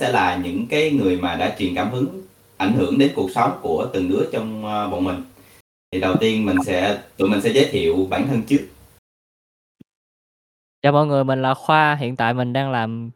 sẽ 0.00 0.12
là 0.12 0.36
những 0.44 0.66
cái 0.66 0.90
người 0.90 1.16
mà 1.16 1.36
đã 1.36 1.56
truyền 1.58 1.74
cảm 1.74 1.90
hứng 1.90 2.22
ảnh 2.56 2.72
hưởng 2.72 2.98
đến 2.98 3.12
cuộc 3.14 3.30
sống 3.30 3.58
của 3.62 3.90
từng 3.92 4.08
đứa 4.08 4.28
trong 4.32 4.64
ờ, 4.64 4.88
bọn 4.88 5.04
mình 5.04 5.22
thì 5.92 6.00
đầu 6.00 6.16
tiên 6.20 6.46
mình 6.46 6.56
sẽ 6.66 7.02
tụi 7.16 7.28
mình 7.28 7.40
sẽ 7.40 7.52
giới 7.52 7.68
thiệu 7.70 8.06
bản 8.10 8.26
thân 8.28 8.42
trước 8.42 8.60
Chào 10.82 10.92
mọi 10.92 11.06
người, 11.06 11.24
mình 11.24 11.42
là 11.42 11.54
Khoa, 11.54 11.94
hiện 11.94 12.16
tại 12.16 12.34
mình 12.34 12.52
đang 12.52 12.70
làm 12.70 13.10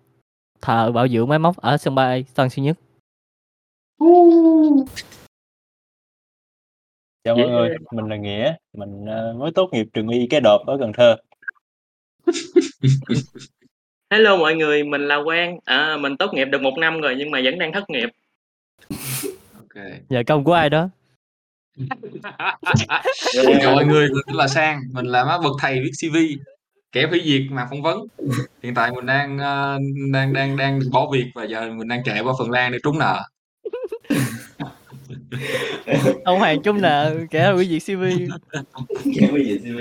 thợ 0.61 0.93
bảo 0.93 1.09
dưỡng 1.09 1.29
máy 1.29 1.39
móc 1.39 1.57
ở 1.57 1.77
sân 1.77 1.95
bay 1.95 2.25
Tân 2.35 2.51
Sơn 2.51 2.65
Nhất. 2.65 2.79
Chào 7.25 7.37
mọi 7.37 7.49
người, 7.49 7.77
mình 7.93 8.09
là 8.09 8.17
Nghĩa, 8.17 8.55
mình 8.73 9.07
ờ, 9.07 9.35
mới 9.39 9.51
tốt 9.55 9.69
nghiệp 9.73 9.87
trường 9.93 10.09
y 10.09 10.27
cái 10.31 10.41
đợp 10.41 10.59
ở 10.67 10.77
Cần 10.81 10.93
Thơ. 10.93 11.17
Hello 14.11 14.37
mọi 14.37 14.55
người, 14.55 14.85
mình 14.85 15.09
là 15.09 15.19
Quang. 15.25 15.59
À, 15.65 15.97
mình 15.97 16.17
tốt 16.17 16.35
nghiệp 16.35 16.45
được 16.45 16.63
một 16.63 16.79
năm 16.79 17.01
rồi 17.01 17.15
nhưng 17.19 17.31
mà 17.31 17.41
vẫn 17.45 17.59
đang 17.59 17.73
thất 17.73 17.91
nghiệp. 17.91 18.09
Ok. 19.55 19.85
Nhờ 20.09 20.23
công 20.27 20.45
của 20.45 20.53
ai 20.53 20.71
đó. 20.71 20.89
Chào 23.63 23.75
mọi 23.75 23.85
người, 23.85 24.09
mình 24.09 24.37
là 24.37 24.49
Sang, 24.49 24.81
mình 24.93 25.07
là 25.07 25.25
má 25.25 25.39
bậc 25.39 25.53
thầy 25.61 25.81
viết 25.81 25.91
CV, 26.01 26.17
kẻ 26.93 27.07
hủy 27.07 27.23
diệt 27.25 27.43
mà 27.51 27.67
phỏng 27.71 27.83
vấn. 27.83 28.07
Hiện 28.63 28.75
tại 28.75 28.91
mình 28.95 29.07
đang 29.07 29.39
ờ, 29.39 29.79
đang 30.13 30.33
đang 30.33 30.57
đang 30.57 30.81
bỏ 30.93 31.11
việc 31.13 31.25
và 31.35 31.45
giờ 31.45 31.71
mình 31.71 31.89
đang 31.89 32.05
chạy 32.05 32.21
qua 32.21 32.33
Phần 32.39 32.51
Lan 32.51 32.73
để 32.73 32.79
trúng 32.83 32.99
nợ. 32.99 33.23
Ông 36.25 36.39
Hoàng 36.39 36.63
Trung 36.63 36.81
nợ, 36.81 37.17
kẻ 37.31 37.53
hủy 37.53 37.65
diệt 37.65 37.83
CV. 37.97 38.03
Kể 39.05 39.29
cái 39.35 39.45
gì 39.45 39.59
xin 39.63 39.77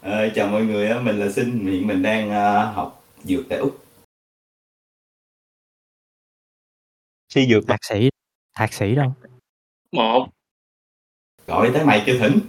Ờ, 0.00 0.28
chào 0.34 0.48
mọi 0.48 0.62
người 0.62 0.88
á, 0.88 1.00
mình 1.00 1.20
là 1.20 1.30
Sinh 1.30 1.66
hiện 1.66 1.86
mình 1.86 2.02
đang 2.02 2.30
ờ, 2.30 2.64
học 2.64 2.99
dược 3.24 3.44
tại 3.48 3.58
úc 3.58 3.84
Si 7.28 7.46
dược. 7.46 7.64
Thạc 7.68 7.84
sĩ, 7.84 8.08
thạc 8.54 8.72
sĩ 8.72 8.94
đâu? 8.94 9.14
Một. 9.92 10.28
gọi 11.46 11.70
tới 11.74 11.84
mày 11.84 12.02
chưa 12.06 12.18
thỉnh 12.18 12.40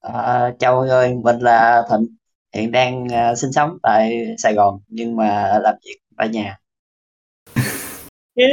À, 0.00 0.50
chào 0.58 0.74
mọi 0.74 0.86
người, 0.86 1.14
mình 1.24 1.38
là 1.38 1.82
Thịnh, 1.90 2.16
hiện 2.54 2.72
đang 2.72 3.08
à, 3.12 3.34
sinh 3.34 3.52
sống 3.52 3.78
tại 3.82 4.26
Sài 4.38 4.54
Gòn 4.54 4.80
nhưng 4.86 5.16
mà 5.16 5.58
làm 5.62 5.74
việc 5.84 5.96
tại 6.16 6.28
nhà. 6.28 6.58
Yeah. 8.34 8.50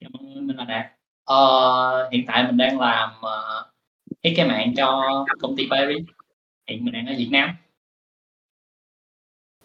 Chào 0.00 0.10
mọi 0.12 0.22
người, 0.22 0.42
mình 0.42 0.56
là 0.56 0.64
Đạt. 0.64 0.86
Ờ, 1.24 2.10
hiện 2.12 2.24
tại 2.26 2.44
mình 2.46 2.56
đang 2.56 2.80
làm 2.80 3.10
uh, 3.18 3.71
thiết 4.22 4.34
kế 4.36 4.44
mạng 4.44 4.74
cho 4.76 5.02
công 5.40 5.56
ty 5.56 5.66
Paris. 5.70 6.04
Hiện 6.68 6.84
mình 6.84 6.94
đang 6.94 7.06
ở 7.06 7.14
Việt 7.18 7.28
Nam. 7.30 7.56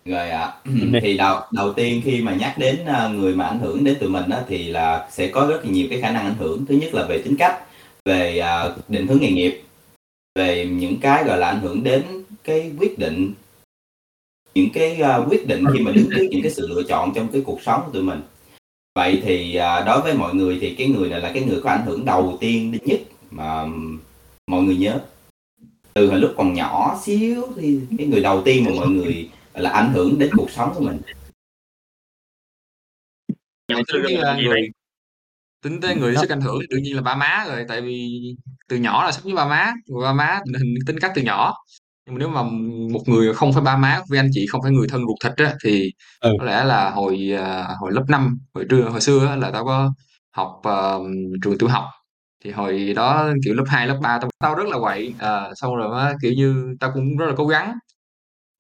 rồi 0.08 0.30
ạ 0.30 0.54
Đi. 0.66 1.00
thì 1.02 1.18
đầu 1.18 1.40
đầu 1.52 1.74
tiên 1.74 2.02
khi 2.06 2.22
mà 2.22 2.36
nhắc 2.36 2.58
đến 2.58 2.86
ờ, 2.86 3.10
người 3.10 3.36
mà 3.36 3.46
ảnh 3.46 3.60
hưởng 3.60 3.84
đến 3.84 3.98
tụi 4.00 4.10
mình 4.10 4.30
á, 4.30 4.44
thì 4.48 4.64
là 4.68 5.10
sẽ 5.12 5.28
có 5.28 5.48
rất 5.48 5.66
là 5.66 5.72
nhiều 5.72 5.88
cái 5.90 6.02
khả 6.02 6.12
năng 6.12 6.26
ảnh 6.26 6.36
hưởng 6.40 6.66
thứ 6.66 6.76
nhất 6.76 6.94
là 6.94 7.06
về 7.10 7.22
tính 7.22 7.36
cách 7.40 7.64
về 8.06 8.38
ờ, 8.38 8.78
định 8.88 9.08
hướng 9.08 9.22
nghề 9.22 9.32
nghiệp 9.32 9.62
về 10.36 10.66
những 10.66 10.98
cái 11.02 11.24
gọi 11.24 11.38
là 11.38 11.48
ảnh 11.48 11.60
hưởng 11.60 11.84
đến 11.84 12.04
cái 12.44 12.72
quyết 12.80 13.00
định 13.00 13.34
những 14.56 14.70
cái 14.74 14.96
ờ, 14.96 15.26
quyết 15.30 15.48
định 15.48 15.64
khi 15.74 15.80
mà 15.80 15.92
đứng 15.92 16.10
trước 16.16 16.28
những 16.32 16.42
cái 16.42 16.52
sự 16.52 16.68
lựa 16.68 16.84
chọn 16.84 17.14
trong 17.16 17.28
cái 17.28 17.42
cuộc 17.46 17.62
sống 17.62 17.82
của 17.86 17.92
tụi 17.92 18.04
mình 18.04 18.22
vậy 18.96 19.22
thì 19.26 19.54
đối 19.86 20.02
với 20.02 20.14
mọi 20.14 20.34
người 20.34 20.58
thì 20.62 20.76
cái 20.76 20.88
người 20.88 21.10
này 21.10 21.22
là 21.22 21.32
cái 21.34 21.44
người 21.44 21.62
có 21.64 21.70
ảnh 21.70 21.86
hưởng 21.86 22.06
đầu 22.06 22.38
tiên 22.40 22.78
nhất 22.86 23.00
mà 23.32 23.66
mọi 24.48 24.64
người 24.64 24.78
nhớ 24.78 25.02
từ 25.94 26.10
hồi 26.10 26.20
lúc 26.20 26.34
còn 26.38 26.54
nhỏ 26.54 27.00
xíu 27.04 27.44
thì 27.56 27.80
cái 27.98 28.08
người 28.08 28.22
đầu 28.22 28.42
tiên 28.46 28.66
mà 28.66 28.72
mọi 28.76 28.88
người 28.88 29.30
là 29.54 29.70
ảnh 29.70 29.94
hưởng 29.94 30.20
đến 30.20 30.30
cuộc 30.38 30.52
sống 30.52 30.72
của 30.76 30.82
mình 30.82 31.02
Tính 33.68 33.78
sư 33.88 34.00
tới 34.04 34.18
là 34.18 34.38
người 34.42 34.62
tính 35.64 35.82
tới 35.82 35.96
người 35.96 36.16
sức 36.16 36.30
ảnh 36.30 36.42
hưởng 36.42 36.58
thì 36.62 36.68
đương 36.70 36.84
nhiên 36.84 36.96
là 36.96 37.02
ba 37.02 37.16
má 37.16 37.46
rồi, 37.48 37.66
tại 37.68 37.82
vì 37.82 38.22
từ 38.70 38.78
nhỏ 38.78 39.06
là 39.06 39.12
sống 39.12 39.24
với 39.24 39.34
ba 39.34 39.48
má, 39.48 39.74
ba 40.04 40.14
má 40.14 40.40
hình 40.60 40.76
tính 40.88 41.00
cách 41.00 41.12
từ 41.16 41.22
nhỏ. 41.22 41.54
Nhưng 42.06 42.16
mà 42.16 42.20
nếu 42.20 42.30
mà 42.30 42.44
một 42.94 43.04
người 43.06 43.34
không 43.34 43.54
phải 43.54 43.62
ba 43.64 43.78
má 43.78 44.02
với 44.10 44.20
anh 44.20 44.30
chị 44.32 44.46
không 44.50 44.62
phải 44.62 44.72
người 44.72 44.88
thân 44.88 45.02
ruột 45.02 45.18
thịt 45.24 45.48
á 45.48 45.56
thì 45.64 45.92
Ừ. 46.22 46.34
có 46.40 46.46
lẽ 46.46 46.64
là 46.64 46.90
hồi 46.90 47.32
à, 47.38 47.68
hồi 47.82 47.92
lớp 47.92 48.04
5 48.08 48.40
hồi 48.54 48.66
trưa 48.70 48.82
hồi 48.82 49.02
xưa 49.02 49.28
á, 49.28 49.36
là 49.36 49.52
tao 49.52 49.66
có 49.66 49.94
học 50.36 50.60
ờ, 50.64 51.00
trường 51.44 51.58
tiểu 51.58 51.70
học 51.70 51.84
thì 52.44 52.52
hồi 52.52 52.94
đó 52.96 53.30
kiểu 53.46 53.54
lớp 53.54 53.64
2 53.68 53.88
lớp 53.88 54.00
3 54.02 54.20
tao 54.22 54.30
tao 54.40 54.56
rất 54.56 54.68
là 54.68 54.80
quậy 54.80 55.14
à, 55.20 55.50
xong 55.56 55.76
rồi 55.76 56.00
á, 56.02 56.14
kiểu 56.22 56.34
như 56.34 56.76
tao 56.80 56.92
cũng 56.94 57.18
rất 57.18 57.26
là 57.26 57.34
cố 57.38 57.48
gắng. 57.48 57.74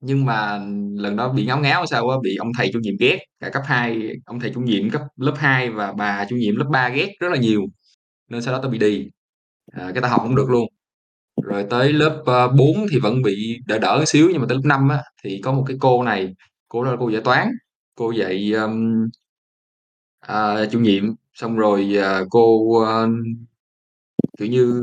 Nhưng 0.02 0.26
mà 0.26 0.60
lần 0.96 1.16
đó 1.16 1.30
bị 1.34 1.46
ngáo 1.46 1.60
ngáo 1.60 1.86
sao 1.86 2.10
á 2.10 2.18
bị 2.24 2.36
ông 2.36 2.52
thầy 2.58 2.70
chủ 2.74 2.80
nhiệm 2.80 2.96
ghét 3.00 3.20
cả 3.40 3.50
cấp 3.50 3.64
2 3.66 4.12
ông 4.26 4.40
thầy 4.40 4.52
chủ 4.54 4.62
nhiệm 4.62 4.90
cấp 4.90 5.02
lớp 5.18 5.34
2 5.38 5.70
và 5.70 5.94
bà 5.94 6.26
chủ 6.30 6.36
nhiệm 6.36 6.56
lớp 6.56 6.66
3 6.72 6.90
ghét 6.90 7.10
rất 7.20 7.30
là 7.32 7.38
nhiều. 7.38 7.62
Nên 8.30 8.42
sau 8.42 8.54
đó 8.54 8.60
tao 8.64 8.72
bị 8.72 8.80
đì 8.80 9.10
à, 9.74 9.92
cái 9.94 10.02
tao 10.02 10.12
học 10.12 10.22
không 10.24 10.36
được 10.36 10.50
luôn. 10.50 10.68
Rồi 11.44 11.66
tới 11.70 11.94
lớp 11.94 12.24
ờ, 12.26 12.46
uh, 12.46 12.52
4 12.58 12.88
thì 12.92 13.00
vẫn 13.00 13.22
bị 13.24 13.58
đỡ 13.68 13.80
đỡ 13.80 14.04
xíu 14.08 14.30
nhưng 14.32 14.42
mà 14.42 14.48
tới 14.50 14.58
lớp 14.58 14.64
5 14.66 14.90
á 14.90 15.04
thì 15.24 15.42
có 15.44 15.54
một 15.54 15.64
cái 15.68 15.78
cô 15.82 16.04
này 16.04 16.36
cô 16.70 16.84
đó 16.84 16.92
là 16.92 16.98
cô 17.00 17.10
dạy 17.10 17.22
toán. 17.22 17.50
Cô 17.96 18.12
dạy 18.12 18.54
um, 18.54 19.08
uh, 20.32 20.72
chủ 20.72 20.80
nhiệm 20.80 21.04
xong 21.34 21.58
rồi 21.58 21.98
uh, 22.00 22.28
cô 22.30 22.44
uh, 22.58 23.10
kiểu 24.38 24.48
như 24.48 24.82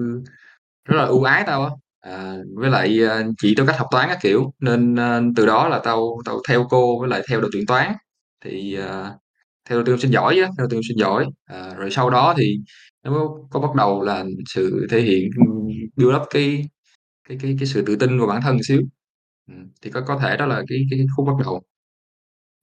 rất 0.85 0.97
là 0.97 1.05
ưu 1.05 1.23
ái 1.23 1.45
tao 1.47 1.65
á. 1.65 1.71
À, 2.01 2.37
với 2.57 2.71
lại 2.71 3.05
à, 3.05 3.23
chỉ 3.43 3.55
tao 3.57 3.67
cách 3.67 3.79
học 3.79 3.89
toán 3.91 4.09
các 4.09 4.19
kiểu 4.23 4.53
nên 4.61 4.97
à, 4.97 5.21
từ 5.37 5.47
đó 5.47 5.69
là 5.69 5.81
tao 5.85 6.19
tao 6.25 6.41
theo 6.49 6.67
cô 6.71 7.01
với 7.01 7.09
lại 7.09 7.23
theo 7.29 7.41
đội 7.41 7.51
tuyển 7.53 7.67
toán. 7.67 7.93
Thì 8.45 8.75
à, 8.77 9.13
theo 9.69 9.79
đội 9.79 9.85
tuyển 9.87 9.95
học 9.95 10.01
sinh 10.03 10.13
giỏi 10.13 10.35
á 10.41 10.47
theo 10.47 10.55
đội 10.59 10.69
tuyển 10.71 10.79
học 10.79 10.85
sinh 10.89 10.99
giỏi. 10.99 11.27
À, 11.45 11.75
rồi 11.75 11.91
sau 11.91 12.11
đó 12.11 12.35
thì 12.39 12.59
nó 13.05 13.11
có, 13.11 13.39
có 13.51 13.61
bắt 13.61 13.75
đầu 13.77 14.03
là 14.03 14.25
sự 14.55 14.87
thể 14.91 15.01
hiện 15.01 15.31
build 15.97 16.17
up 16.17 16.23
cái 16.31 16.69
cái 17.29 17.39
cái 17.43 17.57
cái 17.61 17.67
sự 17.67 17.83
tự 17.87 17.97
tin 17.97 18.19
vào 18.19 18.27
bản 18.29 18.43
thân 18.43 18.55
một 18.55 18.63
xíu. 18.69 18.83
Ừ. 19.49 19.55
thì 19.83 19.91
có 19.91 20.01
có 20.01 20.19
thể 20.23 20.37
đó 20.37 20.47
là 20.47 20.63
cái 20.69 20.79
cái 20.91 21.01
khúc 21.17 21.27
bắt 21.27 21.35
đầu. 21.45 21.63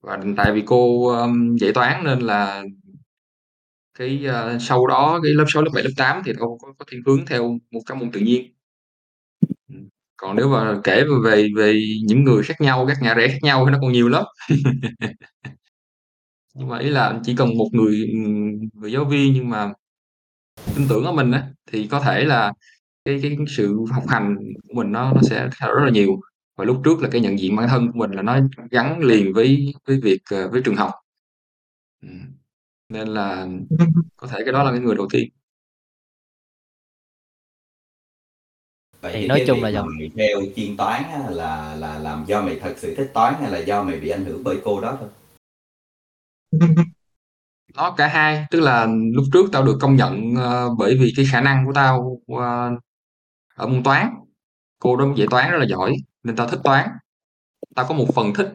Và 0.02 0.20
tại 0.38 0.52
vì 0.54 0.64
cô 0.66 1.08
um, 1.08 1.56
dạy 1.56 1.72
toán 1.74 2.04
nên 2.04 2.20
là 2.20 2.64
cái 4.00 4.26
à, 4.28 4.60
sau 4.60 4.88
đó 4.88 5.20
cái 5.24 5.34
lớp 5.34 5.46
6 5.54 5.64
lớp 5.64 5.72
7 5.74 5.84
lớp 5.84 5.90
8 5.98 6.22
thì 6.26 6.34
tôi 6.40 6.50
có, 6.62 6.74
có 6.78 6.86
thiên 6.92 7.02
hướng 7.06 7.26
theo 7.26 7.60
một 7.72 7.82
các 7.86 7.98
môn 7.98 8.12
tự 8.12 8.20
nhiên. 8.20 8.54
Ừ. 9.70 9.76
Còn 10.18 10.36
nếu 10.36 10.48
mà 10.50 10.80
kể 10.84 11.04
về 11.24 11.48
về 11.58 11.82
những 12.08 12.24
người 12.24 12.44
khác 12.44 12.62
nhau 12.62 12.86
các 12.88 12.98
nhà 13.02 13.14
rẽ 13.14 13.28
khác 13.28 13.40
nhau 13.42 13.66
thì 13.66 13.72
nó 13.72 13.78
còn 13.82 13.92
nhiều 13.92 14.10
lắm. 14.10 14.24
Nhưng 16.54 16.68
mà 16.70 16.78
ý 16.80 16.90
là 16.90 17.20
chỉ 17.24 17.36
cần 17.36 17.58
một 17.58 17.68
người 17.72 18.08
ừ, 18.12 18.18
người 18.74 18.92
giáo 18.92 19.06
viên 19.06 19.34
nhưng 19.34 19.50
mà 19.50 19.74
tin 20.76 20.88
tưởng 20.90 21.06
ở 21.06 21.12
mình 21.12 21.32
á 21.32 21.48
thì 21.72 21.88
có 21.88 22.00
thể 22.00 22.24
là 22.24 22.54
cái 23.06 23.20
cái 23.24 23.38
sự 23.48 23.78
học 23.92 24.04
hành 24.08 24.36
của 24.68 24.74
mình 24.74 24.92
nó 24.92 25.14
nó 25.14 25.22
sẽ 25.22 25.50
thay 25.52 25.70
đổi 25.70 25.80
rất 25.80 25.86
là 25.86 25.92
nhiều. 25.92 26.20
Và 26.58 26.66
lúc 26.66 26.82
trước 26.86 27.02
là 27.02 27.10
cái 27.12 27.22
nhận 27.22 27.40
diện 27.40 27.56
bản 27.56 27.68
thân 27.70 27.92
của 27.92 28.00
mình 28.00 28.12
là 28.12 28.22
nó 28.22 28.40
gắn 28.72 29.00
liền 29.00 29.34
với 29.34 29.74
với 29.88 30.00
việc 30.04 30.20
ờ, 30.32 30.50
với 30.50 30.62
trường 30.66 30.76
học. 30.76 30.92
Ừ 32.02 32.08
nên 32.92 33.08
là 33.08 33.48
có 34.18 34.28
thể 34.28 34.40
cái 34.46 34.54
đó 34.54 34.64
là 34.64 34.72
cái 34.72 34.80
người 34.80 34.96
đầu 34.96 35.08
tiên. 35.12 35.30
Vậy 39.02 39.14
Thì 39.14 39.22
thì 39.22 39.28
nói 39.28 39.44
chung 39.48 39.64
là 39.64 39.70
dòng- 39.70 39.88
mày 40.00 40.10
theo 40.18 40.42
chuyên 40.56 40.78
toán 40.78 41.04
á, 41.04 41.30
là 41.30 41.76
là 41.76 42.00
làm 42.00 42.26
do 42.28 42.42
mày 42.42 42.60
thật 42.60 42.74
sự 42.78 42.96
thích 42.96 43.12
toán 43.14 43.34
hay 43.42 43.52
là 43.52 43.60
do 43.60 43.84
mày 43.84 44.00
bị 44.00 44.10
ảnh 44.10 44.26
hưởng 44.26 44.44
bởi 44.44 44.58
cô 44.64 44.82
đó 44.82 44.98
thôi? 45.00 45.10
Nó 47.76 47.92
cả 47.98 48.08
hai 48.08 48.46
tức 48.52 48.60
là 48.60 48.88
lúc 49.14 49.26
trước 49.34 49.46
tao 49.52 49.64
được 49.64 49.78
công 49.82 49.96
nhận 49.96 50.36
ờ, 50.36 50.70
bởi 50.78 50.98
vì 51.02 51.14
cái 51.16 51.26
khả 51.32 51.42
năng 51.42 51.66
của 51.66 51.74
tao 51.76 52.18
ờ, 52.28 52.72
ở 53.56 53.68
môn 53.68 53.84
toán. 53.84 54.10
Cô 54.80 54.98
đó 54.98 55.06
dạy 55.18 55.28
toán 55.32 55.52
rất 55.52 55.58
là 55.60 55.66
giỏi 55.70 55.94
nên 56.24 56.36
tao 56.36 56.48
thích 56.48 56.60
toán. 56.64 56.90
Tao 57.76 57.86
có 57.90 57.96
một 57.96 58.08
phần 58.16 58.34
thích 58.36 58.50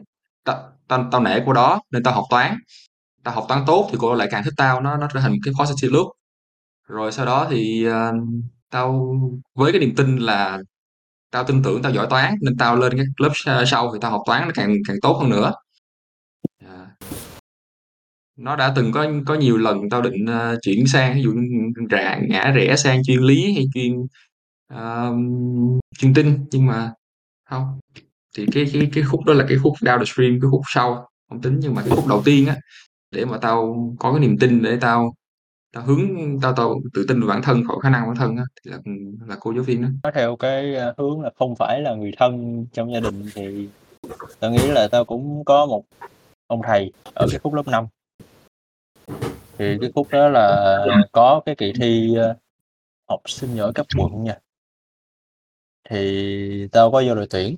tao 0.45 0.71
tao, 0.87 1.09
tao 1.11 1.21
nể 1.21 1.39
cô 1.45 1.53
đó 1.53 1.81
nên 1.91 2.03
tao 2.03 2.13
học 2.13 2.25
toán 2.29 2.57
tao 3.27 3.35
học 3.35 3.45
toán 3.47 3.63
tốt 3.67 3.87
thì 3.91 3.97
cô 3.99 4.13
lại 4.13 4.27
càng 4.31 4.43
thích 4.43 4.53
tao 4.57 4.81
nó 4.81 4.97
nó 4.97 5.07
trở 5.13 5.19
thành 5.19 5.31
một 5.31 5.37
cái 5.43 5.53
positive 5.59 5.93
loop 5.93 6.07
rồi 6.87 7.11
sau 7.11 7.25
đó 7.25 7.47
thì 7.49 7.87
uh, 7.89 7.93
tao 8.69 9.15
với 9.55 9.71
cái 9.71 9.81
niềm 9.81 9.95
tin 9.95 10.17
là 10.17 10.59
tao 11.31 11.43
tin 11.43 11.63
tưởng 11.63 11.81
tao 11.81 11.91
giỏi 11.91 12.07
toán 12.09 12.35
nên 12.41 12.57
tao 12.57 12.75
lên 12.75 12.97
cái 12.97 13.05
lớp 13.17 13.31
sau 13.65 13.93
thì 13.93 13.99
tao 14.01 14.11
học 14.11 14.21
toán 14.25 14.41
nó 14.41 14.51
càng 14.53 14.75
càng 14.87 14.97
tốt 15.01 15.17
hơn 15.21 15.29
nữa. 15.29 15.53
À, 16.65 16.95
nó 18.37 18.55
đã 18.55 18.73
từng 18.75 18.91
có 18.91 19.07
có 19.25 19.35
nhiều 19.35 19.57
lần 19.57 19.89
tao 19.91 20.01
định 20.01 20.25
uh, 20.25 20.59
chuyển 20.61 20.87
sang 20.87 21.15
ví 21.15 21.23
dụ 21.23 21.33
rã 21.89 22.19
ngã 22.29 22.51
rẽ 22.55 22.75
sang 22.75 23.03
chuyên 23.03 23.19
lý 23.19 23.53
hay 23.53 23.65
chuyên 23.73 23.93
uh, 24.73 25.79
chuyên 25.97 26.13
tin 26.13 26.45
nhưng 26.51 26.65
mà 26.65 26.91
không. 27.49 27.79
Thì 28.37 28.45
cái 28.51 28.65
cái 28.73 28.89
cái 28.93 29.03
khúc 29.03 29.25
đó 29.25 29.33
là 29.33 29.45
cái 29.49 29.57
khúc 29.57 29.73
downstream 29.81 30.41
cái 30.41 30.49
khúc 30.51 30.61
sau 30.67 31.09
không 31.29 31.41
tính 31.41 31.59
nhưng 31.61 31.75
mà 31.75 31.81
cái 31.81 31.91
khúc 31.95 32.07
đầu 32.07 32.21
tiên 32.25 32.47
á 32.47 32.57
để 33.11 33.25
mà 33.25 33.37
tao 33.41 33.87
có 33.99 34.11
cái 34.11 34.19
niềm 34.19 34.37
tin 34.39 34.61
để 34.61 34.77
tao 34.81 35.13
tao 35.73 35.83
hướng 35.83 36.39
tao 36.41 36.53
tao 36.57 36.81
tự 36.93 37.05
tin 37.07 37.19
vào 37.19 37.29
bản 37.29 37.41
thân 37.41 37.63
khỏi 37.67 37.77
khả 37.83 37.89
năng 37.89 38.07
bản 38.07 38.15
thân 38.15 38.37
á 38.37 38.43
thì 38.63 38.71
là 38.71 38.77
là 39.27 39.35
cô 39.39 39.53
giáo 39.53 39.63
viên 39.63 39.81
đó. 39.81 39.87
Nó 40.03 40.11
theo 40.11 40.35
cái 40.35 40.75
à, 40.75 40.93
hướng 40.97 41.21
là 41.21 41.29
không 41.35 41.55
phải 41.55 41.81
là 41.81 41.95
người 41.95 42.11
thân 42.17 42.65
trong 42.73 42.93
gia 42.93 42.99
đình 42.99 43.29
thì 43.35 43.67
tao 44.39 44.51
nghĩ 44.51 44.67
là 44.67 44.87
tao 44.91 45.05
cũng 45.05 45.45
có 45.45 45.65
một 45.65 45.83
ông 46.47 46.61
thầy 46.67 46.91
ở 47.13 47.27
cái 47.31 47.39
khúc 47.39 47.53
lớp 47.53 47.67
5 47.67 47.87
thì 49.57 49.77
cái 49.81 49.91
khúc 49.95 50.07
đó 50.11 50.29
là 50.29 50.85
có 51.11 51.41
cái 51.45 51.55
kỳ 51.55 51.73
thi 51.79 52.15
à, 52.17 52.35
học 53.09 53.21
sinh 53.25 53.55
giỏi 53.55 53.73
cấp 53.73 53.85
quận 53.97 54.23
nha. 54.23 54.37
Thì 55.89 56.67
tao 56.71 56.91
có 56.91 57.03
vô 57.07 57.15
đội 57.15 57.27
tuyển. 57.29 57.55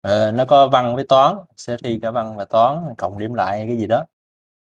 Ờ, 0.00 0.32
nó 0.32 0.44
có 0.44 0.68
văn 0.68 0.94
với 0.94 1.04
toán 1.06 1.36
sẽ 1.56 1.76
thi 1.84 1.98
cả 2.02 2.10
văn 2.10 2.36
và 2.36 2.44
toán 2.44 2.94
cộng 2.98 3.18
điểm 3.18 3.34
lại 3.34 3.64
cái 3.68 3.76
gì 3.76 3.86
đó 3.86 4.04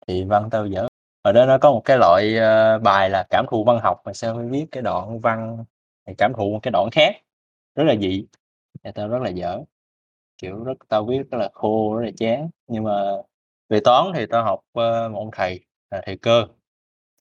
thì 0.07 0.23
văn 0.23 0.49
tao 0.51 0.65
dở. 0.67 0.87
Ở 1.21 1.31
đó 1.31 1.45
nó 1.45 1.57
có 1.57 1.71
một 1.71 1.81
cái 1.85 1.97
loại 1.97 2.35
uh, 2.37 2.81
bài 2.81 3.09
là 3.09 3.27
cảm 3.29 3.45
thụ 3.49 3.63
văn 3.63 3.79
học 3.79 4.01
mà 4.05 4.13
sao 4.13 4.35
phải 4.35 4.45
viết 4.45 4.65
cái 4.71 4.83
đoạn 4.83 5.19
văn 5.19 5.65
thì 6.07 6.13
cảm 6.17 6.33
thụ 6.33 6.51
một 6.51 6.59
cái 6.63 6.71
đoạn 6.71 6.89
khác. 6.91 7.15
Rất 7.75 7.83
là 7.83 7.95
dị. 7.95 8.25
Thì 8.83 8.91
tao 8.95 9.07
rất 9.07 9.19
là 9.21 9.29
dở. 9.29 9.59
Kiểu 10.37 10.63
rất 10.63 10.73
tao 10.87 11.05
viết 11.05 11.21
rất 11.31 11.37
là 11.37 11.49
khô 11.53 11.95
rất 11.97 12.05
là 12.05 12.11
chán. 12.17 12.49
Nhưng 12.67 12.83
mà 12.83 13.11
về 13.69 13.79
toán 13.79 14.11
thì 14.15 14.25
tao 14.25 14.43
học 14.43 14.59
uh, 14.59 15.11
một 15.11 15.19
ông 15.19 15.29
thầy 15.31 15.65
là 15.91 16.01
thầy 16.05 16.17
cơ. 16.17 16.47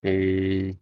Thì 0.02 0.74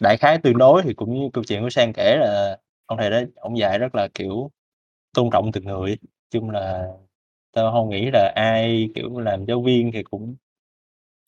đại 0.00 0.16
khái 0.16 0.38
tương 0.38 0.58
đối 0.58 0.82
thì 0.82 0.94
cũng 0.94 1.14
như 1.14 1.30
câu 1.32 1.44
chuyện 1.44 1.62
của 1.62 1.70
sang 1.70 1.92
kể 1.92 2.16
là 2.16 2.58
ông 2.86 2.98
thầy 2.98 3.10
đó 3.10 3.20
ông 3.36 3.58
dạy 3.58 3.78
rất 3.78 3.94
là 3.94 4.08
kiểu 4.14 4.50
tôn 5.14 5.30
trọng 5.32 5.52
từng 5.52 5.64
người. 5.64 5.98
Chung 6.30 6.50
là 6.50 6.88
tao 7.52 7.72
không 7.72 7.90
nghĩ 7.90 8.10
là 8.12 8.32
ai 8.34 8.88
kiểu 8.94 9.18
làm 9.18 9.44
giáo 9.44 9.62
viên 9.62 9.92
thì 9.92 10.02
cũng 10.02 10.36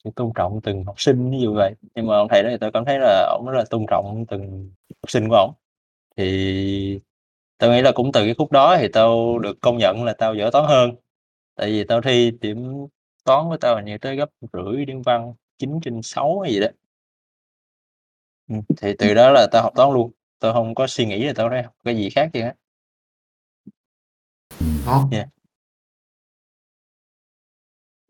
cũng 0.05 0.13
tôn 0.13 0.33
trọng 0.35 0.61
từng 0.63 0.85
học 0.85 1.01
sinh 1.01 1.31
ví 1.31 1.41
dụ 1.41 1.55
vậy. 1.55 1.75
Nhưng 1.95 2.07
mà 2.07 2.17
ông 2.17 2.29
thầy 2.29 2.43
đó 2.43 2.49
thì 2.51 2.57
tao 2.61 2.71
cảm 2.71 2.85
thấy 2.85 2.99
là 2.99 3.37
ổng 3.39 3.47
rất 3.47 3.59
là 3.59 3.65
tôn 3.71 3.87
trọng 3.91 4.27
từng 4.29 4.71
học 4.89 5.11
sinh 5.11 5.29
của 5.29 5.37
ổng. 5.37 5.53
Thì 6.17 7.01
tao 7.59 7.71
nghĩ 7.71 7.83
là 7.83 7.93
cũng 7.93 8.13
từ 8.13 8.25
cái 8.25 8.35
khúc 8.39 8.53
đó 8.53 8.77
thì 8.79 8.89
tao 8.89 9.39
được 9.39 9.59
công 9.61 9.79
nhận 9.79 10.05
là 10.05 10.13
tao 10.13 10.35
giỏi 10.35 10.51
toán 10.51 10.65
hơn. 10.69 10.91
Tại 11.57 11.71
vì 11.71 11.85
tao 11.85 12.01
thi 12.03 12.31
điểm 12.41 12.87
toán 13.25 13.45
của 13.49 13.57
tao 13.57 13.77
hình 13.77 13.85
như 13.85 13.99
tới 13.99 14.17
gấp 14.17 14.31
rưỡi 14.53 14.85
điểm 14.85 15.03
văn 15.03 15.35
9 15.59 15.81
trên 15.83 16.03
6 16.03 16.41
hay 16.41 16.53
gì 16.53 16.61
đó. 16.61 16.69
Ừ, 18.49 18.57
thì 18.77 18.95
từ 18.99 19.15
đó 19.15 19.31
là 19.31 19.47
tao 19.53 19.63
học 19.63 19.73
toán 19.77 19.93
luôn. 19.93 20.11
Tao 20.41 20.53
không 20.53 20.75
có 20.75 20.87
suy 20.87 21.07
nghĩ 21.07 21.25
là 21.25 21.33
tao 21.37 21.51
phải 21.51 21.63
học 21.63 21.75
cái 21.85 21.97
gì 21.97 22.11
khác 22.11 22.31
chứ 22.33 22.43
hết. 22.43 22.55
Đó. 24.87 25.09
Yeah. 25.13 25.29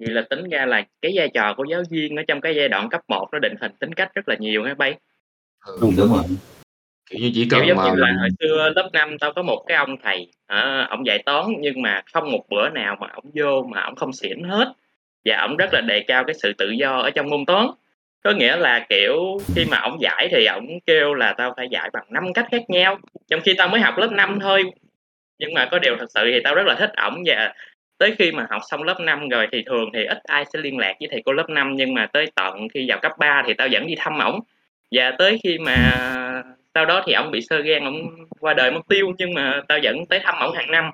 Vậy 0.04 0.14
là 0.14 0.22
tính 0.30 0.48
ra 0.50 0.66
là 0.66 0.82
cái 1.02 1.12
vai 1.14 1.28
trò 1.34 1.54
của 1.54 1.64
giáo 1.70 1.82
viên 1.90 2.16
ở 2.16 2.22
trong 2.28 2.40
cái 2.40 2.54
giai 2.56 2.68
đoạn 2.68 2.88
cấp 2.88 3.00
1 3.08 3.28
nó 3.32 3.38
định 3.38 3.54
hình 3.60 3.72
tính 3.78 3.94
cách 3.94 4.14
rất 4.14 4.28
là 4.28 4.36
nhiều 4.38 4.64
ha 4.64 4.74
bay. 4.74 4.94
Ừ, 5.66 5.78
đúng, 5.80 5.94
đúng 5.96 6.12
rồi 6.12 6.22
kiểu 7.10 7.20
như 7.20 7.30
chỉ 7.34 7.48
Kiểu 7.50 7.60
cần 7.60 7.68
giống 7.68 7.76
mà 7.76 7.84
như 7.84 7.96
là 7.96 8.08
hồi 8.20 8.28
xưa 8.40 8.72
lớp 8.76 8.90
5 8.92 9.18
tao 9.18 9.32
có 9.32 9.42
một 9.42 9.64
cái 9.66 9.76
ông 9.76 9.96
thầy, 10.02 10.28
à, 10.46 10.86
ổng 10.90 11.06
dạy 11.06 11.22
toán 11.26 11.44
nhưng 11.58 11.82
mà 11.82 12.02
không 12.12 12.32
một 12.32 12.44
bữa 12.50 12.68
nào 12.68 12.96
mà 13.00 13.06
ổng 13.14 13.30
vô 13.34 13.62
mà 13.62 13.82
ổng 13.82 13.96
không 13.96 14.12
xỉn 14.12 14.42
hết. 14.42 14.72
Và 15.24 15.36
ổng 15.36 15.56
rất 15.56 15.68
là 15.72 15.80
đề 15.80 16.04
cao 16.06 16.24
cái 16.24 16.34
sự 16.34 16.52
tự 16.58 16.70
do 16.70 16.98
ở 16.98 17.10
trong 17.10 17.28
môn 17.30 17.44
toán. 17.46 17.66
Có 18.24 18.30
nghĩa 18.30 18.56
là, 18.56 18.86
kiểu, 18.88 19.38
khi 19.54 19.64
mà 19.70 19.78
ổng 19.78 20.00
giải 20.00 20.28
thì 20.30 20.46
ổng 20.46 20.66
kêu 20.86 21.14
là 21.14 21.34
tao 21.38 21.54
phải 21.56 21.68
giải 21.70 21.90
bằng 21.92 22.04
5 22.10 22.32
cách 22.34 22.46
khác 22.50 22.62
nhau, 22.68 22.98
trong 23.28 23.40
khi 23.40 23.54
tao 23.58 23.68
mới 23.68 23.80
học 23.80 23.98
lớp 23.98 24.12
5 24.12 24.38
thôi. 24.40 24.64
Nhưng 25.38 25.54
mà 25.54 25.68
có 25.70 25.78
điều 25.78 25.96
thật 25.98 26.06
sự 26.14 26.20
thì 26.32 26.40
tao 26.44 26.54
rất 26.54 26.66
là 26.66 26.74
thích 26.74 26.90
ổng 26.96 27.22
và 27.26 27.52
tới 28.02 28.14
khi 28.18 28.32
mà 28.32 28.46
học 28.50 28.62
xong 28.70 28.82
lớp 28.82 29.00
5 29.00 29.28
rồi 29.28 29.46
thì 29.52 29.62
thường 29.66 29.90
thì 29.94 30.04
ít 30.04 30.18
ai 30.24 30.44
sẽ 30.52 30.58
liên 30.62 30.78
lạc 30.78 30.94
với 31.00 31.08
thầy 31.10 31.22
cô 31.24 31.32
lớp 31.32 31.50
5 31.50 31.72
nhưng 31.76 31.94
mà 31.94 32.06
tới 32.12 32.26
tận 32.36 32.68
khi 32.74 32.86
vào 32.88 32.98
cấp 33.02 33.12
3 33.18 33.42
thì 33.46 33.54
tao 33.54 33.68
vẫn 33.72 33.86
đi 33.86 33.94
thăm 33.98 34.18
ổng. 34.18 34.40
Và 34.92 35.12
tới 35.18 35.40
khi 35.44 35.58
mà 35.58 35.76
sau 36.74 36.86
đó 36.86 37.02
thì 37.06 37.12
ổng 37.12 37.30
bị 37.30 37.40
xơ 37.40 37.58
gan, 37.62 37.84
ổng 37.84 38.08
qua 38.40 38.54
đời 38.54 38.70
mất 38.70 38.80
tiêu 38.88 39.12
nhưng 39.18 39.34
mà 39.34 39.60
tao 39.68 39.78
vẫn 39.82 40.06
tới 40.06 40.20
thăm 40.24 40.34
ổng 40.40 40.54
hàng 40.54 40.70
năm. 40.70 40.90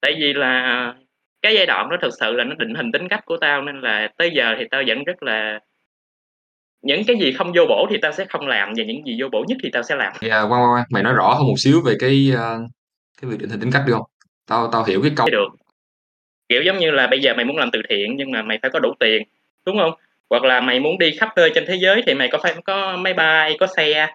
Tại 0.00 0.14
vì 0.18 0.32
là 0.32 0.94
cái 1.42 1.54
giai 1.54 1.66
đoạn 1.66 1.88
đó 1.90 1.96
thực 2.02 2.12
sự 2.20 2.32
là 2.32 2.44
nó 2.44 2.54
định 2.54 2.74
hình 2.74 2.92
tính 2.92 3.08
cách 3.08 3.24
của 3.24 3.36
tao 3.36 3.62
nên 3.62 3.80
là 3.80 4.08
tới 4.16 4.30
giờ 4.34 4.54
thì 4.58 4.64
tao 4.70 4.82
vẫn 4.86 5.04
rất 5.04 5.22
là 5.22 5.60
những 6.82 7.02
cái 7.06 7.16
gì 7.20 7.32
không 7.32 7.52
vô 7.56 7.62
bổ 7.68 7.86
thì 7.90 7.96
tao 8.02 8.12
sẽ 8.12 8.24
không 8.24 8.46
làm 8.46 8.68
và 8.76 8.84
những 8.84 9.06
gì 9.06 9.16
vô 9.20 9.28
bổ 9.32 9.44
nhất 9.48 9.58
thì 9.62 9.70
tao 9.72 9.82
sẽ 9.82 9.96
làm. 9.96 10.12
à, 10.20 10.40
Quang 10.40 10.50
Quang 10.50 10.72
Quang, 10.72 10.84
mày 10.90 11.02
nói 11.02 11.12
rõ 11.12 11.34
hơn 11.34 11.46
một 11.46 11.58
xíu 11.58 11.80
về 11.84 11.94
cái 12.00 12.32
ờ, 12.36 12.60
cái 13.22 13.30
việc 13.30 13.36
định 13.40 13.50
hình 13.50 13.60
tính 13.60 13.70
cách 13.72 13.82
được 13.86 13.92
không 13.92 14.06
tao 14.46 14.68
tao 14.72 14.84
hiểu 14.84 15.02
cái 15.02 15.12
câu 15.16 15.26
được. 15.30 15.48
Kiểu 16.52 16.62
giống 16.62 16.78
như 16.78 16.90
là 16.90 17.06
bây 17.06 17.20
giờ 17.20 17.34
mày 17.34 17.44
muốn 17.44 17.56
làm 17.56 17.70
từ 17.70 17.82
thiện 17.88 18.16
nhưng 18.16 18.30
mà 18.30 18.42
mày 18.42 18.58
phải 18.62 18.70
có 18.70 18.78
đủ 18.78 18.94
tiền, 19.00 19.22
đúng 19.66 19.78
không? 19.78 19.92
Hoặc 20.30 20.44
là 20.44 20.60
mày 20.60 20.80
muốn 20.80 20.98
đi 20.98 21.10
khắp 21.10 21.28
nơi 21.36 21.50
trên 21.54 21.64
thế 21.66 21.74
giới 21.74 22.02
thì 22.06 22.14
mày 22.14 22.28
có 22.28 22.38
phải 22.42 22.54
có 22.64 22.96
máy 22.96 23.14
bay, 23.14 23.56
có 23.60 23.66
xe. 23.76 24.08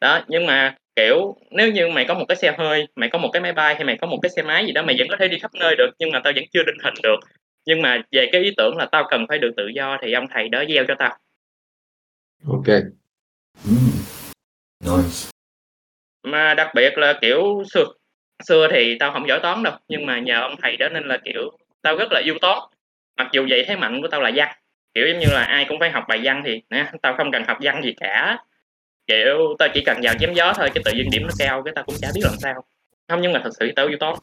Đó, 0.00 0.20
nhưng 0.28 0.46
mà, 0.46 0.74
kiểu, 0.96 1.36
nếu 1.50 1.72
như 1.72 1.88
mày 1.88 2.04
có 2.04 2.14
một 2.14 2.24
cái 2.28 2.36
xe 2.36 2.54
hơi, 2.58 2.86
mày 2.96 3.08
có 3.08 3.18
một 3.18 3.30
cái 3.32 3.42
máy 3.42 3.52
bay 3.52 3.74
hay 3.74 3.84
mày 3.84 3.96
có 3.96 4.06
một 4.06 4.18
cái 4.22 4.30
xe 4.30 4.42
máy 4.42 4.66
gì 4.66 4.72
đó 4.72 4.82
mày 4.82 4.96
vẫn 4.98 5.08
có 5.10 5.16
thể 5.20 5.28
đi 5.28 5.38
khắp 5.38 5.50
nơi 5.60 5.74
được, 5.78 5.90
nhưng 5.98 6.10
mà 6.10 6.20
tao 6.24 6.32
vẫn 6.36 6.44
chưa 6.52 6.62
định 6.62 6.78
hình 6.84 6.94
được. 7.02 7.16
Nhưng 7.66 7.82
mà 7.82 8.02
về 8.12 8.28
cái 8.32 8.42
ý 8.42 8.50
tưởng 8.56 8.76
là 8.76 8.86
tao 8.92 9.04
cần 9.10 9.26
phải 9.28 9.38
được 9.38 9.50
tự 9.56 9.68
do 9.74 9.98
thì 10.02 10.12
ông 10.12 10.26
thầy 10.34 10.48
đó 10.48 10.64
gieo 10.68 10.84
cho 10.88 10.94
tao. 10.98 11.18
ok 12.48 12.66
Ừm. 13.64 13.90
Nice. 14.84 15.30
Mà 16.22 16.54
đặc 16.54 16.68
biệt 16.74 16.98
là, 16.98 17.18
kiểu, 17.20 17.62
xưa 17.74 17.84
xưa 18.44 18.68
thì 18.72 18.96
tao 19.00 19.12
hổng 19.12 19.28
giỏi 19.28 19.40
toán 19.42 19.62
đâu, 19.62 19.74
nhưng 19.88 20.06
mà 20.06 20.18
nhờ 20.18 20.40
ông 20.40 20.54
thầy 20.62 20.76
đó 20.76 20.88
nên 20.88 21.08
là, 21.08 21.18
kiểu, 21.24 21.50
tao 21.88 21.96
rất 21.96 22.12
là 22.12 22.20
yêu 22.24 22.34
toán. 22.40 22.58
Mặc 23.16 23.28
dù 23.32 23.46
vậy 23.50 23.64
thế 23.68 23.76
mạnh 23.76 24.02
của 24.02 24.08
tao 24.08 24.20
là 24.20 24.30
văn, 24.34 24.48
kiểu, 24.94 25.06
giống 25.08 25.18
như 25.18 25.26
là, 25.26 25.42
ai 25.42 25.66
cũng 25.68 25.80
phải 25.80 25.90
học 25.90 26.04
bài 26.08 26.20
văn 26.22 26.42
thì 26.46 26.62
nè, 26.70 26.92
tao 27.02 27.14
không 27.16 27.32
cần 27.32 27.44
học 27.48 27.58
văn 27.60 27.82
gì 27.84 27.92
cả. 28.00 28.38
Kiểu, 29.06 29.56
tao 29.58 29.68
chỉ 29.74 29.82
cần 29.86 29.98
vào 30.02 30.14
chém 30.20 30.34
gió 30.34 30.52
thôi, 30.56 30.70
cái 30.74 30.82
tự 30.84 30.92
nhiên 30.92 31.10
điểm 31.10 31.22
nó 31.22 31.28
cao 31.38 31.62
cái 31.62 31.72
tao 31.74 31.84
cũng 31.84 31.94
chả 32.00 32.12
biết 32.14 32.20
làm 32.24 32.34
sao. 32.38 32.64
Hông, 33.08 33.22
nhưng 33.22 33.32
mà 33.32 33.40
thật 33.44 33.50
sự 33.60 33.72
tao 33.76 33.86
yêu 33.86 33.96
toán, 34.00 34.14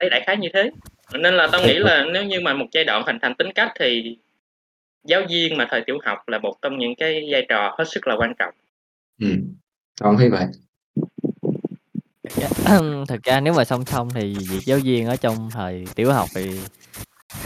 đấy, 0.00 0.10
đại 0.10 0.22
khái 0.26 0.36
như 0.36 0.48
thế. 0.54 0.70
Nên 1.12 1.34
là 1.34 1.48
tao 1.52 1.62
nghĩ 1.62 1.74
là 1.78 2.04
nếu 2.12 2.24
như 2.24 2.40
mà 2.40 2.54
một 2.54 2.66
giai 2.72 2.84
đoạn 2.84 3.02
hình 3.06 3.18
thành 3.22 3.34
tính 3.34 3.52
cách 3.54 3.72
thì 3.80 4.18
giáo 5.04 5.22
viên 5.30 5.56
mà 5.56 5.66
thời 5.70 5.82
tiểu 5.86 5.98
học 6.04 6.28
là 6.28 6.38
một 6.38 6.54
trong 6.62 6.78
những 6.78 6.94
cái 6.94 7.28
vai 7.30 7.46
trò 7.48 7.74
hết 7.78 7.84
sức 7.88 8.06
là 8.06 8.14
quan 8.18 8.34
trọng. 8.38 8.54
Ừm, 9.20 9.54
tao 10.00 10.16
thấy 10.18 10.30
vậy. 10.30 10.44
Thực 13.08 13.22
ra 13.22 13.40
nếu 13.40 13.52
mà 13.52 13.64
song 13.64 13.84
song 13.84 14.08
thì 14.14 14.34
việc 14.50 14.60
giáo 14.64 14.78
viên 14.84 15.06
ở 15.06 15.16
trong 15.16 15.50
thời 15.52 15.84
tiểu 15.94 16.12
học 16.12 16.28
thì 16.34 16.60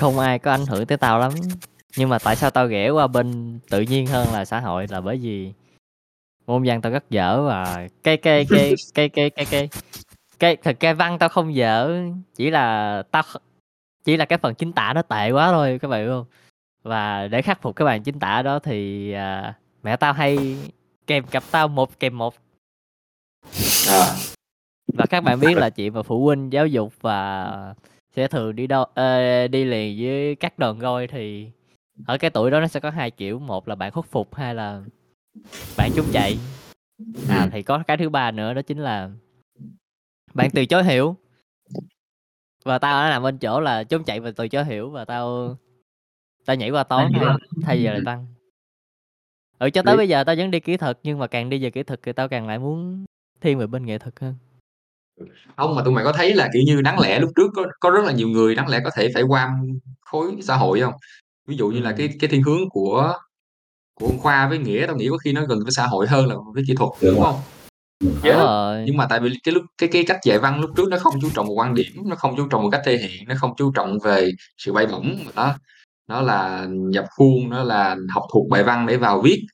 không 0.00 0.18
ai 0.18 0.38
có 0.38 0.50
ảnh 0.50 0.66
hưởng 0.66 0.86
tới 0.86 0.98
tao 0.98 1.18
lắm. 1.18 1.32
Nhưng 1.96 2.08
mà 2.08 2.18
tại 2.18 2.36
sao 2.36 2.50
tao 2.50 2.66
ghẻ 2.66 2.90
qua 2.90 3.06
bên 3.06 3.58
tự 3.70 3.80
nhiên 3.80 4.06
hơn 4.06 4.32
là 4.32 4.44
xã 4.44 4.60
hội 4.60 4.86
là 4.90 5.00
bởi 5.00 5.16
vì 5.16 5.52
môn 6.46 6.62
văn 6.66 6.80
tao 6.80 6.92
rất 6.92 7.10
dở 7.10 7.42
và 7.42 7.88
cái 8.02 8.16
cái 8.16 8.46
cái 8.50 8.74
cái 8.94 9.08
cái 9.08 9.30
cái 9.30 9.46
cái 9.46 9.68
cái 10.38 10.56
thực 10.56 10.80
ra 10.80 10.92
văn 10.92 11.18
tao 11.18 11.28
không 11.28 11.54
dở, 11.54 12.02
chỉ 12.34 12.50
là 12.50 13.02
tao 13.10 13.22
chỉ 14.04 14.16
là 14.16 14.24
cái 14.24 14.38
phần 14.38 14.54
chính 14.54 14.72
tả 14.72 14.92
nó 14.94 15.02
tệ 15.02 15.30
quá 15.30 15.50
thôi, 15.50 15.78
các 15.82 15.88
bạn 15.88 16.00
hiểu 16.00 16.14
hông? 16.14 16.26
Và 16.82 17.28
để 17.28 17.42
khắc 17.42 17.62
phục 17.62 17.76
cái 17.76 17.86
bài 17.86 18.00
chính 18.04 18.18
tả 18.18 18.42
đó 18.42 18.58
thì, 18.58 19.12
à, 19.12 19.54
mẹ 19.82 19.96
tao 19.96 20.12
hay 20.12 20.56
kèm 21.06 21.26
cặp 21.26 21.42
tao 21.50 21.68
một 21.68 22.00
kèm 22.00 22.18
một. 22.18 22.34
À. 23.88 24.14
Và 24.94 25.06
các 25.10 25.20
bạn 25.20 25.40
biết 25.40 25.56
là 25.56 25.70
chuyện 25.70 25.94
mà 25.94 26.02
phụ 26.02 26.24
huynh 26.24 26.52
giáo 26.52 26.66
dục 26.66 26.92
và 27.00 27.74
sẽ 28.16 28.28
thường 28.28 28.56
đi 28.56 28.66
đâu 28.66 28.84
ơ, 28.84 29.48
đi 29.48 29.64
liền 29.64 29.96
với 30.00 30.34
các 30.34 30.58
đòn 30.58 30.80
roi 30.80 31.06
thì 31.06 31.50
ở 32.06 32.18
cái 32.18 32.30
tuổi 32.30 32.50
đó 32.50 32.60
nó 32.60 32.66
sẽ 32.66 32.80
có 32.80 32.90
hai 32.90 33.10
kiểu, 33.10 33.38
một 33.38 33.68
là 33.68 33.74
bạn 33.74 33.92
khuất 33.92 34.06
phục, 34.06 34.34
hai 34.34 34.54
là 34.54 34.82
bạn 35.76 35.90
trốn 35.96 36.06
chạy. 36.12 36.36
À, 37.28 37.42
Ừm. 37.42 37.50
thì 37.50 37.62
có 37.62 37.82
cái 37.86 37.96
thứ 37.96 38.08
ba 38.08 38.30
nữa 38.30 38.54
đó 38.54 38.62
chính 38.62 38.78
là 38.78 39.10
bạn 40.34 40.50
từ 40.50 40.66
chối 40.66 40.84
hiểu. 40.84 41.16
Và 42.64 42.78
tao 42.78 43.02
đã 43.02 43.10
nằm 43.10 43.22
bên 43.22 43.38
chỗ 43.38 43.60
là 43.60 43.84
trốn 43.84 44.04
chạy 44.04 44.20
và 44.20 44.30
từ 44.36 44.48
chối 44.48 44.64
hiểu 44.64 44.90
và 44.90 45.04
tao 45.04 45.56
tao 46.46 46.56
nhảy 46.56 46.70
qua 46.70 46.84
toán 46.84 47.12
thay 47.12 47.22
thay 47.62 47.76
vì 47.76 47.84
là 47.84 48.00
văn. 48.04 48.26
Ừ, 49.58 49.70
cho 49.70 49.82
tới 49.82 49.94
Lý 49.94 49.96
bây 49.96 50.08
giờ 50.08 50.24
tao 50.24 50.36
vẫn 50.36 50.50
đi 50.50 50.60
kỹ 50.60 50.76
thuật 50.76 50.98
nhưng 51.02 51.18
mà 51.18 51.26
càng 51.26 51.50
đi 51.50 51.62
về 51.62 51.70
kỹ 51.70 51.82
thuật 51.82 52.00
thì 52.02 52.12
tao 52.12 52.28
càng 52.28 52.46
lại 52.46 52.58
muốn 52.58 53.04
thiên 53.40 53.58
về 53.58 53.66
bên 53.66 53.86
nghệ 53.86 53.98
thuật 53.98 54.20
hơn. 54.20 54.34
Hông, 55.56 55.74
mà 55.74 55.82
tụi 55.84 55.94
mày 55.94 56.04
có 56.04 56.12
thấy 56.12 56.34
là, 56.34 56.48
kiểu 56.52 56.62
như, 56.66 56.80
đáng 56.82 56.98
lẽ 57.00 57.20
lúc 57.20 57.30
trước 57.36 57.50
có 57.54 57.66
có 57.80 57.90
rất 57.90 58.04
là 58.04 58.12
nhiều 58.12 58.28
người 58.28 58.54
đáng 58.54 58.68
lẽ 58.68 58.80
có 58.84 58.90
thể 58.96 59.10
phải 59.14 59.22
qua 59.22 59.50
khối 60.00 60.36
xã 60.42 60.56
hội 60.56 60.80
hông? 60.80 60.94
Ví 61.46 61.56
dụ 61.56 61.68
như 61.68 61.80
là 61.80 61.94
cái 61.98 62.08
cái 62.20 62.30
thiên 62.30 62.42
hướng 62.42 62.68
của 62.70 63.14
của 63.94 64.12
Khoa 64.20 64.48
với 64.48 64.58
Nghĩa 64.58 64.86
tao 64.86 64.96
nghĩ 64.96 65.08
có 65.10 65.18
khi 65.18 65.32
nó 65.32 65.44
gần 65.46 65.58
với 65.62 65.72
xã 65.72 65.86
hội 65.86 66.06
hơn 66.06 66.26
là 66.28 66.34
với 66.54 66.62
kỹ 66.68 66.74
thuật, 66.74 66.90
Đúng 67.02 67.10
đúng 67.10 67.20
rồi. 67.22 67.32
hông? 67.32 67.40
Ừm. 68.04 68.12
Đúng 68.22 68.32
rồi. 68.32 68.84
nhưng 68.86 68.96
mà 68.96 69.06
tại 69.10 69.20
vì 69.20 69.30
cái 69.42 69.54
lúc 69.54 69.64
cái 69.78 69.88
cái 69.92 70.04
cách 70.06 70.18
dạy 70.24 70.38
văn 70.38 70.60
lúc 70.60 70.70
trước 70.76 70.88
nó 70.90 70.98
không 70.98 71.14
chú 71.20 71.30
trọng 71.34 71.46
vào 71.46 71.54
quan 71.54 71.74
điểm, 71.74 71.92
nó 72.06 72.16
không 72.16 72.36
chú 72.36 72.48
trọng 72.48 72.60
vào 72.60 72.70
cách 72.70 72.82
thể 72.84 72.96
hiện, 72.98 73.28
nó 73.28 73.34
không 73.38 73.54
chú 73.56 73.72
trọng 73.72 73.98
về 74.04 74.30
sự 74.58 74.72
bay 74.72 74.86
bổng 74.86 75.18
mà 75.26 75.32
nó 75.34 75.54
nó 76.08 76.20
là 76.20 76.66
nhập 76.70 77.04
khuôn, 77.16 77.50
nó 77.50 77.62
là 77.62 77.96
học 78.08 78.22
thuộc 78.32 78.48
bài 78.50 78.64
văn 78.64 78.86
để 78.86 78.96
vào 78.96 79.20
viết. 79.22 79.46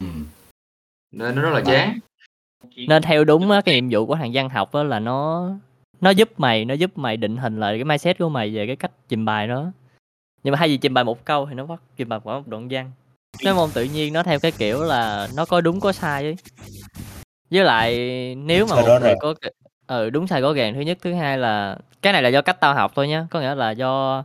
Ừm. 0.00 0.26
Nên 1.12 1.34
nó 1.34 1.42
rất 1.42 1.50
là 1.50 1.60
chán. 1.60 1.98
Nên 2.76 3.02
theo 3.02 3.24
đúng 3.24 3.50
á, 3.50 3.60
cái 3.60 3.74
nhiệm 3.74 3.88
vụ 3.90 4.06
của 4.06 4.14
thằng 4.14 4.30
văn 4.34 4.48
học 4.48 4.72
á 4.72 4.82
là 4.82 4.98
nó 4.98 5.50
nó 6.00 6.10
giúp 6.10 6.28
mày 6.36 6.64
nó 6.64 6.74
giúp 6.74 6.98
mày 6.98 7.16
định 7.16 7.36
hình 7.36 7.60
lại 7.60 7.76
cái 7.76 7.84
mindset 7.84 8.18
của 8.18 8.28
mày 8.28 8.54
về 8.54 8.66
cái 8.66 8.76
cách 8.76 8.90
trình 9.08 9.24
bày 9.24 9.46
nó. 9.46 9.64
Nhưng 10.42 10.52
mà 10.52 10.58
thay 10.58 10.68
vì 10.68 10.76
trình 10.76 10.94
bày 10.94 11.04
một 11.04 11.24
câu 11.24 11.46
thì 11.46 11.54
nó 11.54 11.66
bắt 11.66 11.80
trình 11.96 12.08
bày 12.08 12.20
cả 12.24 12.30
một 12.30 12.48
đoạn 12.48 12.68
văn. 12.70 12.90
Cái 13.38 13.54
môn 13.54 13.70
tự 13.74 13.84
nhiên 13.84 14.12
nó 14.12 14.22
theo 14.22 14.38
cái 14.40 14.52
kiểu 14.52 14.82
là 14.82 15.28
nó 15.36 15.44
có 15.44 15.60
đúng 15.60 15.80
có 15.80 15.92
sai 15.92 16.24
ấy. 16.24 16.36
Với 17.50 17.64
lại 17.64 17.94
nếu 18.34 18.66
mà 18.66 18.76
một 18.76 18.98
người 19.00 19.14
có 19.20 19.34
ừ 19.86 20.10
đúng 20.10 20.26
sai 20.26 20.40
rõ 20.40 20.52
ràng 20.52 20.74
thứ 20.74 20.80
nhất 20.80 20.98
thứ 21.02 21.14
hai 21.14 21.38
là 21.38 21.78
cái 22.02 22.12
này 22.12 22.22
là 22.22 22.28
do 22.28 22.42
cách 22.42 22.60
tao 22.60 22.74
học 22.74 22.92
thôi 22.94 23.08
nhá 23.08 23.26
có 23.30 23.40
nghĩa 23.40 23.54
là 23.54 23.70
do 23.70 24.24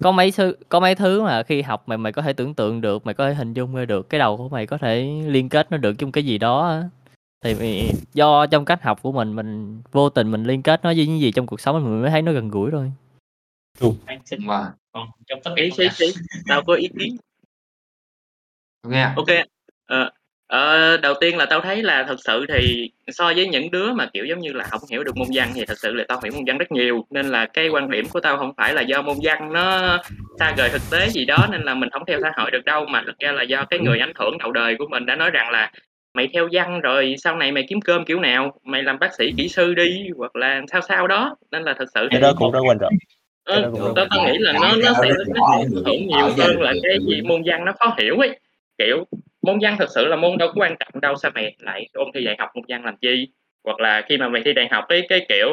có 0.00 0.12
mấy 0.12 0.30
thứ 0.30 0.56
có 0.68 0.80
mấy 0.80 0.94
thứ 0.94 1.22
mà 1.22 1.42
khi 1.42 1.62
học 1.62 1.82
mày 1.88 1.98
mày 1.98 2.12
có 2.12 2.22
thể 2.22 2.32
tưởng 2.32 2.54
tượng 2.54 2.80
được 2.80 3.06
mày 3.06 3.14
có 3.14 3.28
thể 3.28 3.34
hình 3.34 3.52
dung 3.52 3.74
ra 3.74 3.84
được 3.84 4.08
cái 4.08 4.18
đầu 4.18 4.36
của 4.36 4.48
mày 4.48 4.66
có 4.66 4.78
thể 4.78 5.22
liên 5.26 5.48
kết 5.48 5.70
nó 5.70 5.76
được 5.76 5.92
trong 5.98 6.12
cái 6.12 6.24
gì 6.24 6.38
đó. 6.38 6.82
Thì 7.42 7.90
do 8.14 8.46
trong 8.46 8.64
cách 8.64 8.82
học 8.82 9.02
của 9.02 9.12
mình 9.12 9.36
mình 9.36 9.82
vô 9.92 10.10
tình 10.10 10.30
mình 10.30 10.44
liên 10.44 10.62
kết 10.62 10.80
nó 10.82 10.92
với 10.96 11.06
những 11.06 11.20
gì 11.20 11.32
trong 11.32 11.46
cuộc 11.46 11.60
sống 11.60 11.84
mình 11.84 12.02
mới 12.02 12.10
thấy 12.10 12.22
nó 12.22 12.32
gần 12.32 12.48
gũi 12.48 12.70
thôi. 12.70 12.92
Anh 14.06 14.20
xin 14.24 14.46
Mà. 14.46 14.72
còn 14.92 15.08
trong 15.26 15.40
tất 15.44 15.50
ý 15.56 15.70
cả 15.70 15.84
ý 15.98 16.06
ý. 16.06 16.12
Tao 16.48 16.62
có 16.62 16.74
ý 16.74 16.88
kiến. 16.98 17.16
Nghe 18.88 19.12
ok 19.16 19.26
ờ, 19.86 20.10
ờ, 20.46 20.96
đầu 20.96 21.14
tiên 21.20 21.36
là 21.36 21.46
tao 21.50 21.60
thấy 21.60 21.82
là 21.82 22.04
thật 22.08 22.16
sự 22.24 22.46
thì 22.48 22.90
so 23.08 23.24
với 23.24 23.48
những 23.48 23.70
đứa 23.70 23.92
mà 23.92 24.08
kiểu 24.12 24.24
giống 24.24 24.40
như 24.40 24.52
là 24.52 24.64
không 24.64 24.80
hiểu 24.90 25.04
được 25.04 25.16
môn 25.16 25.28
văn 25.34 25.52
thì 25.54 25.64
thật 25.66 25.78
sự 25.78 25.94
là 25.94 26.04
tao 26.08 26.20
hiểu 26.24 26.32
môn 26.32 26.44
văn 26.46 26.58
rất 26.58 26.72
nhiều. 26.72 27.06
Nên 27.10 27.26
là 27.26 27.46
cái 27.46 27.68
quan 27.68 27.90
điểm 27.90 28.08
của 28.08 28.20
tao 28.20 28.36
không 28.36 28.52
phải 28.56 28.74
là 28.74 28.82
do 28.82 29.02
môn 29.02 29.16
văn 29.22 29.52
nó 29.52 29.98
xa 30.38 30.54
rời 30.56 30.70
thực 30.70 30.82
tế 30.90 31.08
gì 31.08 31.24
đó 31.24 31.46
nên 31.50 31.62
là 31.62 31.74
mình 31.74 31.90
không 31.90 32.02
theo 32.06 32.18
xã 32.22 32.32
hội 32.36 32.50
được 32.50 32.64
đâu 32.64 32.84
mà 32.86 33.02
thực 33.06 33.18
ra 33.18 33.32
là 33.32 33.42
do 33.42 33.64
cái 33.64 33.78
người 33.78 33.98
ảnh 33.98 34.12
hưởng 34.14 34.38
đầu 34.38 34.52
đời 34.52 34.76
của 34.78 34.86
mình 34.90 35.06
đã 35.06 35.16
nói 35.16 35.30
rằng 35.30 35.50
là 35.50 35.72
mày 36.14 36.28
theo 36.32 36.48
văn 36.52 36.80
rồi 36.80 37.14
sau 37.18 37.36
này 37.36 37.52
mày 37.52 37.64
kiếm 37.68 37.80
cơm 37.80 38.04
kiểu 38.04 38.20
nào 38.20 38.60
mày 38.62 38.82
làm 38.82 38.98
bác 38.98 39.14
sĩ 39.14 39.32
kỹ 39.36 39.48
sư 39.48 39.74
đi 39.74 40.08
hoặc 40.16 40.36
là 40.36 40.60
sao 40.72 40.80
sao 40.80 41.06
đó. 41.06 41.36
Nên 41.50 41.62
là 41.62 41.74
thật 41.78 41.84
sự 41.94 42.08
cái 42.10 42.20
đó 42.20 42.32
cũng 42.36 42.52
rất 42.52 42.60
quan 42.66 42.78
trọng. 42.80 42.94
Cái 43.44 43.62
đó 43.62 43.68
cũng 43.72 43.92
tao 43.96 44.06
tao 44.10 44.26
nghĩ 44.26 44.38
là 44.38 44.52
nó 44.52 44.60
nó 44.60 44.92
sẽ 45.02 45.08
nó 45.08 45.24
sẽ 45.50 45.56
ảnh 45.60 45.70
hưởng 45.84 46.06
nhiều 46.06 46.26
hơn 46.38 46.60
là 46.60 46.72
cái 46.82 46.98
gì 47.06 47.22
môn 47.22 47.42
văn 47.46 47.64
nó 47.64 47.72
khó 47.78 47.94
hiểu 47.98 48.18
ấy. 48.18 48.40
Kiểu 48.78 49.04
môn 49.42 49.58
văn 49.62 49.76
thật 49.78 49.88
sự 49.94 50.06
là 50.06 50.16
môn 50.16 50.38
đâu 50.38 50.48
có 50.48 50.54
quan 50.56 50.76
trọng 50.80 51.00
đâu 51.00 51.14
sao 51.16 51.30
mày 51.34 51.56
lại 51.58 51.88
ôn 51.92 52.08
thi 52.14 52.24
đại 52.24 52.36
học 52.38 52.50
môn 52.54 52.64
văn 52.68 52.84
làm 52.84 52.96
chi? 52.96 53.28
Hoặc 53.64 53.80
là 53.80 54.02
khi 54.08 54.18
mà 54.18 54.28
mày 54.28 54.42
thi 54.44 54.52
đại 54.52 54.68
học 54.70 54.84
cái 54.88 55.02
cái 55.08 55.26
kiểu 55.28 55.48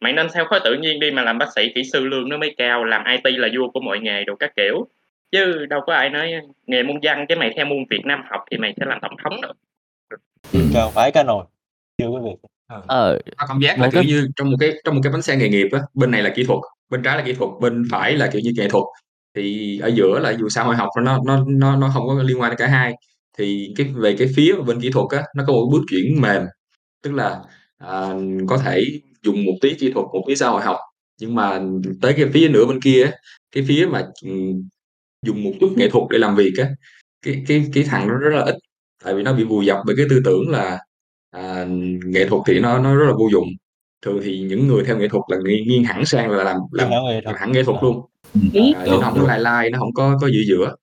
mày 0.00 0.12
nên 0.12 0.26
theo 0.34 0.44
khối 0.44 0.60
tự 0.64 0.74
nhiên 0.74 1.00
đi 1.00 1.10
mà 1.10 1.22
làm 1.22 1.38
bác 1.38 1.46
sĩ 1.56 1.72
kỹ 1.74 1.84
sư 1.92 2.06
lương 2.06 2.28
nó 2.28 2.36
mới 2.36 2.54
cao 2.58 2.84
làm 2.84 3.04
IT 3.04 3.38
là 3.38 3.48
vua 3.56 3.68
của 3.68 3.80
mọi 3.80 3.98
nghề 3.98 4.24
đồ 4.24 4.34
các 4.34 4.52
kiểu. 4.56 4.86
Chứ 5.32 5.66
đâu 5.66 5.80
có 5.86 5.94
ai 5.94 6.10
nói 6.10 6.32
nghề 6.66 6.82
môn 6.82 6.96
văn 7.02 7.26
cái 7.28 7.38
mày 7.38 7.52
theo 7.56 7.66
môn 7.66 7.78
Việt 7.90 8.02
Nam 8.04 8.22
học 8.30 8.44
thì 8.50 8.56
mày 8.56 8.74
sẽ 8.76 8.86
làm 8.86 8.98
tổng 9.02 9.16
thống 9.24 9.40
được 9.40 9.52
cho 10.52 10.90
phải 10.94 11.10
cá 11.10 11.22
nồi. 11.22 11.44
Chưa 11.98 12.06
có 12.12 12.20
việc 12.24 12.48
ờ. 12.86 13.18
Tao 13.36 13.46
cảm 13.48 13.60
giác 13.60 13.78
là 13.78 13.90
kiểu 13.92 14.02
cái- 14.02 14.06
như 14.06 14.28
trong 14.36 14.50
một 14.50 14.56
cái 14.60 14.72
trong 14.84 14.94
một 14.94 15.00
cái 15.04 15.12
bánh 15.12 15.22
xe 15.22 15.36
nghề 15.36 15.48
nghiệp 15.48 15.68
á 15.72 15.80
bên 15.94 16.10
này 16.10 16.22
là 16.22 16.32
kỹ 16.36 16.44
thuật 16.44 16.58
bên 16.90 17.02
trái 17.02 17.16
là 17.16 17.22
kỹ 17.24 17.32
thuật 17.32 17.50
bên 17.60 17.82
phải 17.90 18.12
là 18.12 18.26
kiểu 18.32 18.40
như 18.40 18.52
nghệ 18.56 18.68
thuật. 18.68 18.84
Thì 19.36 19.78
ở 19.78 19.88
giữa 19.88 20.18
là 20.18 20.30
dù 20.30 20.48
xã 20.48 20.62
hội 20.62 20.76
học 20.76 20.88
nó 21.02 21.20
nó 21.26 21.44
nó 21.48 21.76
nó 21.76 21.90
không 21.94 22.06
có 22.06 22.22
liên 22.22 22.40
quan 22.40 22.50
đến 22.50 22.58
cả 22.58 22.66
hai. 22.66 22.94
Thì 23.38 23.72
cái 23.76 23.86
về 23.96 24.16
cái 24.18 24.28
phía 24.36 24.54
bên 24.66 24.80
kỹ 24.80 24.90
thuật 24.90 25.06
á 25.10 25.22
nó 25.36 25.44
có 25.46 25.52
một 25.52 25.68
bước 25.72 25.82
chuyển 25.90 26.20
mềm. 26.20 26.42
Tức 27.02 27.12
là 27.14 27.40
à, 27.78 28.08
có 28.48 28.58
thể 28.58 28.84
dùng 29.22 29.44
một 29.44 29.54
tí 29.60 29.74
kỹ 29.74 29.92
thuật 29.92 30.06
một 30.12 30.24
tí 30.28 30.36
xã 30.36 30.48
hội 30.48 30.62
học. 30.62 30.76
Nhưng 31.20 31.34
mà 31.34 31.60
tới 32.02 32.12
cái 32.16 32.26
phía 32.32 32.48
nửa 32.48 32.64
bên 32.66 32.80
kia 32.80 33.04
á, 33.04 33.12
cái 33.52 33.64
phía 33.68 33.86
mà 33.90 34.06
ừm, 34.24 34.68
dùng 35.26 35.44
một 35.44 35.52
chút 35.60 35.72
nghệ 35.76 35.88
thuật 35.90 36.04
để 36.10 36.18
làm 36.18 36.36
việc 36.36 36.52
á 36.58 36.68
cái 37.22 37.44
cái 37.48 37.66
cái 37.74 37.84
thằng 37.84 38.08
nó 38.08 38.14
rất 38.14 38.30
là 38.36 38.42
ít 38.44 38.54
tại 39.04 39.14
vì 39.14 39.22
nó 39.22 39.32
bị 39.32 39.44
vùi 39.44 39.66
dập 39.66 39.78
bởi 39.86 39.96
cái 39.96 40.06
tư 40.10 40.20
tưởng 40.24 40.50
là 40.50 40.78
à, 41.30 41.66
nghệ 42.04 42.28
thuật 42.28 42.42
thì 42.46 42.60
nó 42.60 42.78
nó 42.78 42.96
rất 42.96 43.06
là 43.06 43.12
vô 43.12 43.28
dụng. 43.32 43.48
Thường 44.02 44.20
thì 44.24 44.40
những 44.40 44.68
người 44.68 44.84
theo 44.84 44.98
nghệ 44.98 45.08
thuật 45.08 45.22
là 45.28 45.36
nghiêng, 45.44 45.68
nghiêng 45.68 45.84
hẳn 45.84 46.04
sang 46.06 46.30
là 46.30 46.44
làm 46.44 46.56
làm, 46.72 46.90
làm 47.24 47.34
hẳn 47.34 47.52
nghệ 47.52 47.62
thuật 47.62 47.82
luôn. 47.82 48.06
Ừ. 48.34 48.40
à, 48.74 48.82
chứ 48.86 48.90
nó 49.00 49.10
không 49.10 49.18
có 49.20 49.26
lai 49.26 49.40
lai 49.40 49.70
nó 49.70 49.78
không 49.78 49.92
có 49.94 50.18
có 50.20 50.26
giữa 50.26 50.42
giữa. 50.48 50.74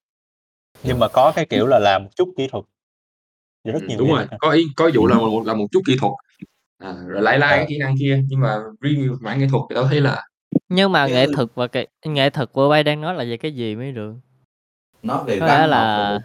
Nhưng 0.83 0.99
mà 0.99 1.07
có 1.07 1.31
cái 1.35 1.45
kiểu 1.45 1.67
là 1.67 1.79
làm 1.79 2.03
một 2.03 2.09
chút 2.15 2.29
kỹ 2.37 2.47
thuật. 2.47 2.63
Rất 3.63 3.81
ừ, 3.81 3.87
nhiều 3.87 3.97
đúng 3.99 4.09
rồi. 4.09 4.25
có 4.39 4.51
ý 4.51 4.65
có 4.75 4.91
vụ 4.93 5.07
là 5.07 5.17
một 5.17 5.43
là 5.45 5.53
một 5.53 5.67
chút 5.71 5.81
kỹ 5.85 5.95
thuật. 5.99 6.13
À, 6.77 6.95
rồi 7.07 7.21
lai 7.21 7.39
lai 7.39 7.51
Ờ. 7.51 7.57
cái 7.57 7.65
kỹ 7.69 7.77
năng 7.77 7.95
kia 7.99 8.21
nhưng 8.27 8.39
mà 8.39 8.57
riêng 8.81 9.17
mảng 9.21 9.39
nghệ 9.39 9.47
thuật 9.51 9.63
thì 9.69 9.75
tao 9.75 9.85
thấy 9.85 10.01
là 10.01 10.25
nhưng 10.69 10.91
mà 10.91 11.07
nghệ 11.07 11.27
thuật 11.35 11.47
và 11.55 11.67
cái 11.67 11.87
nghệ 12.05 12.29
thuật 12.29 12.51
của 12.51 12.69
bay 12.69 12.83
đang 12.83 13.01
nói 13.01 13.15
là 13.15 13.23
về 13.23 13.37
cái 13.37 13.51
gì 13.51 13.75
mới 13.75 13.91
được? 13.91 14.13
Nói 15.03 15.23
về 15.25 15.39
có 15.39 15.45
văn 15.45 15.69
là 15.69 16.19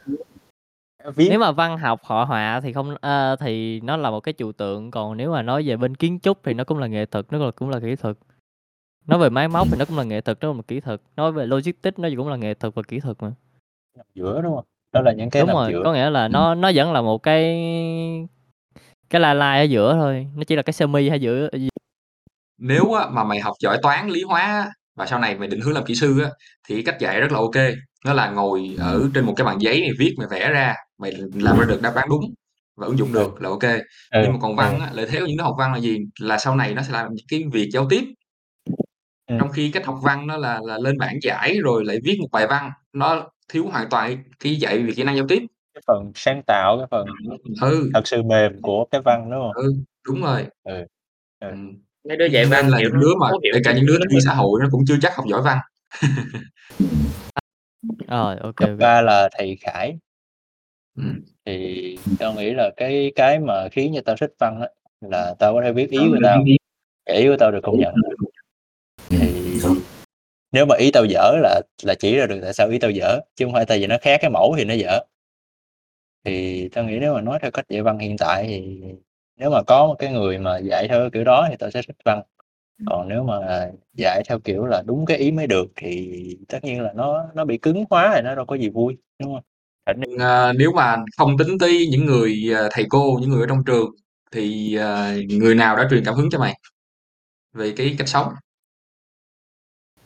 viết 1.11 1.27
nếu 1.31 1.39
mà 1.39 1.53
văn 1.53 1.79
học 1.79 2.01
hội 2.05 2.27
họa 2.27 2.61
thì 2.61 2.73
không 2.73 2.97
ờ, 3.01 3.37
thì 3.41 3.81
nó 3.81 3.97
là 3.97 4.11
một 4.11 4.21
cái 4.21 4.33
trừu 4.33 4.53
tượng 4.53 4.91
còn 4.91 5.17
nếu 5.17 5.33
mà 5.33 5.43
nói 5.43 5.63
về 5.67 5.77
bên 5.77 5.95
kiến 5.95 6.19
trúc 6.23 6.39
thì 6.45 6.55
nó 6.55 6.65
cũng 6.65 6.79
là 6.79 6.87
nghệ 6.87 7.07
thuật 7.07 7.27
nó 7.31 7.39
là 7.39 7.51
cũng 7.51 7.71
là 7.71 7.81
kỹ 7.81 7.97
thuật. 7.97 8.17
Nói 9.07 9.19
về 9.19 9.31
máy 9.31 9.49
móc 9.49 9.69
thì 9.71 9.77
nó 9.79 9.85
cũng 9.85 9.97
là 9.97 10.05
nghệ 10.05 10.21
thuật 10.21 10.39
nó 10.41 10.49
là 10.49 10.55
một 10.55 10.69
kỹ 10.69 10.81
thuật. 10.81 11.01
Nói 11.17 11.33
về 11.33 11.47
logistics 11.47 11.99
nó 11.99 12.09
cũng 12.17 12.29
là 12.29 12.37
nghệ 12.37 12.55
thuật 12.55 12.75
và 12.75 12.83
kỹ 12.89 13.01
thuật 13.01 13.17
mà. 13.23 13.33
Nằm 13.97 14.07
giữa 14.15 14.41
đúng 14.43 14.57
không? 14.57 14.65
Đó 14.93 15.01
là 15.01 15.13
những 15.13 15.31
cái 15.31 15.43
đúng 15.43 15.51
rồi 15.51 15.73
giữa. 15.73 15.83
có 15.85 15.93
nghĩa 15.93 16.11
là 16.11 16.29
nó 16.29 16.55
nó 16.55 16.71
vẫn 16.75 16.93
là 16.93 17.03
một 17.03 17.19
cái 17.19 17.43
cái 19.11 19.21
lai 19.21 19.35
lai 19.35 19.61
ở 19.61 19.63
giữa 19.63 19.93
thôi. 19.95 20.27
Nó 20.37 20.45
chỉ 20.45 20.57
là 20.57 20.63
cái 20.63 20.73
sơ 20.73 20.87
mi 20.87 21.09
hay 21.09 21.21
giữa. 21.21 21.49
Nếu 22.59 22.93
á, 22.93 23.07
mà 23.11 23.25
mày 23.25 23.41
học 23.41 23.55
giỏi 23.61 23.79
toán 23.83 24.09
lý 24.09 24.23
hóa 24.23 24.73
và 24.97 25.07
sau 25.07 25.19
này 25.19 25.39
mày 25.39 25.49
định 25.49 25.61
hướng 25.61 25.75
làm 25.75 25.85
kỹ 25.85 25.95
sư 25.95 26.21
á 26.25 26.31
thì 26.69 26.83
cách 26.83 26.97
dạy 27.01 27.21
rất 27.21 27.33
là 27.33 27.39
ok. 27.39 27.75
Nó 28.05 28.13
là 28.13 28.31
ngồi 28.31 28.77
ở 28.79 29.01
trên 29.15 29.25
một 29.25 29.35
cái 29.37 29.45
bàn 29.45 29.59
giấy 29.61 29.81
này 29.81 29.91
viết 29.99 30.15
mày 30.19 30.27
vẽ 30.31 30.51
ra 30.51 30.75
mày 30.99 31.13
làm 31.35 31.59
ra 31.59 31.65
được 31.69 31.83
đáp 31.83 31.95
án 31.95 32.09
đúng 32.09 32.35
và 32.77 32.87
ứng 32.87 32.99
dụng 32.99 33.13
được 33.13 33.43
là 33.43 33.49
ok 33.49 33.63
ừ. 33.63 34.21
nhưng 34.23 34.33
mà 34.33 34.39
còn 34.43 34.57
văn 34.57 34.79
ừ. 34.79 34.85
á, 34.85 34.91
lợi 34.93 35.07
thế 35.11 35.21
của 35.21 35.27
những 35.27 35.37
đứa 35.37 35.45
học 35.45 35.55
văn 35.59 35.73
là 35.73 35.79
gì 35.79 35.99
là 36.21 36.39
sau 36.39 36.57
này 36.57 36.75
nó 36.75 36.83
sẽ 36.83 36.93
làm 36.93 37.09
cái 37.29 37.45
việc 37.53 37.69
giao 37.73 37.87
tiếp 37.91 38.05
Ừ. 39.31 39.37
trong 39.41 39.53
khi 39.53 39.71
cách 39.71 39.87
học 39.87 39.99
văn 40.03 40.27
nó 40.27 40.37
là 40.37 40.61
là 40.65 40.79
lên 40.79 40.99
bảng 40.99 41.19
giải 41.23 41.57
rồi 41.63 41.85
lại 41.85 41.99
viết 42.05 42.17
một 42.21 42.29
bài 42.33 42.47
văn 42.47 42.71
nó 42.93 43.29
thiếu 43.49 43.67
hoàn 43.67 43.89
toàn 43.91 44.23
cái 44.41 44.57
dạy 44.57 44.79
về 44.79 44.93
kỹ 44.97 45.03
năng 45.03 45.17
giao 45.17 45.27
tiếp 45.29 45.43
cái 45.75 45.83
phần 45.87 46.13
sáng 46.15 46.43
tạo 46.47 46.79
cái 46.79 46.87
phần 46.91 47.07
ừ 47.61 47.91
thật 47.95 48.07
sự 48.07 48.23
mềm 48.23 48.63
của 48.63 48.85
cái 48.91 49.01
văn 49.05 49.31
đúng 49.31 49.41
không 49.41 49.53
ừ 49.65 49.75
đúng 50.05 50.23
rồi 50.23 50.47
Ừ. 50.65 50.85
Ừ. 51.41 51.49
Ừ. 51.51 51.57
mấy 52.09 52.17
đứa 52.17 52.27
dạy 52.27 52.45
nên 52.45 52.51
văn 52.51 52.69
là 52.69 52.79
những 52.79 53.01
đứa 53.01 53.15
mà 53.21 53.31
kể 53.55 53.61
cả 53.65 53.75
những 53.77 53.87
đứa 53.87 53.99
thi 54.11 54.17
xã 54.25 54.35
hội 54.35 54.61
nó 54.63 54.69
cũng 54.71 54.85
chưa 54.89 54.97
chắc 55.03 55.17
học 55.17 55.27
giỏi 55.29 55.43
văn 55.43 55.59
rồi 58.09 58.37
ok 58.41 58.79
ba 58.79 59.03
là 59.03 59.29
thầy 59.39 59.57
Khải 59.61 59.99
Ừ. 60.97 61.03
thì 61.45 61.99
tao 62.19 62.35
nghĩ 62.35 62.51
là 62.51 62.71
cái 62.77 63.13
cái 63.17 63.39
mà 63.39 63.69
khiến 63.69 63.93
cho 63.95 64.01
tao 64.05 64.17
thích 64.17 64.35
văn 64.39 64.61
á 64.61 64.69
là 65.01 65.35
tao 65.39 65.55
có 65.55 65.63
thể 65.63 65.73
biết 65.73 65.91
ý 65.91 65.99
của 65.99 66.19
tao 66.23 66.45
ý 67.05 67.27
của 67.29 67.37
tao 67.39 67.51
được 67.51 67.61
công 67.63 67.79
nhận. 67.79 67.95
thì 69.09 69.59
nếu 70.53 70.67
mà 70.67 70.77
ý 70.77 70.91
tao 70.91 71.05
dở 71.05 71.33
là 71.43 71.61
là 71.83 71.95
chỉ 71.99 72.17
ra 72.17 72.27
được 72.27 72.39
tại 72.43 72.55
sao 72.55 72.69
ý 72.69 72.79
tao 72.79 72.91
dở 72.91 73.21
chứ 73.35 73.45
không 73.45 73.53
phải 73.53 73.67
tại 73.67 73.79
vì 73.79 73.87
nó 73.87 73.97
khác 74.01 74.19
cái 74.21 74.31
mẫu 74.31 74.55
thì 74.59 74.65
nó 74.65 74.75
dở. 74.75 75.01
Thì 76.25 76.69
tao 76.69 76.85
nghĩ 76.85 76.99
nếu 76.99 77.15
mà 77.15 77.21
nói 77.21 77.39
theo 77.43 77.51
cách 77.51 77.69
dạy 77.69 77.83
văn 77.83 77.99
hiện 77.99 78.17
tại 78.19 78.45
thì 78.47 78.81
nếu 79.37 79.51
mà 79.51 79.63
có 79.63 79.87
một 79.87 79.95
cái 79.99 80.13
người 80.13 80.39
mà 80.39 80.59
dạy 80.59 80.89
theo 80.89 81.11
kiểu 81.11 81.25
đó 81.25 81.47
thì 81.51 81.57
tao 81.57 81.71
sẽ 81.71 81.83
thích 81.83 81.97
văn. 82.05 82.23
Còn 82.87 83.09
nếu 83.09 83.23
mà 83.23 83.69
dạy 83.95 84.23
theo 84.29 84.39
kiểu 84.39 84.67
là 84.67 84.83
đúng 84.87 85.07
cái 85.07 85.17
ý 85.17 85.31
mới 85.31 85.47
được 85.47 85.67
thì 85.77 86.39
tất 86.49 86.65
nhiên 86.65 86.81
là 86.81 86.93
nó 86.93 87.27
nó 87.35 87.45
bị 87.45 87.59
cứng 87.59 87.85
hóa 87.91 88.13
thì 88.15 88.23
nó 88.23 88.35
đâu 88.35 88.45
có 88.45 88.57
gì 88.57 88.69
vui 88.69 88.97
đúng 89.19 89.35
không 89.35 89.45
Ra- 89.87 89.95
À, 90.19 90.53
nếu 90.53 90.73
mà 90.73 90.97
không 91.17 91.39
tính 91.39 91.59
tới 91.59 91.89
những 91.91 92.07
người 92.07 92.55
à, 92.57 92.69
thầy 92.71 92.87
cô 92.89 93.19
những 93.21 93.31
người 93.31 93.41
ở 93.41 93.47
trong 93.47 93.65
trường 93.65 93.91
thì 94.33 94.77
à, 94.77 95.15
người 95.31 95.55
nào 95.55 95.77
đã 95.77 95.87
truyền 95.91 96.05
cảm 96.05 96.15
hứng 96.15 96.31
cho 96.31 96.39
mày 96.39 96.61
về 97.53 97.73
cái 97.77 97.95
cách 97.99 98.09
sống? 98.09 98.33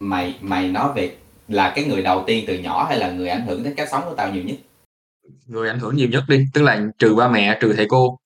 Mày 0.00 0.38
mày 0.40 0.68
nói 0.68 0.92
về 0.96 1.16
là 1.48 1.72
cái 1.76 1.84
người 1.84 2.02
đầu 2.02 2.24
tiên 2.26 2.44
từ 2.46 2.58
nhỏ 2.58 2.84
hay 2.88 2.98
là 2.98 3.10
người 3.10 3.28
ảnh 3.28 3.46
hưởng 3.46 3.62
đến 3.62 3.74
cách 3.76 3.88
sống 3.90 4.02
của 4.04 4.14
tao 4.14 4.32
nhiều 4.32 4.42
nhất? 4.42 4.56
Người 5.46 5.68
ảnh 5.68 5.78
hưởng 5.78 5.96
nhiều 5.96 6.08
nhất 6.08 6.24
đi 6.28 6.44
tức 6.54 6.62
là 6.62 6.86
trừ 6.98 7.14
ba 7.14 7.28
mẹ 7.28 7.58
trừ 7.60 7.72
thầy 7.76 7.86
cô. 7.88 8.18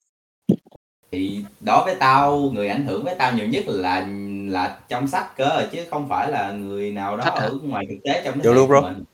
Thì 1.13 1.45
đối 1.61 1.85
với 1.85 1.95
tao 2.01 2.51
người 2.55 2.69
ảnh 2.69 2.87
hưởng 2.87 3.05
với 3.05 3.15
tao 3.19 3.33
nhiều 3.33 3.47
nhất 3.47 3.65
là 3.67 4.07
là 4.49 4.79
trong 4.89 5.09
sách 5.09 5.37
cơ 5.37 5.69
chứ 5.73 5.85
không 5.91 6.09
phải 6.09 6.31
là 6.31 6.53
người 6.53 6.91
nào 6.91 7.17
đó 7.17 7.25
Sách 7.25 7.35
hả? 7.35 7.41
ở 7.41 7.59
ngoài 7.63 7.87
thực 7.89 7.97
tế 8.05 8.23
trong 8.25 8.35
Vô 8.39 8.43
thế 8.45 8.55
luôn, 8.55 8.69
của 8.69 8.81
bro. 8.81 8.81
mình 8.81 9.05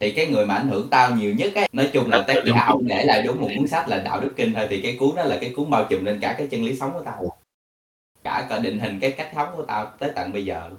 thì 0.00 0.12
cái 0.12 0.26
người 0.26 0.46
mà 0.46 0.54
ảnh 0.54 0.68
hưởng 0.68 0.88
tao 0.90 1.16
nhiều 1.16 1.34
nhất 1.34 1.54
ấy 1.54 1.68
nói 1.72 1.90
chung 1.92 2.10
là 2.10 2.24
tác 2.26 2.34
giả 2.46 2.64
ông 2.66 2.86
để 2.86 3.04
lại 3.04 3.22
đúng 3.22 3.40
một 3.40 3.48
cuốn 3.56 3.68
sách 3.68 3.88
là 3.88 3.98
đạo 3.98 4.20
đức 4.20 4.32
kinh 4.36 4.54
thôi 4.54 4.66
thì 4.70 4.80
cái 4.82 4.96
cuốn 5.00 5.16
đó 5.16 5.24
là 5.24 5.38
cái 5.40 5.52
cuốn 5.56 5.70
bao 5.70 5.86
trùm 5.90 6.04
lên 6.04 6.18
cả 6.20 6.34
cái 6.38 6.46
chân 6.50 6.64
lý 6.64 6.76
sống 6.76 6.92
của 6.92 7.02
tao 7.04 7.38
cả 8.24 8.46
cả 8.50 8.58
định 8.58 8.78
hình 8.78 8.98
cái 9.00 9.12
cách 9.12 9.30
sống 9.34 9.48
của 9.56 9.64
tao 9.64 9.96
tới 9.98 10.12
tận 10.14 10.32
bây 10.32 10.44
giờ 10.44 10.68
luôn. 10.68 10.78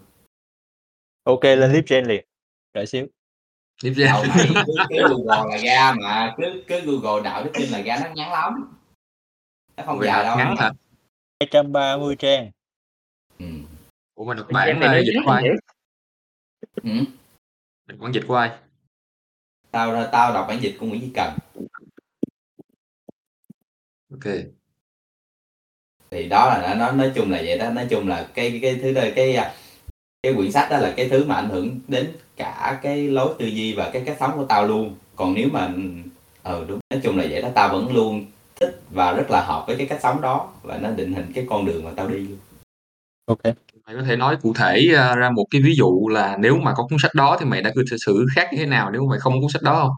Ok 1.24 1.43
lên 1.43 1.72
clip 1.72 1.84
trên 1.88 2.05
liền. 2.05 2.25
Đợi 2.74 2.86
xíu. 2.86 3.07
Đầu 3.84 4.24
mày 4.29 4.48
cứ, 4.65 4.74
cứ 4.89 4.95
google 5.10 5.43
là 5.50 5.57
ra 5.57 5.95
mà 6.01 6.34
cứ 6.38 6.63
cứ 6.67 6.81
google 6.81 7.24
đạo 7.24 7.43
đức 7.43 7.51
kinh 7.53 7.72
là 7.72 7.81
ra 7.81 8.00
nó 8.03 8.10
ngắn 8.15 8.31
lắm. 8.31 8.77
Nó 9.77 9.84
không 9.86 10.03
dài 10.03 10.24
đâu. 10.24 10.38
ngắn 10.38 10.55
hả 10.57 10.72
230 11.39 12.15
trang. 12.15 12.51
Ừ. 13.39 13.45
ủa 14.15 14.25
mà 14.25 14.34
được 14.34 14.45
Em 14.48 14.53
bản 14.53 14.77
thì 14.79 14.86
à, 14.86 14.91
nó 14.91 14.98
dịch 14.98 15.05
dính 15.13 15.24
của 15.25 15.31
ai 15.31 15.43
vậy. 15.43 15.57
Ừ. 16.84 17.05
được 17.86 17.98
bản 18.00 18.12
dịch 18.12 18.24
của 18.27 18.36
ai 18.36 18.51
tao 19.75 20.08
tao 20.12 20.34
đọc 20.34 20.46
bản 20.48 20.62
dịch 20.62 20.77
của 20.79 20.86
Nguyễn 20.86 21.01
Chí 21.01 21.10
Cần. 21.13 21.34
Ok. 24.12 24.34
Thì 26.12 26.29
đó 26.29 26.46
là 26.46 26.75
nó 26.75 26.86
nó 26.86 26.91
nói 26.91 27.12
chung 27.15 27.32
là 27.32 27.41
vậy 27.46 27.58
đó. 27.58 27.70
Nói 27.70 27.88
chung 27.89 28.08
là 28.08 28.27
cái 28.34 28.60
cái 28.62 28.79
thứ 28.82 28.94
đó 28.94 29.01
cái 29.15 29.36
à, 29.36 29.53
cái 30.24 30.34
quyển 30.34 30.51
sách 30.51 30.67
đó 30.70 30.77
là 30.77 30.94
cái 30.98 31.10
thứ 31.10 31.25
mà 31.25 31.36
ảnh 31.36 31.50
hưởng 31.50 31.79
đến 31.88 32.13
cả 32.36 32.79
cái 32.84 33.08
lối 33.08 33.36
tư 33.39 33.46
duy 33.46 33.74
và 33.74 33.89
cái 33.94 34.03
cách 34.05 34.17
sống 34.20 34.32
của 34.36 34.46
tao 34.46 34.67
luôn. 34.67 34.96
Còn 35.15 35.34
nếu 35.34 35.50
mà 35.51 35.74
ờ 36.44 36.65
đúng 36.67 36.79
nói 36.89 37.00
chung 37.03 37.17
là 37.17 37.25
vậy 37.29 37.41
đó. 37.41 37.50
Tao 37.55 37.70
vẫn 37.70 37.94
luôn 37.96 38.25
thích 38.55 38.82
và 38.91 39.12
rất 39.12 39.25
là 39.29 39.41
hợp 39.48 39.63
với 39.67 39.75
cái 39.77 39.88
cách 39.88 40.00
sống 40.03 40.22
đó 40.22 40.53
và 40.62 40.77
nó 40.77 40.91
định 40.91 41.13
hình 41.13 41.32
cái 41.36 41.46
con 41.50 41.65
đường 41.65 41.84
mà 41.84 41.91
tao 41.96 42.08
đi 42.08 42.17
luôn. 42.17 42.38
OK. 43.25 43.55
Mày 43.87 43.95
có 43.95 44.03
thể 44.03 44.15
nói 44.15 44.37
cụ 44.41 44.53
thể, 44.53 44.87
a, 44.97 45.15
ra 45.15 45.29
một 45.29 45.45
cái 45.51 45.61
ví 45.61 45.75
dụ 45.75 46.07
là 46.07 46.37
nếu 46.39 46.57
mà 46.57 46.73
có 46.73 46.87
cuốn 46.89 46.99
sách 47.01 47.15
đó 47.15 47.37
thì 47.39 47.45
mày 47.45 47.61
đã 47.61 47.71
cư 47.75 47.83
xử 48.05 48.25
khác 48.35 48.47
như 48.51 48.57
thế 48.57 48.65
nào 48.65 48.91
nếu 48.91 49.01
mà 49.01 49.09
mày 49.09 49.19
không 49.19 49.33
có 49.33 49.39
cuốn 49.39 49.49
sách 49.49 49.61
đó 49.61 49.73
hông? 49.83 49.91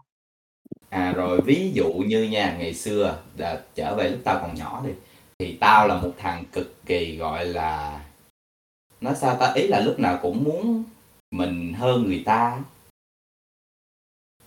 À, 0.90 1.12
rồi 1.12 1.40
ví 1.40 1.70
dụ 1.74 1.92
như 1.92 2.22
nha, 2.22 2.56
ngày 2.58 2.74
xưa 2.74 3.18
là 3.36 3.60
trở 3.74 3.94
về 3.94 4.08
lúc 4.10 4.20
tao 4.24 4.38
còn 4.42 4.54
nhỏ 4.54 4.82
đi, 4.86 4.92
thì 5.38 5.56
tao 5.60 5.88
là 5.88 5.96
một 5.96 6.10
thằng 6.18 6.44
cực 6.52 6.86
kỳ, 6.86 7.16
gọi 7.16 7.44
là 7.46 8.00
nói 9.00 9.14
sao 9.16 9.36
ta, 9.36 9.52
ý 9.54 9.66
là 9.66 9.80
lúc 9.80 9.98
nào 9.98 10.18
cũng 10.22 10.44
muốn 10.44 10.84
mình 11.30 11.74
hơn 11.74 12.06
người 12.06 12.22
ta 12.26 12.36
á. 12.36 12.62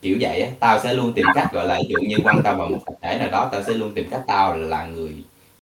Kiểu 0.01 0.17
vậy 0.21 0.41
á, 0.41 0.51
tao 0.59 0.79
sẽ 0.79 0.93
luôn 0.93 1.13
tìm 1.13 1.25
cách, 1.33 1.53
gọi 1.53 1.67
là, 1.67 1.79
ví 1.87 1.93
dụ 1.93 1.99
như 2.09 2.17
quan 2.23 2.41
tâm 2.43 2.57
vào 2.57 2.69
một 2.69 2.79
tập 2.85 2.93
thể 3.01 3.17
nào 3.17 3.29
đó, 3.31 3.49
tao 3.51 3.63
sẽ 3.63 3.73
luôn 3.73 3.93
tìm 3.95 4.07
cách 4.11 4.23
tao 4.27 4.57
là 4.57 4.85
người 4.85 5.15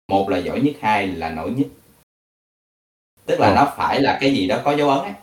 một 0.07 0.29
là 0.29 0.37
giỏi 0.37 0.61
nhất, 0.61 0.73
hai 0.81 1.07
là 1.07 1.29
nổi 1.29 1.51
nhất. 1.51 1.67
Tức 3.27 3.39
là 3.39 3.47
Ờ. 3.47 3.55
nó 3.55 3.73
phải 3.77 4.01
là 4.01 4.17
cái 4.21 4.33
gì 4.33 4.47
đó 4.47 4.57
có 4.63 4.71
dấu 4.71 4.89
ấn 4.89 4.99
ấy. 4.99 5.13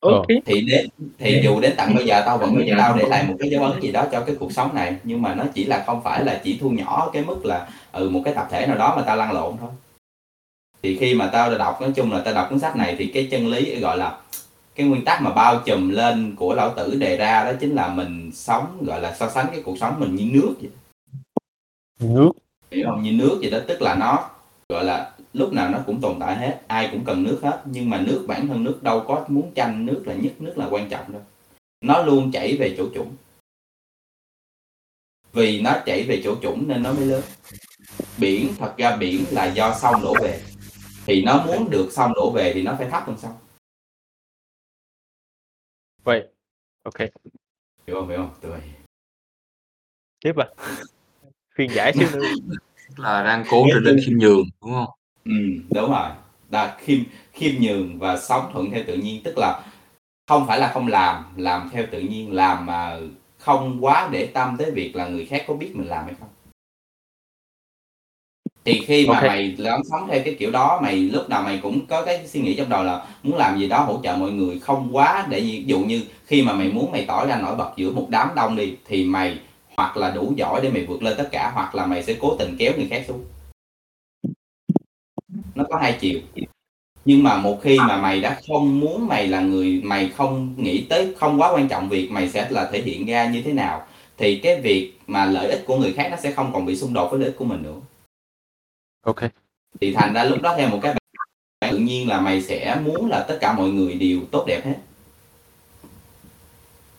Ờ. 0.00 0.12
OK. 0.12 0.26
Thì 0.46 0.60
đến 0.60 0.88
thì 1.18 1.40
dù 1.44 1.60
đến 1.60 1.74
tận 1.76 1.94
bây 1.94 2.06
giờ 2.06 2.22
tao 2.26 2.38
vẫn 2.38 2.58
nghĩ 2.58 2.72
tao 2.78 2.96
để 2.96 3.04
lại 3.08 3.24
một 3.24 3.34
cái 3.38 3.50
dấu 3.50 3.64
ấn 3.64 3.80
gì 3.80 3.92
đó 3.92 4.06
cho 4.12 4.20
cái 4.20 4.36
cuộc 4.40 4.52
sống 4.52 4.74
này, 4.74 4.96
nhưng 5.04 5.22
mà 5.22 5.34
nó 5.34 5.44
chỉ 5.54 5.64
là 5.64 5.84
không 5.86 6.02
phải 6.02 6.24
là 6.24 6.40
chỉ 6.44 6.58
thu 6.60 6.70
nhỏ 6.70 7.00
ở 7.06 7.10
cái 7.12 7.24
mức 7.24 7.44
là, 7.44 7.68
ừ, 7.92 8.08
một 8.08 8.22
cái 8.24 8.34
tập 8.34 8.48
thể 8.50 8.66
nào 8.66 8.76
đó 8.76 8.94
mà 8.96 9.02
tao 9.02 9.16
lăn 9.16 9.32
lộn 9.32 9.56
thôi. 9.60 9.70
Thì 10.82 10.96
khi 10.96 11.14
mà 11.14 11.30
tao 11.32 11.58
đọc 11.58 11.80
nói 11.80 11.90
chung 11.96 12.12
là 12.12 12.20
tao 12.24 12.34
đọc 12.34 12.46
cuốn 12.50 12.58
sách 12.58 12.76
này 12.76 12.94
thì 12.98 13.06
cái 13.06 13.28
chân 13.30 13.46
lý, 13.46 13.80
gọi 13.80 13.98
là, 13.98 14.18
cái 14.74 14.86
nguyên 14.86 15.04
tắc 15.04 15.22
mà 15.22 15.30
bao 15.30 15.60
trùm 15.64 15.90
lên 15.90 16.36
của 16.36 16.54
lão 16.54 16.74
tử 16.74 16.94
đề 16.94 17.16
ra 17.16 17.44
đó 17.44 17.52
chính 17.60 17.74
là 17.74 17.88
mình 17.88 18.30
sống, 18.34 18.84
gọi 18.86 19.00
là, 19.00 19.14
so 19.14 19.28
sánh 19.30 19.46
cái 19.52 19.62
cuộc 19.64 19.78
sống 19.78 20.00
mình 20.00 20.14
như 20.16 20.24
nước 20.32 20.54
vậy. 20.60 20.70
Nước. 22.00 22.30
Hiểu 22.70 22.88
hông? 22.88 23.02
Như 23.02 23.12
nước 23.12 23.38
vậy 23.40 23.50
đó, 23.50 23.58
tức 23.66 23.82
là 23.82 23.94
nó, 23.94 24.30
gọi 24.68 24.84
là, 24.84 25.10
lúc 25.32 25.52
nào 25.52 25.70
nó 25.70 25.82
cũng 25.86 26.00
tồn 26.00 26.16
tại 26.20 26.36
hết, 26.36 26.60
ai 26.66 26.88
cũng 26.92 27.04
cần 27.04 27.22
nước 27.22 27.40
hết, 27.42 27.62
nhưng 27.64 27.90
mà 27.90 28.00
nước 28.00 28.24
bản 28.28 28.48
thân 28.48 28.64
nước 28.64 28.82
đâu 28.82 29.04
có 29.08 29.26
muốn 29.28 29.52
tranh 29.54 29.86
nước 29.86 30.02
là 30.06 30.14
nhất, 30.14 30.32
nước 30.38 30.54
là 30.58 30.68
quan 30.70 30.88
trọng 30.88 31.12
đâu. 31.12 31.22
Nó 31.80 32.02
luôn 32.02 32.30
chảy 32.32 32.56
về 32.56 32.74
chỗ 32.78 32.88
trũng. 32.94 33.16
Vì 35.32 35.60
nó 35.60 35.82
chảy 35.86 36.04
về 36.08 36.20
chỗ 36.24 36.36
trũng 36.42 36.68
nên 36.68 36.82
nó 36.82 36.92
mới 36.92 37.06
lớn. 37.06 37.22
Biển, 38.18 38.48
thật 38.58 38.74
ra 38.78 38.96
biển 38.96 39.24
là 39.30 39.46
do 39.46 39.74
sông 39.74 40.02
đổ 40.02 40.14
về, 40.22 40.42
thì 41.06 41.22
nó 41.22 41.44
muốn 41.46 41.70
được 41.70 41.88
sông 41.92 42.12
đổ 42.14 42.32
về 42.34 42.52
thì 42.54 42.62
nó 42.62 42.74
phải 42.78 42.90
thấp 42.90 43.02
hơn 43.06 43.18
sông. 43.18 43.32
Vậy. 46.04 46.28
OK. 46.82 46.98
Hiểu 47.86 47.96
hông? 47.96 48.08
Hiểu 48.08 48.18
hông? 48.18 48.30
Tụi 48.40 48.50
mày 48.50 48.60
Tiếp 50.20 50.32
à? 50.36 50.46
Khuyên 51.56 51.70
giải 51.74 51.92
xíu 51.92 52.08
nữa. 52.12 52.28
Tức 52.88 52.98
là 52.98 53.22
đang 53.24 53.44
cố 53.50 53.66
trở 53.72 53.80
nên 53.80 54.00
khiêm 54.06 54.18
nhường, 54.18 54.42
đúng 54.60 54.70
hông? 54.70 54.90
Ừm, 55.24 55.62
đúng 55.74 55.90
rồi. 55.90 56.08
Là 56.50 56.76
khiêm 56.78 56.98
khiêm 57.32 57.52
nhường 57.60 57.98
và 57.98 58.16
sống 58.18 58.50
thuận 58.52 58.70
theo 58.70 58.82
tự 58.86 58.96
nhiên, 58.96 59.22
tức 59.24 59.34
là 59.38 59.62
không 60.28 60.46
phải 60.46 60.58
là 60.60 60.70
không 60.74 60.88
làm, 60.88 61.24
làm 61.36 61.70
theo 61.72 61.84
tự 61.92 62.00
nhiên, 62.00 62.32
làm 62.32 62.66
mà 62.66 62.98
không 63.38 63.84
quá 63.84 64.08
để 64.12 64.26
tâm 64.26 64.56
tới 64.58 64.70
việc 64.70 64.96
là 64.96 65.08
người 65.08 65.26
khác 65.26 65.44
có 65.48 65.54
biết 65.54 65.70
mình 65.76 65.88
làm 65.88 66.04
hay 66.04 66.14
không. 66.20 66.28
Thì 68.64 68.80
khi 68.86 69.06
mà 69.06 69.14
OK. 69.14 69.24
mày 69.26 69.54
lóm 69.58 69.80
sống 69.90 70.08
theo 70.10 70.20
cái 70.24 70.34
kiểu 70.38 70.50
đó, 70.50 70.80
mày 70.82 70.96
lúc 70.96 71.28
nào 71.28 71.42
mày 71.42 71.58
cũng 71.62 71.86
có 71.86 72.04
cái 72.04 72.26
suy 72.26 72.40
nghĩ 72.40 72.54
trong 72.54 72.68
đầu 72.68 72.84
là 72.84 73.06
muốn 73.22 73.36
làm 73.36 73.58
gì 73.58 73.68
đó 73.68 73.78
hỗ 73.80 74.00
trợ 74.02 74.16
mọi 74.16 74.30
người, 74.30 74.58
không 74.58 74.88
quá 74.92 75.26
để 75.30 75.40
ví 75.40 75.64
dụ 75.66 75.78
như 75.78 76.02
khi 76.26 76.42
mà 76.42 76.52
mày 76.52 76.68
muốn 76.68 76.92
mày 76.92 77.04
tỏ 77.08 77.26
ra 77.26 77.36
nổi 77.40 77.56
bật 77.56 77.70
giữa 77.76 77.92
một 77.92 78.06
đám 78.10 78.28
đông 78.36 78.56
đi, 78.56 78.74
thì 78.86 79.04
mày 79.04 79.38
hoặc 79.76 79.96
là 79.96 80.10
đủ 80.10 80.32
giỏi 80.36 80.60
để 80.62 80.70
mày 80.70 80.86
vượt 80.86 81.02
lên 81.02 81.14
tất 81.18 81.28
cả, 81.32 81.50
hoặc 81.54 81.74
là 81.74 81.86
mày 81.86 82.02
sẽ 82.02 82.14
cố 82.20 82.36
tình 82.38 82.56
kéo 82.58 82.72
người 82.76 82.86
khác 82.90 83.04
xuống. 83.08 83.24
Nó 85.60 85.66
có 85.70 85.78
hai 85.78 85.96
chiều. 86.00 86.20
Nhưng 87.04 87.22
mà 87.22 87.36
một 87.36 87.58
khi 87.62 87.78
mà 87.78 87.96
mày 87.96 88.20
đã 88.20 88.40
không 88.48 88.80
muốn 88.80 89.08
mày 89.08 89.28
là 89.28 89.40
người 89.40 89.80
mày 89.84 90.08
không 90.08 90.54
nghĩ 90.56 90.86
tới 90.88 91.14
không 91.18 91.40
quá 91.40 91.52
quan 91.52 91.68
trọng 91.68 91.88
việc 91.88 92.10
mày 92.10 92.28
sẽ 92.28 92.46
là 92.50 92.70
thể 92.72 92.82
hiện 92.82 93.06
ra 93.06 93.30
như 93.30 93.42
thế 93.42 93.52
nào, 93.52 93.86
thì 94.18 94.36
cái 94.38 94.60
việc 94.60 94.92
mà 95.06 95.24
lợi 95.24 95.50
ích 95.50 95.64
của 95.66 95.76
người 95.76 95.92
khác 95.92 96.08
nó 96.10 96.16
sẽ 96.16 96.32
không 96.32 96.52
còn 96.52 96.66
bị 96.66 96.76
xung 96.76 96.94
đột 96.94 97.10
với 97.10 97.20
lợi 97.20 97.28
ích 97.28 97.36
của 97.36 97.44
mình 97.44 97.62
nữa. 97.62 97.76
OK. 99.02 99.20
Thì 99.80 99.94
thành 99.94 100.14
ra 100.14 100.24
lúc 100.24 100.42
đó 100.42 100.54
theo 100.56 100.68
một 100.68 100.78
cái 100.82 100.94
tự 101.70 101.78
nhiên 101.78 102.08
là 102.08 102.20
mày 102.20 102.42
sẽ 102.42 102.80
muốn 102.84 103.08
là 103.10 103.24
tất 103.28 103.38
cả 103.40 103.52
mọi 103.52 103.68
người 103.68 103.94
đều 103.94 104.18
tốt 104.30 104.44
đẹp 104.46 104.64
hết. 104.64 104.76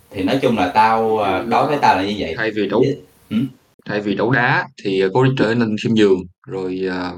Thì 0.09 0.23
nói 0.23 0.39
chung 0.41 0.57
là 0.57 0.71
tao, 0.73 1.19
à, 1.19 1.43
đối 1.49 1.67
với 1.67 1.77
tao 1.81 1.95
là 1.95 2.03
như 2.03 2.15
vậy. 2.19 2.33
Thay 2.37 2.51
vì 2.55 2.67
đấu 2.67 2.85
Ừm? 3.29 3.47
thay 3.85 4.01
vì 4.01 4.15
đấu 4.15 4.31
đá 4.31 4.67
thì, 4.83 4.99
ờ, 5.01 5.09
cố 5.13 5.25
trở 5.37 5.55
nên 5.55 5.75
khiêm 5.83 5.93
nhường, 5.93 6.19
rồi, 6.47 6.81
ờ, 6.89 7.15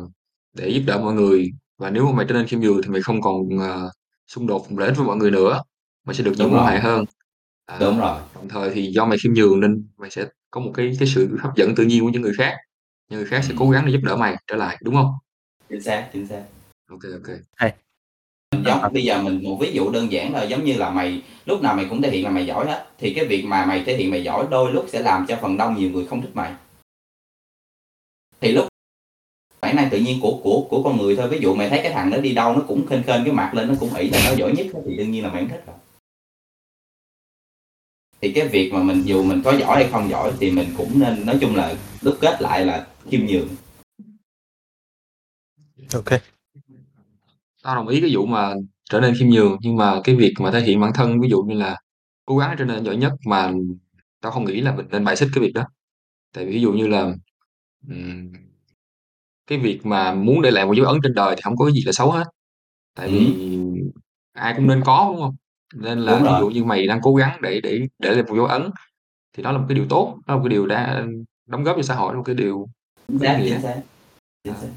để 0.54 0.70
giúp 0.70 0.84
đỡ 0.88 0.98
mọi 0.98 1.14
người. 1.14 1.52
Và 1.78 1.90
nếu 1.90 2.06
mà 2.06 2.12
mày 2.12 2.26
trở 2.30 2.34
nên 2.34 2.48
khiêm 2.48 2.60
nhường 2.60 2.82
thì 2.84 2.90
mày 2.90 3.02
không 3.02 3.22
còn, 3.22 3.36
ờ, 3.60 3.92
xung 4.28 4.48
đột 4.48 4.66
lợi 4.78 4.88
ích 4.88 4.98
với 4.98 5.08
mọi 5.08 5.18
người 5.18 5.32
nữa, 5.32 5.62
mày 6.06 6.16
sẽ 6.16 6.24
được 6.24 6.34
nhiều 6.38 6.48
Đúng 6.48 6.56
mối 6.56 6.64
rồi. 6.66 6.72
hệ 6.74 6.80
hơn. 6.80 7.06
À, 7.66 7.78
Đúng 7.80 8.00
rồi. 8.00 8.22
đồng 8.36 8.50
thời 8.50 8.70
thì 8.74 8.92
do 8.92 9.06
mày 9.06 9.18
khiêm 9.24 9.34
nhường 9.34 9.60
nên 9.60 9.88
mày 9.98 10.10
sẽ 10.10 10.26
có 10.52 10.62
một 10.62 10.72
cái 10.74 10.96
cái 11.00 11.08
sự 11.08 11.38
hấp 11.40 11.56
dẫn 11.56 11.76
tự 11.76 11.84
nhiên 11.86 12.04
của 12.04 12.10
những 12.10 12.22
người 12.22 12.34
khác, 12.38 12.56
những 13.10 13.20
người 13.20 13.30
khác 13.30 13.42
sẽ 13.44 13.54
cố 13.58 13.66
Ừm. 13.66 13.74
gắng 13.74 13.86
để 13.86 13.92
giúp 13.92 14.00
đỡ 14.04 14.16
mày 14.16 14.36
trở 14.48 14.56
lại, 14.56 14.78
đúng 14.82 14.96
hông? 14.96 15.12
Chính 15.70 15.82
xác, 15.82 16.10
chính 16.14 16.28
xác. 16.28 16.44
OK, 16.90 17.00
OK. 17.14 17.36
Hay. 17.56 17.74
Mình 18.52 18.64
giống 18.66 18.94
bây 18.94 19.04
giờ 19.04 19.22
mình 19.22 19.44
một 19.44 19.58
ví 19.62 19.72
dụ 19.74 19.92
đơn 19.92 20.12
giản 20.12 20.34
là 20.34 20.44
giống 20.44 20.64
như 20.66 20.74
là 20.74 20.90
mày 20.90 21.22
lúc 21.46 21.62
nào 21.62 21.76
mày 21.76 21.86
cũng 21.90 22.02
thể 22.02 22.12
hiện 22.12 22.24
là 22.24 22.30
mày 22.30 22.46
giỏi 22.46 22.66
hết, 22.66 22.86
thì 22.98 23.14
cái 23.14 23.26
việc 23.26 23.46
mà 23.46 23.66
mày 23.66 23.84
thể 23.84 23.98
hiện 23.98 24.12
mày 24.12 24.24
giỏi 24.24 24.48
đôi 24.52 24.74
lúc 24.74 24.86
sẽ 24.90 25.00
làm 25.00 25.26
cho 25.28 25.38
phần 25.42 25.58
đông 25.58 25.76
nhiều 25.76 25.90
người 25.90 26.06
không 26.06 26.22
thích 26.22 26.32
mày. 26.34 26.54
Thì 28.42 28.52
lúc 28.52 28.68
bản 29.64 29.76
năng 29.76 29.90
tự 29.90 30.00
nhiên 30.00 30.20
của 30.22 30.40
của 30.44 30.68
của 30.70 30.84
con 30.84 30.98
người 30.98 31.16
thôi, 31.16 31.30
ví 31.30 31.40
dụ 31.42 31.56
mày 31.56 31.70
thấy 31.70 31.80
cái 31.84 31.94
thằng 31.94 32.10
đó 32.12 32.18
đi 32.18 32.34
đâu 32.34 32.56
nó 32.56 32.62
cũng 32.68 32.88
khênh 32.88 33.04
khênh 33.04 33.24
cái 33.24 33.34
mặt 33.34 33.54
lên, 33.54 33.68
nó 33.68 33.74
cũng 33.80 33.94
ỷ 33.94 34.10
là 34.10 34.20
nó 34.26 34.36
giỏi 34.36 34.54
nhất 34.58 34.68
thì 34.86 34.96
đương 34.98 35.12
nhiên 35.12 35.24
là 35.24 35.34
mày 35.34 35.46
thích 35.46 35.64
rồi. 35.68 35.76
Thì 38.22 38.32
cái 38.32 38.48
việc 38.48 38.72
mà 38.74 38.84
mình 38.84 39.02
dù 39.06 39.24
mình 39.24 39.42
có 39.46 39.58
giỏi 39.58 39.76
hay 39.76 39.92
không 39.92 40.10
giỏi 40.10 40.32
thì 40.40 40.52
mình 40.52 40.68
cũng 40.78 41.00
nên 41.00 41.26
nói 41.26 41.38
chung 41.42 41.56
là 41.56 41.76
đúc 42.02 42.18
kết 42.22 42.42
lại 42.42 42.66
là 42.66 42.88
khiêm 43.10 43.26
nhường. 43.26 43.48
OK. 45.94 46.22
Tao 47.64 47.76
đồng 47.76 47.88
ý 47.88 48.02
cái 48.02 48.10
vụ 48.14 48.26
mà 48.26 48.54
trở 48.90 49.00
nên 49.00 49.14
khiêm 49.20 49.30
nhường, 49.30 49.58
nhưng 49.62 49.76
mà 49.76 50.02
cái 50.04 50.16
việc 50.16 50.34
mà 50.40 50.52
thể 50.52 50.62
hiện 50.62 50.80
bản 50.80 50.92
thân, 50.96 51.20
ví 51.22 51.30
dụ 51.30 51.44
như 51.44 51.56
là 51.56 51.82
cố 52.26 52.38
gắng 52.38 52.56
trở 52.60 52.66
nên 52.66 52.84
giỏi 52.84 52.96
nhất 52.96 53.14
mà 53.26 53.52
tao 54.22 54.32
không 54.32 54.46
nghĩ 54.46 54.62
là 54.62 54.76
mình 54.76 54.86
nên 54.92 55.04
bài 55.04 55.16
xích 55.16 55.30
cái 55.34 55.42
việc 55.42 55.54
đó. 55.54 55.64
Tại 56.34 56.46
vì 56.46 56.52
ví 56.52 56.62
dụ 56.62 56.74
như 56.74 56.88
là, 56.88 57.16
cái 59.48 59.58
việc 59.58 59.86
mà 59.86 60.14
muốn 60.14 60.42
để 60.42 60.52
lại 60.52 60.66
một 60.66 60.74
dấu 60.74 60.86
ấn 60.86 61.00
trên 61.04 61.14
đời 61.14 61.36
thì 61.36 61.42
hổng 61.46 61.58
có 61.58 61.66
cái 61.66 61.74
gì 61.74 61.82
là 61.86 61.92
xấu 61.92 62.12
hết. 62.12 62.26
Tại 62.96 63.08
vì 63.10 63.26
Ừm. 63.26 63.76
ai 64.34 64.54
cũng 64.58 64.68
nên 64.68 64.82
có, 64.86 65.08
đúng 65.12 65.22
hông? 65.22 65.36
Nên 65.76 66.00
là 66.00 66.18
ví 66.18 66.24
rồi. 66.24 66.40
dụ 66.40 66.48
như 66.50 66.64
mày 66.64 66.88
đang 66.88 67.00
cố 67.04 67.16
gắng 67.16 67.40
để 67.42 67.62
để 67.64 67.80
để 68.00 68.10
lại 68.12 68.24
một 68.24 68.36
dấu 68.36 68.46
ấn 68.46 68.64
thì 69.38 69.44
đó 69.44 69.52
là 69.52 69.58
một 69.58 69.66
cái 69.70 69.76
điều 69.76 69.86
tốt, 69.90 70.18
đó 70.28 70.34
là 70.34 70.36
một 70.36 70.44
cái 70.44 70.50
điều 70.50 70.68
đã 70.68 71.06
đóng 71.48 71.64
góp 71.64 71.76
cho 71.78 71.82
xã 71.84 71.96
hội, 71.96 72.08
đó 72.10 72.14
là 72.14 72.18
một 72.18 72.24
cái 72.26 72.36
điều 72.36 72.68
Chính 73.08 73.20
có 73.20 73.26
ý 73.26 73.34
xác, 73.34 73.40
nghĩa. 73.46 73.60
xác. 73.60 73.82
Chính 74.44 74.54
À, 74.54 74.60
xác. 74.62 74.68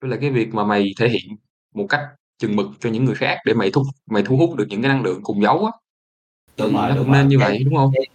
với 0.00 0.10
lại 0.10 0.18
cái 0.22 0.30
việc 0.30 0.54
mà 0.54 0.64
mày 0.64 0.90
thể 1.00 1.08
hiện 1.08 1.36
một 1.74 1.86
cách 1.88 2.00
chừng 2.38 2.56
mực 2.56 2.66
cho 2.80 2.90
những 2.90 3.04
người 3.04 3.14
khác 3.14 3.38
để 3.46 3.54
mày 3.54 3.70
thúc 3.70 3.82
mày 4.06 4.22
thu 4.22 4.36
hút 4.36 4.56
được 4.56 4.66
những 4.68 4.82
cái 4.82 4.88
năng 4.88 5.02
lượng 5.02 5.20
cùng 5.22 5.42
dấu 5.42 5.64
á, 5.64 5.72
Đúng 6.58 6.68
thì 6.68 6.74
rồi, 6.74 6.88
nó 6.88 6.94
đúng 6.94 7.04
cũng 7.04 7.12
nên 7.12 7.22
rồi. 7.22 7.30
như 7.30 7.38
Cái 7.38 7.48
vậy, 7.48 7.64
đúng 7.64 7.76
hông? 7.76 7.90
cái 7.94 8.06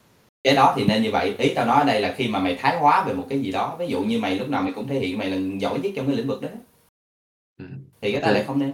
cái 0.44 0.56
đó 0.56 0.74
thì 0.78 0.84
nên 0.84 1.04
như 1.04 1.12
vậy. 1.12 1.36
Ý 1.38 1.54
tao 1.54 1.66
nói 1.66 1.78
ở 1.78 1.84
đây 1.86 2.02
là 2.02 2.14
khi 2.18 2.28
mà 2.28 2.40
mày 2.40 2.56
thái 2.56 2.78
hóa 2.78 3.04
về 3.08 3.14
một 3.14 3.26
cái 3.30 3.40
gì 3.40 3.52
đó, 3.52 3.76
ví 3.80 3.88
dụ 3.88 4.04
như 4.04 4.20
mày 4.20 4.36
lúc 4.36 4.50
nào 4.50 4.62
mày 4.62 4.74
cũng 4.74 4.88
thể 4.88 5.00
hiện 5.00 5.18
mày 5.18 5.30
là 5.30 5.38
giỏi 5.60 5.80
nhất 5.80 5.92
trong 5.96 6.08
cái 6.08 6.16
lĩnh 6.16 6.28
vực 6.28 6.42
đó 6.42 6.50
Ừm, 7.58 7.70
thì 8.02 8.12
cái 8.12 8.22
đó 8.22 8.28
OK. 8.28 8.36
lại 8.36 8.44
không 8.48 8.60
nên. 8.60 8.72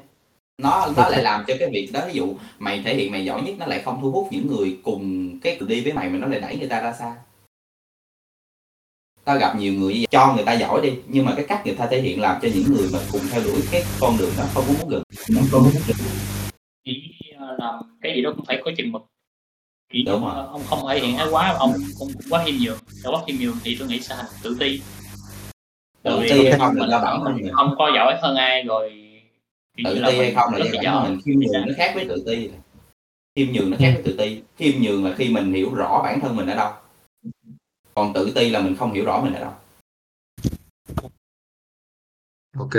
Nó 0.62 0.88
nó 0.97 1.10
lại 1.10 1.23
làm 1.30 1.43
cho 1.47 1.53
cái 1.60 1.69
việc 1.73 1.89
đó, 1.93 2.01
ví 2.08 2.13
dụ 2.13 2.36
mày 2.60 2.82
thể 2.86 2.95
hiện 2.95 3.12
mày 3.12 3.25
giỏi 3.25 3.41
nhất 3.41 3.56
nó 3.60 3.65
lại 3.65 3.82
không 3.86 4.01
thu 4.01 4.12
hút 4.12 4.27
những 4.32 4.47
người 4.47 4.77
cùng 4.84 5.39
cái 5.39 5.60
đi 5.67 5.82
với 5.82 5.93
mày 5.93 6.10
mà 6.10 6.17
nó 6.17 6.27
lại 6.27 6.39
đẩy 6.39 6.58
người 6.58 6.67
ta 6.67 6.82
ra 6.82 6.93
xa. 6.93 7.15
Tao 9.23 9.38
gặp 9.38 9.56
nhiều 9.60 9.73
người 9.73 9.93
như 9.93 9.99
vậy, 9.99 10.08
cho 10.12 10.34
người 10.36 10.45
ta 10.45 10.53
giỏi 10.53 10.82
đi, 10.82 10.93
nhưng 11.08 11.25
mà 11.25 11.34
cái 11.36 11.45
cách 11.47 11.62
người 11.65 11.75
ta 11.75 11.88
thể 11.91 12.01
hiện 12.01 12.21
làm 12.21 12.39
cho 12.41 12.49
những 12.53 12.73
người 12.73 12.88
mà 12.93 12.99
cùng 13.12 13.21
theo 13.32 13.41
đuổi 13.43 13.62
cái 13.71 13.84
con 13.99 14.17
đường 14.17 14.32
đó 14.38 14.43
không 14.53 14.63
có 14.67 14.73
muốn 14.80 14.89
gần, 14.89 15.03
nó 15.30 15.41
không 15.51 15.63
muốn 15.63 15.73
gần. 15.88 15.97
Chỉ, 16.84 17.13
ơ, 17.38 17.56
làm 17.60 17.75
cái 18.01 18.13
gì 18.15 18.21
đó 18.21 18.34
cũng 18.36 18.45
phải 18.45 18.62
có 18.65 18.71
chừng 18.77 18.91
mực. 18.91 19.01
Kiểu 19.89 20.02
như, 20.06 20.12
Đúng 20.12 20.21
rồi. 20.21 20.34
ông 20.47 20.63
không 20.69 20.80
thể 20.89 21.00
hiện 21.00 21.17
thái 21.17 21.28
quá, 21.32 21.56
ông 21.60 21.73
cũng 22.00 22.12
quá 22.30 22.43
khiêm 22.45 22.56
nhường, 22.60 22.78
đã 23.04 23.10
quá 23.10 23.21
khiêm 23.28 23.36
nhường 23.39 23.58
thì 23.63 23.76
tôi 23.80 23.88
nghĩ 23.88 24.00
sẽ 24.00 24.15
thành 24.15 24.26
tự 24.43 24.58
ti. 24.60 24.82
Tự 26.04 26.19
vì 26.21 26.30
ti 26.30 26.36
hay 26.36 26.43
mình 26.43 26.60
không 26.60 26.76
là 26.76 26.88
do 26.88 27.00
bản 27.00 27.21
thân 27.23 27.36
mình 27.36 27.43
mình. 27.43 27.54
không 27.54 27.76
có 27.78 27.91
giỏi 27.95 28.17
hơn 28.21 28.36
ai 28.36 28.63
rồi, 28.63 28.89
kiểu 29.78 29.86
như 29.86 29.93
Tự 29.93 30.00
là, 30.00 30.10
ti 30.10 30.17
hay 30.17 30.26
mình 30.26 30.36
không 30.36 30.54
là 30.54 30.60
rất 30.60 30.65
do 30.73 30.82
là 30.82 30.91
bản 30.91 31.04
thân 31.04 31.13
mình, 31.13 31.21
khiêm 31.26 31.39
nhường 31.39 31.67
nó 31.67 31.73
khác 31.78 31.91
với 31.95 32.06
tự 32.10 32.23
ti. 32.28 32.50
Khiêm 33.36 33.52
nhường 33.52 33.71
nó 33.71 33.78
khác 33.80 33.91
với 33.93 34.04
tự 34.04 34.17
ti. 34.17 34.41
Khiêm 34.58 34.82
nhường 34.82 35.06
là 35.06 35.15
khi 35.17 35.30
mình 35.30 35.54
hiểu 35.54 35.73
rõ 35.73 36.02
bản 36.04 36.19
thân 36.21 36.36
mình 36.36 36.47
ở 36.47 36.56
đâu. 36.56 36.71
Còn 37.95 38.13
tự 38.13 38.32
ti 38.36 38.50
là 38.50 38.62
mình 38.62 38.76
không 38.76 38.93
hiểu 38.93 39.06
rõ 39.06 39.21
mình 39.21 39.34
ở 39.34 39.39
đâu. 39.39 39.54
OK. 42.58 42.73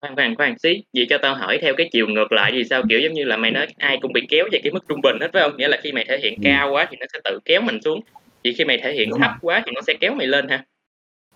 Khoan, 0.00 0.14
khoan, 0.16 0.34
khoan 0.36 0.58
xí, 0.58 0.82
vậy 0.94 1.06
cho 1.10 1.18
tao 1.22 1.34
hỏi 1.34 1.58
theo 1.62 1.74
cái 1.76 1.88
chiều 1.92 2.06
ngược 2.08 2.32
lại 2.32 2.52
thì 2.54 2.64
sao? 2.70 2.82
Kiểu, 2.88 3.00
giống 3.00 3.12
như 3.12 3.24
là, 3.24 3.36
mày 3.36 3.50
nói 3.50 3.66
ai 3.76 3.98
cũng 4.02 4.12
bị 4.12 4.20
kéo 4.28 4.44
về 4.52 4.58
cái 4.62 4.72
mức 4.72 4.84
trung 4.88 5.00
bình 5.02 5.16
hết, 5.20 5.28
phải 5.32 5.42
hông? 5.42 5.56
Nghĩa 5.56 5.68
là 5.68 5.78
khi 5.82 5.92
mày 5.92 6.04
thể 6.08 6.18
hiện 6.22 6.34
Ừm. 6.34 6.42
cao 6.42 6.70
quá 6.72 6.86
thì 6.90 6.96
nó 7.00 7.06
sẽ 7.12 7.18
tự 7.24 7.38
kéo 7.44 7.60
mình 7.60 7.78
xuống, 7.84 8.00
vậy 8.44 8.54
khi 8.58 8.64
mày 8.64 8.78
thể 8.82 8.92
hiện 8.92 9.10
Đúng 9.10 9.20
thấp 9.20 9.30
rồi. 9.30 9.38
quá 9.40 9.62
thì 9.66 9.72
nó 9.74 9.80
sẽ 9.86 9.94
kéo 10.00 10.14
mày 10.14 10.26
lên 10.26 10.48
hả? 10.48 10.64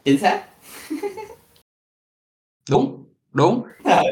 Chính 0.05 0.19
xác. 0.19 0.43
Đúng, 2.71 3.05
đúng. 3.33 3.63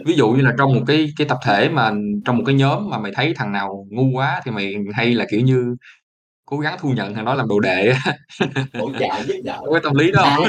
Ví 0.07 0.15
dụ 0.15 0.29
như 0.31 0.43
là 0.43 0.53
trong 0.59 0.75
một 0.75 0.81
cái 0.87 1.09
cái 1.17 1.27
tập 1.29 1.39
thể 1.45 1.69
mà 1.69 1.91
trong 2.25 2.37
một 2.37 2.43
cái 2.47 2.55
nhóm 2.55 2.91
mà 2.91 2.99
mày 2.99 3.13
thấy 3.15 3.33
thằng 3.37 3.53
nào 3.53 3.87
ngu 3.91 4.11
quá 4.15 4.41
thì 4.45 4.51
mày 4.51 4.75
hay 4.95 5.15
là, 5.15 5.27
kiểu 5.31 5.41
như, 5.41 5.77
cố 6.51 6.59
gắng 6.59 6.77
thu 6.81 6.91
nhận 6.97 7.15
thằng 7.15 7.25
đó 7.25 7.35
làm 7.35 7.49
đồ 7.49 7.61
đệ. 7.61 7.93
Hỗ 8.79 8.91
trợ 8.99 9.23
giúp 9.27 9.35
đỡ. 9.45 9.59
Có 9.61 9.73
cái 9.73 9.81
tâm 9.85 9.95
lý 9.95 10.13
đó 10.13 10.23
Ai 10.23 10.49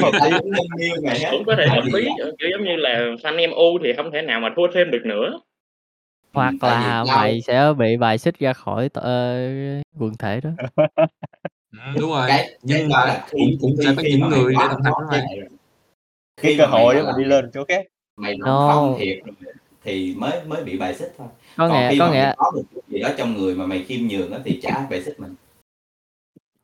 người 1.02 1.18
ta 1.20 1.28
cũng 1.30 1.44
có 1.46 1.54
thể 1.58 1.66
hợp 1.68 1.82
lý, 1.92 2.08
kiểu, 2.38 2.48
giống 2.52 2.64
như 2.64 2.76
là 2.76 2.98
fan 3.22 3.38
em 3.38 3.50
U 3.50 3.78
thì 3.84 3.92
không 3.96 4.10
thể 4.12 4.22
nào 4.22 4.40
mà 4.40 4.48
thua 4.56 4.66
thêm 4.74 4.90
được 4.90 5.02
nữa. 5.04 5.40
Hoặc 6.32 6.54
là 6.62 7.04
mày 7.04 7.40
sẽ 7.40 7.72
bị 7.78 7.96
bài 7.96 8.18
xích 8.18 8.38
ra 8.38 8.52
khỏi 8.52 8.88
t 8.88 8.94
ơ, 8.98 9.48
quần 9.98 10.16
thể 10.18 10.40
đó. 10.40 10.50
Ừm, 11.72 12.00
đúng 12.00 12.10
rồi, 12.10 12.24
Cái 12.28 12.38
cái 12.46 12.56
nhưng 12.62 12.88
đó 12.88 12.96
mà 12.98 13.06
là 13.06 13.26
cũng 13.30 13.40
khi 13.40 13.58
cũng 13.60 13.74
sẽ 13.78 13.84
khi 13.84 13.96
có 13.96 14.02
khi 14.02 14.10
những 14.10 14.20
mà 14.20 14.28
mày 14.28 14.40
người 14.40 14.54
để 14.58 14.64
đồng 14.70 14.82
hành 14.82 14.92
với 14.98 15.06
mày. 15.20 15.36
Cái 16.42 16.52
Khi 16.52 16.58
cơ 16.58 16.66
hội 16.66 16.94
để 16.94 17.02
mà 17.02 17.12
đi 17.18 17.24
lên 17.24 17.50
chỗ 17.54 17.64
khác. 17.68 17.86
mày 18.16 18.36
No. 18.38 18.68
không 18.68 18.96
thiệt 18.98 19.18
rồi 19.24 19.52
thì 19.84 20.14
mới 20.18 20.32
mới 20.46 20.64
bị 20.64 20.78
bài 20.78 20.94
xích 20.94 21.12
thôi. 21.18 21.28
Có 21.56 21.68
Còn 21.68 21.78
nghĩa 21.82 21.90
khi 21.90 21.98
có 21.98 22.06
mà 22.06 22.12
nghĩa 22.12 22.32
có 22.36 22.50
một 22.56 22.62
chút 22.74 22.80
gì 22.88 22.98
đó 22.98 23.08
trong 23.18 23.36
người 23.38 23.54
mà 23.54 23.66
mày 23.66 23.84
khiêm 23.88 24.08
nhường 24.08 24.32
á 24.32 24.38
thì 24.44 24.60
chả 24.62 24.86
bài 24.90 25.02
xích 25.02 25.20
mình. 25.20 25.34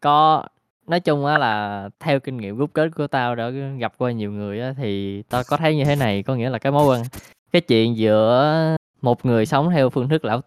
Có 0.00 0.44
nói 0.86 1.00
chung 1.00 1.26
á 1.26 1.38
là 1.38 1.88
theo 2.00 2.20
kinh 2.20 2.36
nghiệm 2.36 2.56
rút 2.56 2.70
kết 2.72 2.88
của 2.96 3.06
tao 3.06 3.34
đã 3.34 3.48
gặp 3.78 3.92
qua 3.98 4.12
nhiều 4.12 4.32
người 4.32 4.60
á, 4.60 4.74
thì 4.76 5.22
tao 5.22 5.42
có 5.48 5.56
thấy 5.56 5.76
như 5.76 5.84
thế 5.84 5.96
này, 5.96 6.22
có 6.22 6.34
nghĩa 6.34 6.50
là 6.50 6.58
cái 6.58 6.72
mối 6.72 6.86
quan 6.86 7.04
cái 7.52 7.62
chuyện 7.62 7.96
giữa 7.96 8.76
một 9.02 9.26
người 9.26 9.46
sống 9.46 9.70
theo 9.70 9.90
phương 9.90 10.08
thức 10.08 10.24
lão 10.24 10.40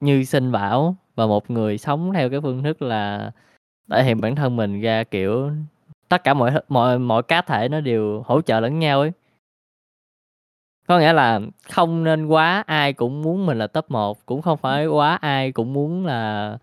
như 0.00 0.24
Sinh 0.24 0.52
bảo 0.52 0.96
và 1.14 1.26
một 1.26 1.50
người 1.50 1.78
sống 1.78 2.12
theo 2.14 2.30
cái 2.30 2.40
phương 2.40 2.62
thức 2.62 2.82
là 2.82 3.30
thể 3.90 4.04
hiện 4.04 4.20
bản 4.20 4.36
thân 4.36 4.56
mình 4.56 4.80
ra, 4.80 5.04
kiểu, 5.04 5.50
tất 6.08 6.24
cả 6.24 6.34
mọi 6.34 6.52
mọi 6.68 6.98
mọi 6.98 7.22
cá 7.22 7.42
thể 7.42 7.68
nó 7.68 7.80
đều 7.80 8.22
hỗ 8.26 8.42
trợ 8.42 8.60
lẫn 8.60 8.78
nhau 8.78 9.00
ấy. 9.00 9.12
Có 10.88 10.98
nghĩa 10.98 11.12
là 11.12 11.40
không 11.70 12.04
nên 12.04 12.26
quá 12.26 12.64
ai 12.66 12.92
cũng 12.92 13.22
muốn 13.22 13.46
mình 13.46 13.58
là 13.58 13.66
top 13.66 13.90
1, 13.90 14.26
cũng 14.26 14.42
không 14.42 14.58
phải 14.58 14.86
quá 14.86 15.16
ai 15.16 15.52
cũng 15.52 15.72
muốn 15.72 16.06
là 16.06 16.58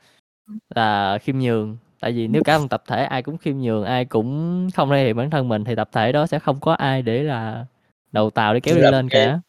là 0.75 1.17
khiêm 1.21 1.39
nhường. 1.39 1.77
Tại 2.03 2.11
vì 2.11 2.27
nếu 2.27 2.43
cả 2.43 2.57
một 2.57 2.67
tập 2.69 2.83
thể 2.87 3.03
ai 3.03 3.23
cũng 3.23 3.37
khiêm 3.37 3.57
nhường, 3.57 3.83
ai 3.83 4.05
cũng 4.05 4.67
không 4.75 4.89
thể 4.89 5.03
hiện 5.03 5.15
bản 5.17 5.29
thân 5.29 5.49
mình 5.49 5.63
thì 5.63 5.75
tập 5.75 5.89
thể 5.91 6.11
đó 6.11 6.27
sẽ 6.27 6.39
không 6.39 6.59
có 6.59 6.73
ai 6.73 7.01
để 7.01 7.23
là 7.23 7.65
đầu 8.11 8.29
tàu 8.29 8.53
để 8.53 8.59
kéo 8.59 8.75
đi 8.75 8.81
lên 8.81 9.09
cái 9.09 9.25
cả. 9.25 9.39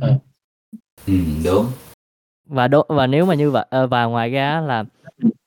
Ờ. 0.00 0.18
Ừm, 1.06 1.42
đúng. 1.44 1.66
Và 2.46 2.68
đố 2.68 2.86
và 2.88 3.06
nếu 3.06 3.26
mà 3.26 3.34
như 3.34 3.50
vậy 3.50 3.66
ờ, 3.70 3.86
và 3.86 4.04
ngoài 4.04 4.30
ra 4.30 4.60
là 4.60 4.84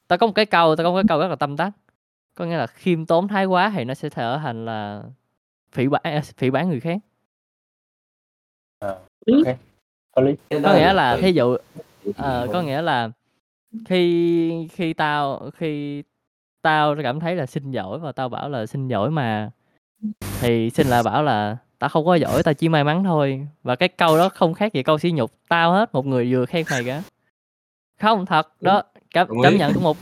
tao 0.07 0.17
có 0.17 0.27
một 0.27 0.33
cái 0.35 0.45
câu 0.45 0.75
tao 0.75 0.85
có 0.85 0.91
một 0.91 0.97
cái 0.97 1.03
câu 1.07 1.19
rất 1.19 1.27
là 1.27 1.35
tâm 1.35 1.55
đắc, 1.55 1.71
có 2.35 2.45
nghĩa 2.45 2.57
là 2.57 2.67
khiêm 2.67 3.05
tốn 3.05 3.27
thái 3.27 3.45
quá 3.45 3.71
thì 3.75 3.83
nó 3.83 3.93
sẽ 3.93 4.09
trở 4.09 4.37
thành 4.37 4.65
là 4.65 5.03
phỉ 5.71 5.87
báng 5.87 6.01
a, 6.03 6.21
phỉ 6.37 6.49
báng 6.49 6.69
người 6.69 6.79
khác. 6.79 6.97
Ờ, 8.79 8.99
ô 9.25 9.43
kê, 9.45 9.55
có 10.63 10.73
nghĩa 10.73 10.93
là 10.93 11.17
thí 11.21 11.31
dụ 11.31 11.55
ờ, 12.17 12.45
thôi. 12.45 12.49
có 12.53 12.61
nghĩa 12.61 12.81
là 12.81 13.09
khi 13.85 14.67
khi 14.71 14.93
tao 14.93 15.49
khi 15.55 16.03
tao 16.65 16.95
cảm 17.03 17.19
thấy 17.19 17.35
là 17.35 17.45
Sinh 17.45 17.71
giỏi 17.71 17.99
và 17.99 18.11
tao 18.11 18.29
bảo 18.29 18.49
là 18.49 18.65
Sinh 18.65 18.87
giỏi 18.87 19.11
mà, 19.11 19.51
thì 20.39 20.69
Sinh 20.69 20.87
lại 20.87 21.03
bảo 21.03 21.23
là 21.23 21.57
"Tao 21.79 21.89
không 21.89 22.05
có 22.05 22.15
giỏi, 22.15 22.43
tao 22.43 22.53
chỉ 22.53 22.69
may 22.69 22.83
mắn 22.83 23.03
thôi." 23.03 23.47
Và 23.63 23.75
cái 23.75 23.89
câu 23.89 24.17
đó 24.17 24.29
không 24.29 24.53
khác 24.53 24.73
gì 24.73 24.83
câu 24.83 24.97
sỉ 24.97 25.11
nhục 25.11 25.31
tao 25.49 25.71
hết, 25.73 25.93
một 25.93 26.05
người 26.05 26.33
vừa 26.33 26.45
khen 26.45 26.65
mày 26.71 26.83
cả. 26.83 27.01
Không, 28.01 28.25
thật, 28.25 28.61
đó, 28.61 28.83
cảm 29.13 29.27
cảm 29.43 29.57
nhận 29.57 29.73
của 29.73 29.79
một 29.79 29.97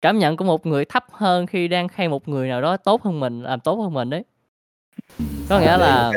cảm 0.00 0.18
nhận 0.18 0.36
của 0.36 0.44
một 0.44 0.66
người 0.66 0.84
thấp 0.84 1.04
hơn 1.12 1.46
khi 1.46 1.68
đang 1.68 1.88
khen 1.88 2.10
một 2.10 2.28
người 2.28 2.48
nào 2.48 2.62
đó 2.62 2.76
tốt 2.76 3.02
hơn 3.02 3.20
mình, 3.20 3.42
làm 3.42 3.60
tốt 3.60 3.76
hơn 3.76 3.92
mình 3.92 4.10
ấy. 4.10 4.24
Ừm, 5.18 5.28
Có 5.48 5.60
nghĩa 5.60 5.76
là 5.76 6.12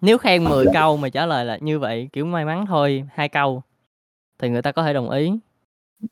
nếu 0.00 0.18
khen 0.18 0.44
Hợp 0.44 0.50
10 0.50 0.64
lý. 0.64 0.70
câu 0.74 0.96
mày 0.96 1.10
trả 1.10 1.26
lời 1.26 1.44
là 1.44 1.58
như 1.60 1.78
vậy, 1.78 2.08
kiểu, 2.12 2.24
may 2.26 2.44
mắn 2.44 2.66
thôi, 2.66 3.04
2 3.14 3.28
câu, 3.28 3.62
thì 4.38 4.48
người 4.48 4.62
ta 4.62 4.72
có 4.72 4.82
thể 4.82 4.92
đồng 4.92 5.10
ý. 5.10 5.32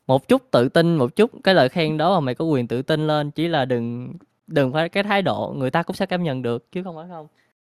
Một 0.07 0.27
chút 0.27 0.41
tự 0.51 0.69
tin, 0.69 0.95
một 0.95 1.15
chút 1.15 1.31
cái 1.43 1.55
lời 1.55 1.69
khen 1.69 1.97
đó 1.97 2.13
mà 2.19 2.19
mày 2.25 2.35
có 2.35 2.45
quyền 2.45 2.67
tự 2.67 2.81
tin 2.81 3.07
lên, 3.07 3.31
chỉ 3.31 3.47
là 3.47 3.65
đừng 3.65 4.13
đừng 4.47 4.73
phải 4.73 4.89
cái 4.89 5.03
thái 5.03 5.21
độ, 5.21 5.53
người 5.57 5.71
ta 5.71 5.83
cũng 5.83 5.95
sẽ 5.95 6.05
cảm 6.05 6.23
nhận 6.23 6.41
được 6.41 6.71
chứ 6.71 6.83
không 6.83 6.95
phải 6.95 7.05
không. 7.09 7.27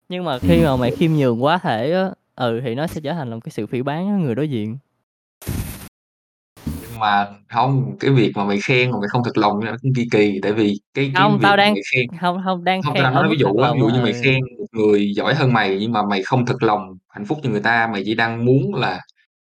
Nhưng 0.10 0.24
mà 0.26 0.40
khi 0.40 0.64
Ừm, 0.64 0.66
mà 0.66 0.78
mày 0.78 0.92
khiêm 0.92 1.14
nhường 1.14 1.44
quá 1.44 1.60
thể 1.60 1.92
á, 1.94 2.12
ừ, 2.36 2.62
thì 2.66 2.76
nó 2.76 2.88
sẽ 2.88 3.02
trở 3.02 3.14
thành 3.14 3.30
là 3.30 3.36
một 3.36 3.42
cái 3.44 3.52
sự 3.52 3.68
phỉ 3.68 3.82
báng 3.82 4.10
á 4.10 4.16
người 4.18 4.36
đối 4.36 4.50
diện. 4.50 4.78
Nhưng 6.82 7.00
mà 7.00 7.28
hông, 7.50 7.98
cái 8.00 8.12
việc 8.12 8.32
mà 8.36 8.44
mày 8.46 8.58
khen 8.64 8.92
mà 8.92 8.98
mày 9.00 9.08
không 9.10 9.22
thật 9.26 9.38
lòng 9.38 9.60
nó 9.66 9.76
cũng 9.82 9.92
kỳ 9.96 10.08
kỳ, 10.12 10.40
tại 10.44 10.54
vì 10.54 10.80
cái 10.94 11.12
cái 11.16 11.24
Hông, 11.24 11.40
việc 11.40 11.40
tao 11.44 11.58
đang 11.58 11.74
mày 11.74 11.82
khen 11.94 12.06
hông, 12.22 12.38
hông, 12.42 12.64
đang 12.64 12.82
hông, 12.84 12.98
tao 12.98 13.04
khen 13.04 13.14
ở 13.14 13.24
nói 13.24 13.30
ví 13.30 13.38
dụ 13.38 13.48
á, 13.58 13.72
ví 13.74 13.80
dụ 13.80 13.88
như 13.88 14.02
mày 14.02 14.14
ừ. 14.14 14.20
khen 14.24 14.40
một 14.60 14.66
người 14.72 15.14
giỏi 15.16 15.36
hơn 15.36 15.54
mày 15.54 15.78
nhưng 15.82 15.92
mà 15.92 16.02
mày 16.10 16.24
không 16.24 16.46
thật 16.46 16.64
lòng 16.64 16.98
hạnh 17.10 17.26
phúc 17.26 17.38
cho 17.44 17.50
người 17.50 17.62
ta, 17.62 17.88
mày 17.94 18.04
chỉ 18.06 18.16
đang 18.16 18.46
muốn 18.46 18.76
là 18.76 19.02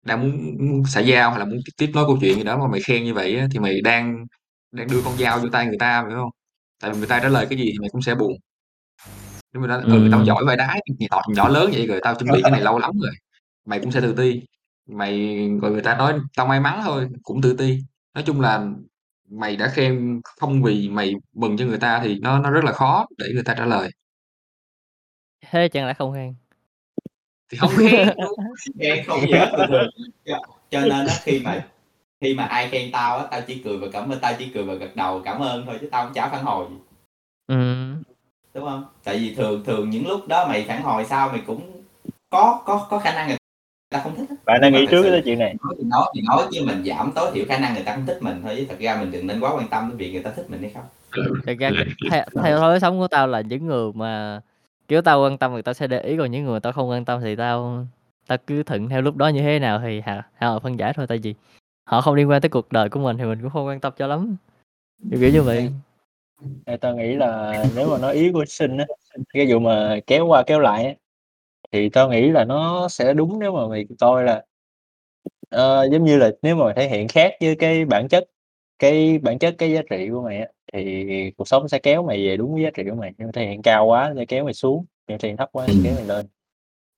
đang 0.03 0.21
muốn 0.23 0.57
muốn 0.71 0.85
xã 0.87 1.01
giao 1.01 1.31
hay 1.31 1.39
là 1.39 1.45
muốn 1.45 1.59
tiếp 1.79 1.91
nối 1.95 2.05
câu 2.07 2.19
chuyện 2.21 2.37
gì 2.39 2.45
đó 2.45 2.59
mà 2.59 2.67
mày 2.69 2.81
khen 2.83 3.05
như 3.05 3.15
vậy 3.15 3.37
á, 3.39 3.47
thì 3.53 3.59
mày 3.59 3.81
đang 3.81 4.27
đang 4.73 4.89
đưa 4.91 5.03
con 5.05 5.17
dao 5.19 5.39
vô 5.41 5.49
tay 5.53 5.67
người 5.67 5.79
ta, 5.79 6.03
mày 6.03 6.11
hiểu 6.11 6.19
hông? 6.21 6.31
Tại 6.83 6.91
vì 6.93 6.99
người 6.99 7.07
ta 7.09 7.21
trả 7.21 7.29
lời 7.29 7.47
cái 7.51 7.59
gì 7.59 7.65
thì 7.73 7.79
mày 7.81 7.89
cũng 7.93 8.03
sẽ 8.03 8.15
buồn. 8.15 8.33
Nếu 9.53 9.61
mà 9.63 9.69
nói: 9.69 9.83
"Ừ, 9.87 10.09
tao 10.13 10.25
giỏi 10.25 10.57
đái, 10.57 10.81
gì 10.99 11.07
tọt 11.11 11.25
nhỏ 11.29 11.49
lớn 11.49 11.71
vậy 11.73 11.87
rồi, 11.87 12.01
tao 12.03 12.15
chuẩn 12.15 12.31
bị 12.33 12.41
cái 12.43 12.51
này 12.51 12.61
lâu 12.65 12.79
lắm 12.79 12.91
rồi." 13.01 13.11
Mày 13.67 13.81
cũng 13.81 13.93
sẽ 13.93 14.01
tự 14.01 14.15
ti. 14.19 14.43
Mày 14.89 15.37
rồi 15.63 15.71
người 15.73 15.83
ta 15.83 15.97
nói: 15.97 16.15
"Tao 16.37 16.47
may 16.47 16.61
mắn 16.61 16.81
thôi." 16.85 17.09
Cũng 17.23 17.43
tự 17.43 17.55
ti. 17.59 17.79
Nói 18.15 18.25
chung 18.27 18.41
là 18.41 18.67
mày 19.31 19.57
đã 19.57 19.69
khen 19.75 20.21
không 20.41 20.63
vì 20.63 20.89
mày 20.89 21.15
mừng 21.37 21.57
cho 21.57 21.65
người 21.67 21.79
ta 21.79 22.01
thì 22.05 22.19
nó 22.23 22.39
nó 22.39 22.51
rất 22.51 22.65
là 22.65 22.73
khó 22.73 23.07
để 23.19 23.27
người 23.35 23.45
ta 23.45 23.55
trả 23.59 23.67
lời. 23.67 23.91
Thế 25.41 25.69
chẳng 25.69 25.87
lẽ 25.87 25.95
không 25.95 26.13
khen? 26.15 26.35
Thì 27.51 27.59
hông 27.61 27.71
khen. 27.77 28.09
Khen 28.81 29.05
không 29.07 29.21
thường. 29.69 29.91
Cho 30.71 30.81
nên 30.81 31.07
á, 31.07 31.15
khi 31.23 31.41
mà 31.45 31.67
khi 32.21 32.35
mà 32.35 32.45
ai 32.45 32.69
khen 32.69 32.93
tao 32.93 33.19
á, 33.19 33.25
tao 33.31 33.41
chỉ 33.47 33.61
cười 33.65 33.79
và 33.79 33.87
cảm 33.93 34.13
ơn 34.13 34.19
tao 34.21 34.33
chỉ 34.39 34.51
cười 34.55 34.65
và 34.65 34.75
gật 34.75 34.97
đầu 34.97 35.23
cảm 35.25 35.41
ơn 35.41 35.67
thôi 35.67 35.79
chứ 35.81 35.89
tao 35.91 36.05
cũng 36.05 36.15
chả 36.15 36.29
phản 36.29 36.45
hồi 36.45 36.67
gì. 36.71 36.77
Ừm. 37.47 38.03
Đúng 38.55 38.65
hông? 38.65 38.85
Tại 39.05 39.19
vì 39.19 39.35
thường 39.35 39.65
thường 39.65 39.91
những 39.91 40.09
lúc 40.09 40.29
đó 40.29 40.47
mày 40.49 40.65
phản 40.69 40.83
hồi 40.83 41.05
sao 41.05 41.29
mày 41.29 41.43
cũng 41.47 41.83
có 42.31 42.63
có 42.65 42.87
có 42.91 42.99
khả 42.99 43.15
năng 43.15 43.29
người 43.29 43.37
ta 43.91 44.01
không 44.05 44.17
thích 44.17 44.27
á. 44.31 44.37
Bạn 44.45 44.61
mà 44.63 44.69
nghĩ 44.69 44.87
trước 44.91 45.03
tới 45.03 45.23
chuyện 45.25 45.39
này. 45.39 45.55
nói 45.63 45.75
thì 45.79 45.85
nói 45.85 46.09
thì 46.15 46.21
nói 46.21 46.47
chứ 46.53 46.63
mình 46.67 46.85
giảm 46.85 47.13
tối 47.15 47.31
thiểu 47.35 47.45
khả 47.49 47.59
năng 47.59 47.75
người 47.75 47.83
ta 47.83 47.95
không 47.95 48.07
thích 48.07 48.19
mình 48.21 48.41
thôi 48.43 48.55
chứ 48.59 48.67
thật 48.69 48.77
ra 48.79 48.97
mình 48.97 49.11
đừng 49.11 49.27
nên 49.27 49.41
quá 49.41 49.53
quan 49.57 49.69
tâm 49.69 49.89
đến 49.89 49.97
việc 49.97 50.13
người 50.13 50.23
ta 50.23 50.31
thích 50.37 50.47
mình 50.51 50.61
hay 50.61 50.71
không. 50.75 50.85
Thật 51.47 51.55
ra 51.59 51.71
cái 51.77 51.87
theo 52.11 52.25
theo 52.45 52.61
lối 52.61 52.81
sống 52.81 52.99
của 52.99 53.09
tao 53.09 53.27
là 53.27 53.41
những 53.41 53.67
người 53.67 53.93
mà, 53.95 54.41
kiểu, 54.91 55.03
tao 55.03 55.23
quan 55.23 55.39
tâm 55.39 55.53
thì 55.57 55.63
tao 55.63 55.75
sẽ 55.75 55.87
để 55.87 56.01
ý, 56.01 56.17
còn 56.17 56.31
những 56.31 56.45
người 56.45 56.61
tao 56.61 56.73
không 56.73 56.91
quan 56.91 57.05
tâm 57.05 57.21
thì 57.21 57.37
tao 57.37 57.87
tao 58.27 58.39
cứ 58.47 58.63
thuận 58.63 58.89
theo 58.89 59.03
lúc 59.03 59.17
đó 59.17 59.29
như 59.29 59.41
thế 59.41 59.59
nào 59.59 59.81
thì 59.83 60.01
họ 60.01 60.13
họ 60.39 60.59
phân 60.59 60.79
giải 60.79 60.93
thôi. 60.97 61.07
Tại 61.07 61.19
vì 61.19 61.35
họ 61.85 62.01
không 62.01 62.15
liên 62.15 62.31
quan 62.31 62.41
tới 62.41 62.49
cuộc 62.49 62.73
đời 62.73 62.89
của 62.89 63.01
mình 63.01 63.19
thì 63.19 63.25
mình 63.25 63.39
cũng 63.43 63.51
không 63.51 63.67
quan 63.67 63.81
tâm 63.81 63.93
cho 63.97 64.07
lắm. 64.07 64.37
Kiểu, 65.11 65.21
kiểu 65.21 65.31
như 65.31 65.43
vậy. 65.43 65.71
Theo 66.67 66.77
tao 66.77 66.97
nghĩ 66.97 67.15
là 67.15 67.65
nếu 67.75 67.91
mà 67.91 67.99
nói 67.99 68.15
ý 68.15 68.33
của 68.33 68.45
Sinh 68.45 68.77
á, 68.79 68.87
cái 69.35 69.53
vụ 69.53 69.59
mà 69.59 69.99
kéo 70.07 70.27
qua 70.27 70.43
kéo 70.47 70.61
lại 70.61 70.85
á, 70.85 70.93
thì 71.73 71.89
tao 71.89 72.11
nghĩ 72.11 72.31
là 72.31 72.45
nó 72.45 72.89
sẽ 72.89 73.15
đúng 73.15 73.39
nếu 73.39 73.53
mà 73.53 73.69
mày 73.69 73.87
coi 74.01 74.25
là 74.25 74.45
ờ, 75.51 75.89
giống 75.93 76.05
như 76.05 76.17
là 76.17 76.31
nếu 76.43 76.57
mà 76.57 76.65
mày 76.65 76.75
thể 76.75 76.89
hiện 76.89 77.09
khác 77.09 77.33
với 77.41 77.57
cái 77.57 77.85
bản 77.85 78.09
chất 78.09 78.25
cái 78.81 79.19
bản 79.23 79.39
chất, 79.39 79.55
cái 79.59 79.73
giá 79.73 79.83
trị 79.91 80.09
của 80.13 80.23
mày 80.23 80.39
á, 80.41 80.47
thì 80.73 81.31
cuộc 81.37 81.49
sống 81.49 81.69
sẽ 81.69 81.79
kéo 81.79 82.03
mày 82.03 82.27
về 82.29 82.37
đúng 82.37 82.55
với 82.55 82.63
giá 82.63 82.71
trị 82.75 82.83
của 82.91 82.97
mày. 82.97 83.13
Nhưng 83.19 83.33
thể 83.33 83.47
hiện 83.47 83.63
cao 83.63 83.87
quá 83.87 84.13
sẽ 84.17 84.25
kéo 84.25 84.45
mày 84.45 84.55
xuống, 84.55 84.87
nhưng 85.09 85.19
thể 85.19 85.29
hiện 85.29 85.37
thấp 85.37 85.49
quá 85.53 85.67
sẽ 85.69 85.75
kéo 85.85 85.95
mày 85.97 86.05
lên. 86.05 86.27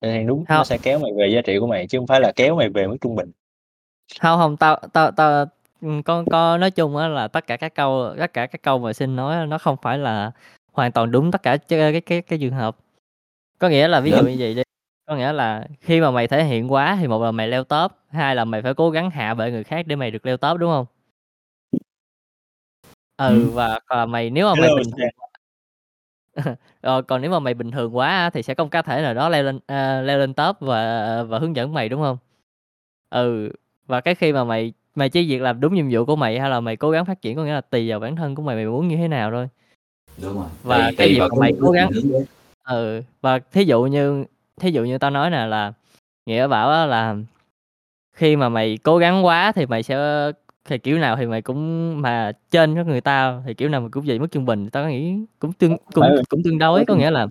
Thể 0.02 0.12
hiện 0.12 0.26
đúng 0.26 0.44
nó 0.48 0.56
Hông. 0.56 0.64
sẽ 0.64 0.78
kéo 0.82 0.98
mày 0.98 1.12
về 1.18 1.28
giá 1.28 1.40
trị 1.40 1.58
của 1.60 1.66
mày 1.66 1.86
chứ 1.86 1.98
hông 1.98 2.06
phải 2.06 2.20
là 2.20 2.32
kéo 2.36 2.56
mày 2.56 2.68
về 2.68 2.86
mức 2.86 2.96
trung 3.00 3.16
bình. 3.16 3.32
Hông, 4.20 4.38
hông, 4.38 4.56
tao 4.56 4.80
tao 4.92 5.10
tao 5.10 5.46
ừm, 5.82 6.02
có 6.02 6.24
có 6.30 6.58
nói 6.58 6.70
chung 6.70 6.96
á 6.96 7.08
là 7.08 7.28
tất 7.28 7.46
cả 7.46 7.56
các 7.56 7.74
câu 7.74 8.14
tất 8.18 8.32
cả 8.32 8.46
các 8.46 8.62
câu 8.62 8.78
mà 8.78 8.92
Sinh 8.92 9.16
nói 9.16 9.36
á, 9.36 9.46
nó 9.46 9.58
không 9.58 9.76
phải 9.82 9.98
là 9.98 10.32
hoàn 10.72 10.92
toàn 10.92 11.10
đúng 11.10 11.30
tất 11.30 11.42
cả 11.42 11.56
ch 11.56 11.68
cái 11.68 12.00
cái 12.00 12.22
cái 12.22 12.38
trường 12.38 12.52
hợp. 12.52 12.76
Có 13.58 13.68
nghĩa 13.68 13.88
là 13.88 14.00
ví 14.00 14.10
dụ 14.10 14.16
Đúng. 14.16 14.26
như 14.26 14.36
vầy 14.38 14.54
đi, 14.54 14.62
có 15.06 15.16
nghĩa 15.16 15.32
là 15.32 15.68
khi 15.80 16.00
mà 16.00 16.10
mày 16.10 16.28
thể 16.28 16.44
hiện 16.44 16.72
quá 16.72 16.98
thì 17.00 17.08
một 17.08 17.22
là 17.22 17.30
mày 17.32 17.48
leo 17.48 17.64
top, 17.64 17.92
hai 18.10 18.36
là 18.36 18.44
mày 18.44 18.62
phải 18.62 18.74
cố 18.74 18.90
gắng 18.90 19.10
hạ 19.10 19.34
bệ 19.34 19.50
người 19.50 19.64
khác 19.64 19.86
để 19.86 19.96
mày 19.96 20.10
được 20.10 20.26
leo 20.26 20.36
top, 20.36 20.58
đúng 20.58 20.70
hông? 20.70 20.86
Ừ, 23.22 23.42
Ừm. 23.42 23.54
và 23.54 23.78
còn 23.86 24.10
mày 24.10 24.30
nếu 24.30 24.46
mà 24.46 24.54
mày 24.54 24.68
Hello 24.68 24.76
bình 24.76 24.90
thường 24.90 25.08
quá 25.16 25.28
ờ, 26.80 27.02
còn 27.02 27.22
nếu 27.22 27.30
mà 27.30 27.38
mày 27.38 27.54
bình 27.54 27.70
thường 27.70 27.96
quá 27.96 28.08
á 28.08 28.30
thì 28.30 28.42
sẽ 28.42 28.54
có 28.54 28.64
một 28.64 28.70
cá 28.70 28.82
thể 28.82 29.02
nào 29.02 29.14
đó 29.14 29.28
leo 29.28 29.42
lên, 29.42 29.58
a, 29.66 30.00
leo 30.00 30.18
lên 30.18 30.34
top 30.34 30.56
và 30.60 31.22
và 31.22 31.38
hướng 31.38 31.56
dẫn 31.56 31.72
mày, 31.74 31.88
đúng 31.88 32.00
hông? 32.00 32.18
Ừ, 33.10 33.52
và 33.86 34.00
cái 34.00 34.14
khi 34.14 34.32
mà 34.32 34.44
mày 34.44 34.72
mày 34.94 35.08
chỉ 35.08 35.26
việc 35.28 35.42
làm 35.42 35.60
đúng 35.60 35.74
nhiệm 35.74 35.86
vụ 35.90 36.04
của 36.04 36.16
mày 36.16 36.40
hay 36.40 36.50
là 36.50 36.60
mày 36.60 36.76
cố 36.76 36.90
gắng 36.90 37.04
phát 37.04 37.22
triển, 37.22 37.36
có 37.36 37.44
nghĩa 37.44 37.52
là 37.52 37.60
tùy 37.60 37.90
vào 37.90 38.00
bản 38.00 38.16
thân 38.16 38.34
của 38.34 38.42
mày, 38.42 38.56
mày 38.56 38.66
muốn 38.66 38.88
như 38.88 38.96
thế 38.96 39.08
nào 39.08 39.30
thôi. 39.30 39.48
Đúng 40.22 40.34
rồi, 40.34 40.46
Và 40.62 40.76
tùy 40.76 40.96
cái 40.96 41.06
tùy 41.06 41.14
việc 41.14 41.18
vào 41.20 41.28
mà 41.28 41.34
cái 41.34 41.40
mày 41.40 41.52
mục 41.52 41.60
cố 41.62 41.72
đích 41.72 41.80
gắng 41.80 41.88
mình 41.90 42.02
hướng 42.02 42.12
đến. 42.12 42.24
ừ, 42.64 43.02
và 43.20 43.38
thí 43.38 43.64
dụ 43.64 43.82
như 43.82 44.24
thí 44.60 44.70
dụ 44.70 44.84
như 44.84 44.98
tao 44.98 45.10
nói 45.10 45.30
nè 45.30 45.46
là 45.46 45.72
Nghĩa 46.26 46.46
bảo 46.46 46.70
á 46.70 46.86
là 46.86 47.16
khi 48.12 48.36
mà 48.36 48.48
mày 48.48 48.78
cố 48.82 48.98
gắng 48.98 49.24
quá 49.24 49.52
thì 49.52 49.66
mày 49.66 49.82
sẽ 49.82 49.96
thì 50.64 50.78
kiểu 50.78 50.98
nào 50.98 51.16
thì 51.16 51.26
mày 51.26 51.42
cũng 51.42 52.00
mà 52.02 52.32
trên 52.50 52.74
với 52.74 52.84
người 52.84 53.00
ta 53.00 53.42
thì 53.46 53.54
kiểu 53.54 53.68
nào 53.68 53.80
mày 53.80 53.90
cũng 53.90 54.04
về 54.06 54.18
mức 54.18 54.26
trung 54.30 54.44
bình, 54.44 54.70
tao 54.70 54.90
nghĩ 54.90 55.14
cũng 55.38 55.52
tương 55.52 55.76
cũng 55.94 56.04
cũng 56.28 56.42
tương 56.42 56.58
đối. 56.58 56.84
Có 56.84 56.94
nghĩa 56.94 57.10
là 57.10 57.26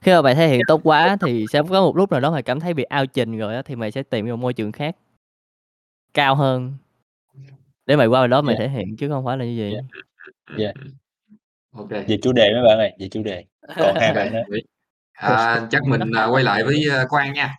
Khi 0.00 0.12
mà 0.12 0.22
mày 0.22 0.34
thể 0.34 0.48
hiện 0.48 0.60
tốt 0.66 0.80
quá 0.84 1.16
thì 1.20 1.46
sẽ 1.46 1.62
có 1.70 1.80
một 1.80 1.96
lúc 1.96 2.10
nào 2.12 2.20
đó 2.20 2.30
mày 2.30 2.42
cảm 2.42 2.60
thấy 2.60 2.74
bị 2.74 2.82
ao 2.82 3.06
trình 3.06 3.38
rồi 3.38 3.54
á, 3.54 3.62
thì 3.62 3.76
mày 3.76 3.90
sẽ 3.90 4.02
tìm 4.02 4.28
một 4.28 4.36
môi 4.36 4.52
trường 4.52 4.72
khác 4.72 4.96
cao 6.14 6.34
hơn 6.34 6.74
để 7.86 7.96
mày 7.96 8.06
qua 8.06 8.26
đó 8.26 8.42
mày 8.42 8.56
Yeah. 8.56 8.70
thể 8.70 8.78
hiện 8.78 8.96
chứ 8.96 9.08
không 9.08 9.24
phải 9.24 9.36
là 9.36 9.44
như 9.44 9.56
vậy. 9.58 9.72
Yeah. 9.72 9.84
Yeah. 10.58 10.74
OK. 11.72 11.90
Về 11.90 12.18
chủ 12.22 12.32
đề 12.32 12.52
mấy 12.54 12.62
bạn 12.68 12.78
ơi, 12.78 12.92
về 13.00 13.08
chủ 13.08 13.22
đề. 13.22 13.44
Còn 13.76 13.96
hai 14.00 14.12
bạn 14.12 14.32
nữa. 14.32 14.42
À, 15.12 15.66
chắc 15.70 15.82
mình, 15.86 16.00
à, 16.14 16.26
quay 16.26 16.44
lại 16.44 16.64
với, 16.64 16.84
a, 16.90 17.04
Quang 17.08 17.32
nha. 17.32 17.58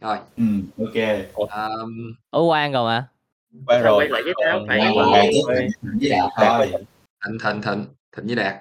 Rồi. 0.00 0.18
Ừm, 0.36 0.62
OK. 0.78 1.48
Ờm. 1.48 2.14
Ủa, 2.30 2.48
Quang 2.48 2.72
rồi 2.72 2.84
mà? 2.84 3.08
Sao 3.68 3.82
rồi, 3.82 3.96
quay 3.96 4.08
lại 4.08 4.22
với 4.22 4.32
tao? 4.44 4.64
Phải 4.68 4.80
Thịnh 4.80 5.98
với 6.00 6.10
Đạt 6.10 6.30
thôi. 6.36 6.68
Thịnh. 6.72 6.84
Thịnh, 7.26 7.62
Thịnh, 7.62 7.86
Thịnh, 8.16 8.26
với 8.26 8.36
Đạt. 8.36 8.54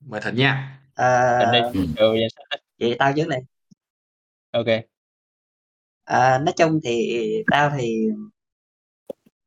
Mời 0.00 0.20
Thịnh 0.20 0.34
nha. 0.34 0.80
Ờ, 0.94 1.38
sách 1.52 1.62
đi. 1.72 2.88
vậy 2.88 2.96
tao 2.98 3.12
trước 3.16 3.28
đây. 3.28 3.40
OK. 4.50 4.66
À, 6.04 6.38
nói 6.38 6.52
chung 6.56 6.80
thì 6.84 7.20
tao 7.50 7.72
thì 7.78 8.08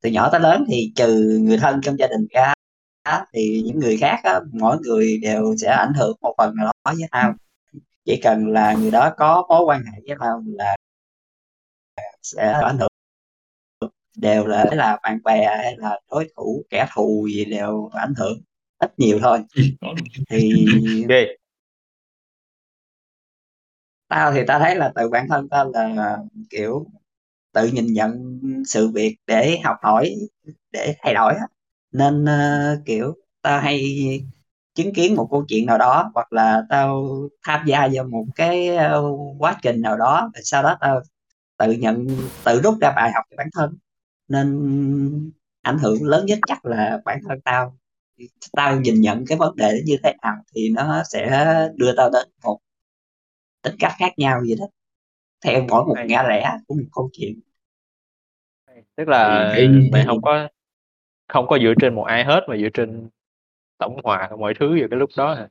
từ 0.02 0.10
nhỏ 0.10 0.30
tới 0.32 0.40
lớn 0.42 0.66
thì 0.72 0.92
trừ 0.96 1.40
người 1.42 1.58
thân 1.58 1.82
trong 1.84 2.00
gia 2.00 2.08
đình 2.08 2.28
ra 2.30 2.54
thì 3.34 3.62
những 3.66 3.80
người 3.80 3.98
khác 3.98 4.20
á, 4.24 4.40
mỗi 4.52 4.78
người 4.80 5.18
đều 5.22 5.56
sẽ 5.58 5.68
ảnh 5.72 5.94
hưởng 5.94 6.18
một 6.22 6.36
phần 6.38 6.56
nào 6.56 6.66
đó 6.66 6.94
với 6.98 7.08
tao. 7.12 7.34
Chỉ 8.06 8.20
cần 8.24 8.48
là 8.48 8.74
người 8.74 8.92
đó 8.92 9.14
có 9.18 9.46
mối 9.50 9.62
quan 9.66 9.84
hệ 9.84 10.02
với 10.08 10.18
tao 10.20 10.44
là 10.46 10.77
sẽ 12.32 12.52
ảnh 12.64 12.78
hưởng. 12.78 12.88
Đều 14.16 14.46
là 14.48 14.66
là 14.72 15.00
bạn 15.04 15.20
bè 15.24 15.46
hay 15.58 15.76
là 15.78 16.00
đối 16.12 16.30
thủ, 16.36 16.64
kẻ 16.70 16.88
thù 16.96 17.28
gì 17.34 17.46
đều 17.46 17.90
ảnh 17.94 18.14
hưởng, 18.18 18.42
ít 18.78 19.00
nhiều 19.00 19.20
thôi. 19.22 19.40
Thì 20.30 20.66
Ghê. 21.10 21.26
Tao 24.08 24.32
thì 24.34 24.42
tao 24.48 24.60
thấy 24.60 24.76
là 24.76 24.92
từ 24.96 25.10
bản 25.10 25.28
thân 25.30 25.50
tao 25.50 25.72
là, 25.72 26.18
kiểu, 26.50 26.86
tự 27.54 27.68
nhìn 27.68 27.86
nhận 27.94 28.40
sự 28.66 28.92
việc 28.94 29.16
để 29.28 29.60
học 29.64 29.78
hỏi, 29.82 30.16
để 30.72 30.96
thay 31.04 31.14
đổi. 31.14 31.34
Nên, 31.92 32.26
ơ, 32.26 32.78
kiểu, 32.86 33.16
tao 33.42 33.60
hay 33.62 33.82
chứng 34.76 34.94
kiến 34.94 35.16
một 35.16 35.28
câu 35.32 35.46
chuyện 35.48 35.66
nào 35.66 35.78
đó, 35.78 36.12
hoặc 36.14 36.34
là 36.34 36.64
tao 36.70 37.08
tham 37.44 37.66
gia 37.68 37.88
vào 37.94 38.04
một 38.04 38.26
cái, 38.36 38.68
ơ, 38.76 39.04
quá 39.40 39.58
trình 39.62 39.82
nào 39.82 39.98
đó, 39.98 40.32
rồi 40.34 40.42
sau 40.44 40.64
đó 40.64 40.78
tao 40.82 41.02
tự 41.58 41.72
nhận 41.72 42.08
tự 42.46 42.62
rút 42.62 42.76
ra 42.82 42.94
bài 42.96 43.12
học 43.16 43.24
cho 43.30 43.36
bản 43.38 43.48
thân. 43.54 43.78
Nên 44.28 44.48
ảnh 45.62 45.78
hưởng 45.80 46.04
lớn 46.04 46.26
nhất 46.26 46.40
chắc 46.48 46.66
là 46.66 47.02
bản 47.06 47.20
thân 47.30 47.42
tao. 47.42 47.78
Tao 48.52 48.80
nhìn 48.80 49.02
nhận 49.02 49.26
cái 49.28 49.38
vấn 49.38 49.56
đề 49.56 49.82
như 49.86 49.98
thế 50.04 50.14
nào 50.22 50.36
thì 50.56 50.70
nó 50.70 51.04
sẽ 51.14 51.46
đưa 51.76 51.94
tao 51.98 52.10
đến 52.10 52.28
một 52.44 52.60
tính 53.62 53.76
cách 53.80 53.94
khác 54.00 54.14
nhau 54.18 54.40
vậy 54.48 54.56
đó. 54.60 54.66
Theo 55.46 55.66
mỗi 55.70 55.86
một 55.86 55.96
ngã 56.08 56.24
rẽ 56.24 56.58
của 56.68 56.76
một 56.76 56.88
câu 56.92 57.10
chuyện. 57.14 57.40
Tức 58.96 59.08
Thì 59.08 59.08
là 59.08 59.50
mày 59.92 60.04
cái 60.04 60.06
hông 60.06 60.22
có 60.22 60.48
không 61.28 61.48
có 61.48 61.60
dựa 61.60 61.74
trên 61.82 61.96
một 61.96 62.04
ai 62.04 62.24
hết 62.24 62.42
mà 62.50 62.58
dựa 62.58 62.70
trên 62.74 63.10
tổng 63.80 63.98
hòa 64.04 64.30
mọi 64.40 64.54
thứ 64.60 64.68
vào 64.80 64.88
cái 64.92 65.00
lúc 65.00 65.10
đó 65.18 65.36
hả? 65.36 65.50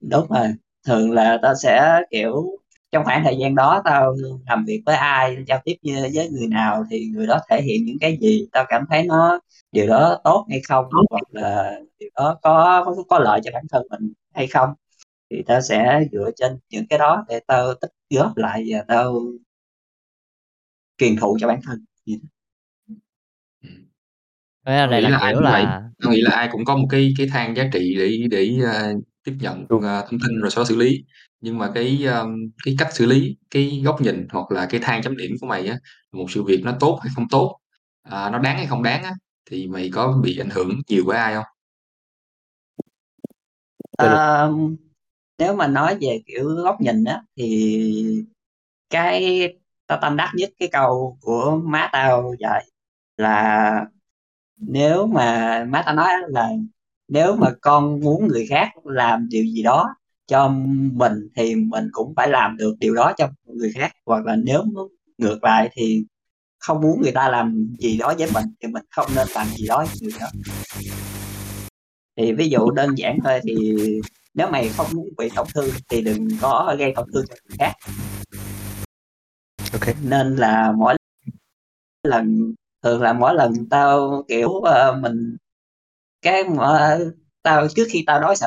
Đúng 0.00 0.26
rồi, 0.28 0.54
thường 0.86 1.12
là 1.12 1.38
tao 1.42 1.54
sẽ, 1.62 2.00
kiểu, 2.10 2.46
trong 2.92 3.04
khoảng 3.04 3.24
thời 3.24 3.36
gian 3.38 3.54
đó 3.54 3.82
tao 3.84 4.14
làm 4.46 4.64
việc 4.66 4.82
với 4.86 4.96
ai, 4.96 5.36
giao 5.46 5.60
tiếp 5.64 5.74
với 5.84 6.10
với 6.14 6.28
người 6.30 6.46
nào 6.48 6.84
thì 6.90 7.06
người 7.14 7.26
đó 7.26 7.38
thể 7.50 7.62
hiện 7.62 7.84
những 7.84 7.96
cái 8.00 8.18
gì, 8.20 8.46
tao 8.52 8.64
cảm 8.68 8.84
thấy 8.90 9.04
nó 9.06 9.40
điều 9.72 9.86
đó 9.86 10.18
tốt 10.24 10.46
hay 10.50 10.60
không, 10.68 10.84
hoặc 11.10 11.22
là 11.30 11.72
điều 11.98 12.10
đó 12.16 12.38
có 12.42 12.82
có 12.86 12.96
có 13.08 13.18
lợi 13.18 13.40
cho 13.44 13.50
bản 13.54 13.64
thân 13.70 13.82
mình 13.90 14.12
hay 14.34 14.46
không. 14.46 14.70
Thì 15.30 15.42
tao 15.46 15.60
sẽ 15.60 16.00
dựa 16.12 16.30
trên 16.36 16.58
những 16.70 16.86
cái 16.90 16.98
đó 16.98 17.24
để 17.28 17.40
tao 17.46 17.74
tích 17.80 17.90
góp 18.10 18.36
lại 18.36 18.64
và 18.68 18.84
tao 18.88 19.20
truyền 20.98 21.16
thụ 21.20 21.36
cho 21.40 21.48
bản 21.48 21.60
thân, 21.64 21.84
này 24.90 25.00
Tao 25.00 25.00
nghĩ 25.00 25.02
là, 25.02 25.10
là 25.10 25.18
ai 25.18 25.32
kiểu 25.32 25.40
là 25.40 25.82
Tao 26.02 26.12
nghĩ 26.12 26.20
là 26.20 26.30
ai 26.36 26.48
cũng 26.52 26.64
có 26.64 26.76
một 26.76 26.86
cái 26.90 27.14
cái 27.18 27.26
thang 27.30 27.56
giá 27.56 27.64
trị 27.72 27.94
để 27.98 28.26
để, 28.30 28.58
a, 28.66 28.92
tiếp 29.24 29.32
nhận, 29.40 29.66
ờ, 29.68 30.06
thông 30.10 30.20
tin 30.20 30.40
rồi 30.40 30.50
sau 30.50 30.64
đó 30.64 30.66
xử 30.68 30.76
lý. 30.76 31.04
Nhưng 31.40 31.58
mà 31.58 31.70
cái, 31.74 32.04
ờm, 32.04 32.36
cái 32.64 32.74
cách 32.78 32.88
xử 32.94 33.06
lý, 33.06 33.36
cái 33.50 33.82
góc 33.84 34.00
nhìn 34.00 34.26
hoặc 34.32 34.50
là 34.50 34.66
cái 34.70 34.80
thang 34.84 35.02
chấm 35.02 35.16
điểm 35.16 35.30
của 35.40 35.46
mày 35.46 35.68
á, 35.68 35.78
một 36.12 36.26
sự 36.30 36.42
việc 36.44 36.62
nó 36.64 36.72
tốt 36.80 36.98
hay 37.02 37.10
không 37.16 37.24
tốt, 37.30 37.58
à, 38.02 38.30
nó 38.30 38.38
đáng 38.38 38.56
hay 38.56 38.66
không 38.66 38.82
đáng 38.82 39.02
á, 39.04 39.12
thì 39.50 39.66
mày 39.66 39.90
có 39.92 40.20
bị 40.24 40.38
ảnh 40.38 40.50
hưởng 40.50 40.70
nhiều 40.88 41.04
bởi 41.06 41.16
ai 41.18 41.34
hông? 41.34 41.44
Ờ, 43.96 44.52
nếu 45.38 45.54
mà 45.56 45.66
nói 45.66 45.98
về, 46.00 46.22
kiểu, 46.26 46.48
góc 46.64 46.80
nhìn 46.80 47.04
á, 47.04 47.22
thì 47.36 48.24
cái 48.90 49.48
tao 49.86 49.98
tâm 50.02 50.16
đắc 50.16 50.32
nhất 50.36 50.50
cái 50.58 50.68
câu 50.72 51.18
của 51.22 51.60
má 51.64 51.88
tao 51.92 52.34
dạy 52.40 52.64
là 53.16 53.86
nếu 54.58 55.06
mà 55.06 55.64
má 55.68 55.82
tao 55.86 55.94
nói 55.94 56.08
á 56.08 56.20
là 56.28 56.50
"Nếu 57.08 57.36
mà 57.36 57.50
con 57.62 58.00
muốn 58.00 58.28
người 58.28 58.46
khác 58.50 58.70
làm 58.84 59.28
điều 59.30 59.44
gì 59.44 59.62
đó 59.62 59.96
cho 60.26 60.48
mình 60.92 61.28
thì 61.36 61.54
mình 61.54 61.88
cũng 61.92 62.14
phải 62.16 62.28
làm 62.28 62.56
được 62.56 62.74
điều 62.80 62.94
đó 62.94 63.12
cho 63.16 63.28
người 63.44 63.72
khác, 63.74 63.92
hoặc 64.06 64.24
là 64.26 64.36
nếu 64.36 64.64
ngược 65.18 65.44
lại 65.44 65.70
thì 65.72 66.04
không 66.58 66.80
muốn 66.80 67.02
người 67.02 67.12
ta 67.12 67.28
làm 67.28 67.74
gì 67.78 67.98
đó 67.98 68.14
với 68.18 68.30
mình 68.34 68.44
thì 68.60 68.68
mình 68.68 68.84
không 68.90 69.06
nên 69.16 69.28
làm 69.34 69.46
gì 69.46 69.66
đó 69.66 69.78
với 69.78 69.96
người 70.00 70.12
đó." 70.20 70.26
Thì 72.16 72.32
ví 72.32 72.48
dụ 72.48 72.70
đơn 72.70 72.94
giản 72.98 73.18
thôi 73.24 73.40
thì 73.44 73.76
nếu 74.34 74.50
mày 74.50 74.68
không 74.68 74.86
muốn 74.94 75.08
bị 75.18 75.28
tổn 75.34 75.46
thương 75.54 75.70
thì 75.88 76.02
đừng 76.02 76.28
có 76.40 76.76
gây 76.78 76.92
tổn 76.96 77.08
thương 77.12 77.24
cho 77.28 77.34
người 77.48 77.56
khác. 77.58 77.72
OK. 79.72 79.96
Nên 80.02 80.36
là 80.36 80.72
mỗi 80.78 80.96
lần 82.02 82.54
thường 82.82 83.02
là 83.02 83.12
mỗi 83.12 83.34
lần 83.34 83.52
tao, 83.70 84.24
kiểu, 84.28 84.60
ờ, 84.60 84.98
mình 85.02 85.36
cái 86.22 86.44
mỗi 86.44 86.78
tao 87.42 87.68
trước 87.68 87.86
khi 87.90 88.04
tao 88.06 88.20
đối 88.20 88.36
xử 88.36 88.46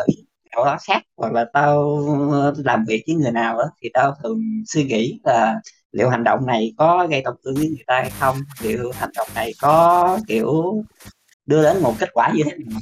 nào 0.55 0.65
đó 0.65 0.77
khác, 0.87 1.03
hoặc 1.17 1.33
là 1.33 1.45
tao 1.53 1.99
làm 2.57 2.85
việc 2.87 3.03
với 3.07 3.15
người 3.15 3.31
nào 3.31 3.57
á, 3.59 3.65
thì 3.81 3.89
tao 3.93 4.15
thường 4.23 4.41
suy 4.67 4.83
nghĩ 4.83 5.19
là 5.23 5.55
liệu 5.91 6.09
hành 6.09 6.23
động 6.23 6.45
này 6.45 6.73
có 6.77 7.07
gây 7.07 7.21
tổn 7.25 7.35
thương 7.45 7.55
với 7.55 7.67
người 7.67 7.83
ta 7.87 7.95
hay 8.01 8.11
không? 8.19 8.37
Liệu 8.61 8.91
hành 8.95 9.09
động 9.15 9.27
này 9.35 9.53
có, 9.61 10.19
kiểu, 10.27 10.83
đưa 11.45 11.63
đến 11.63 11.81
một 11.81 11.95
kết 11.99 12.09
quả 12.13 12.31
như 12.35 12.43
thế 12.45 12.51
nào? 12.65 12.79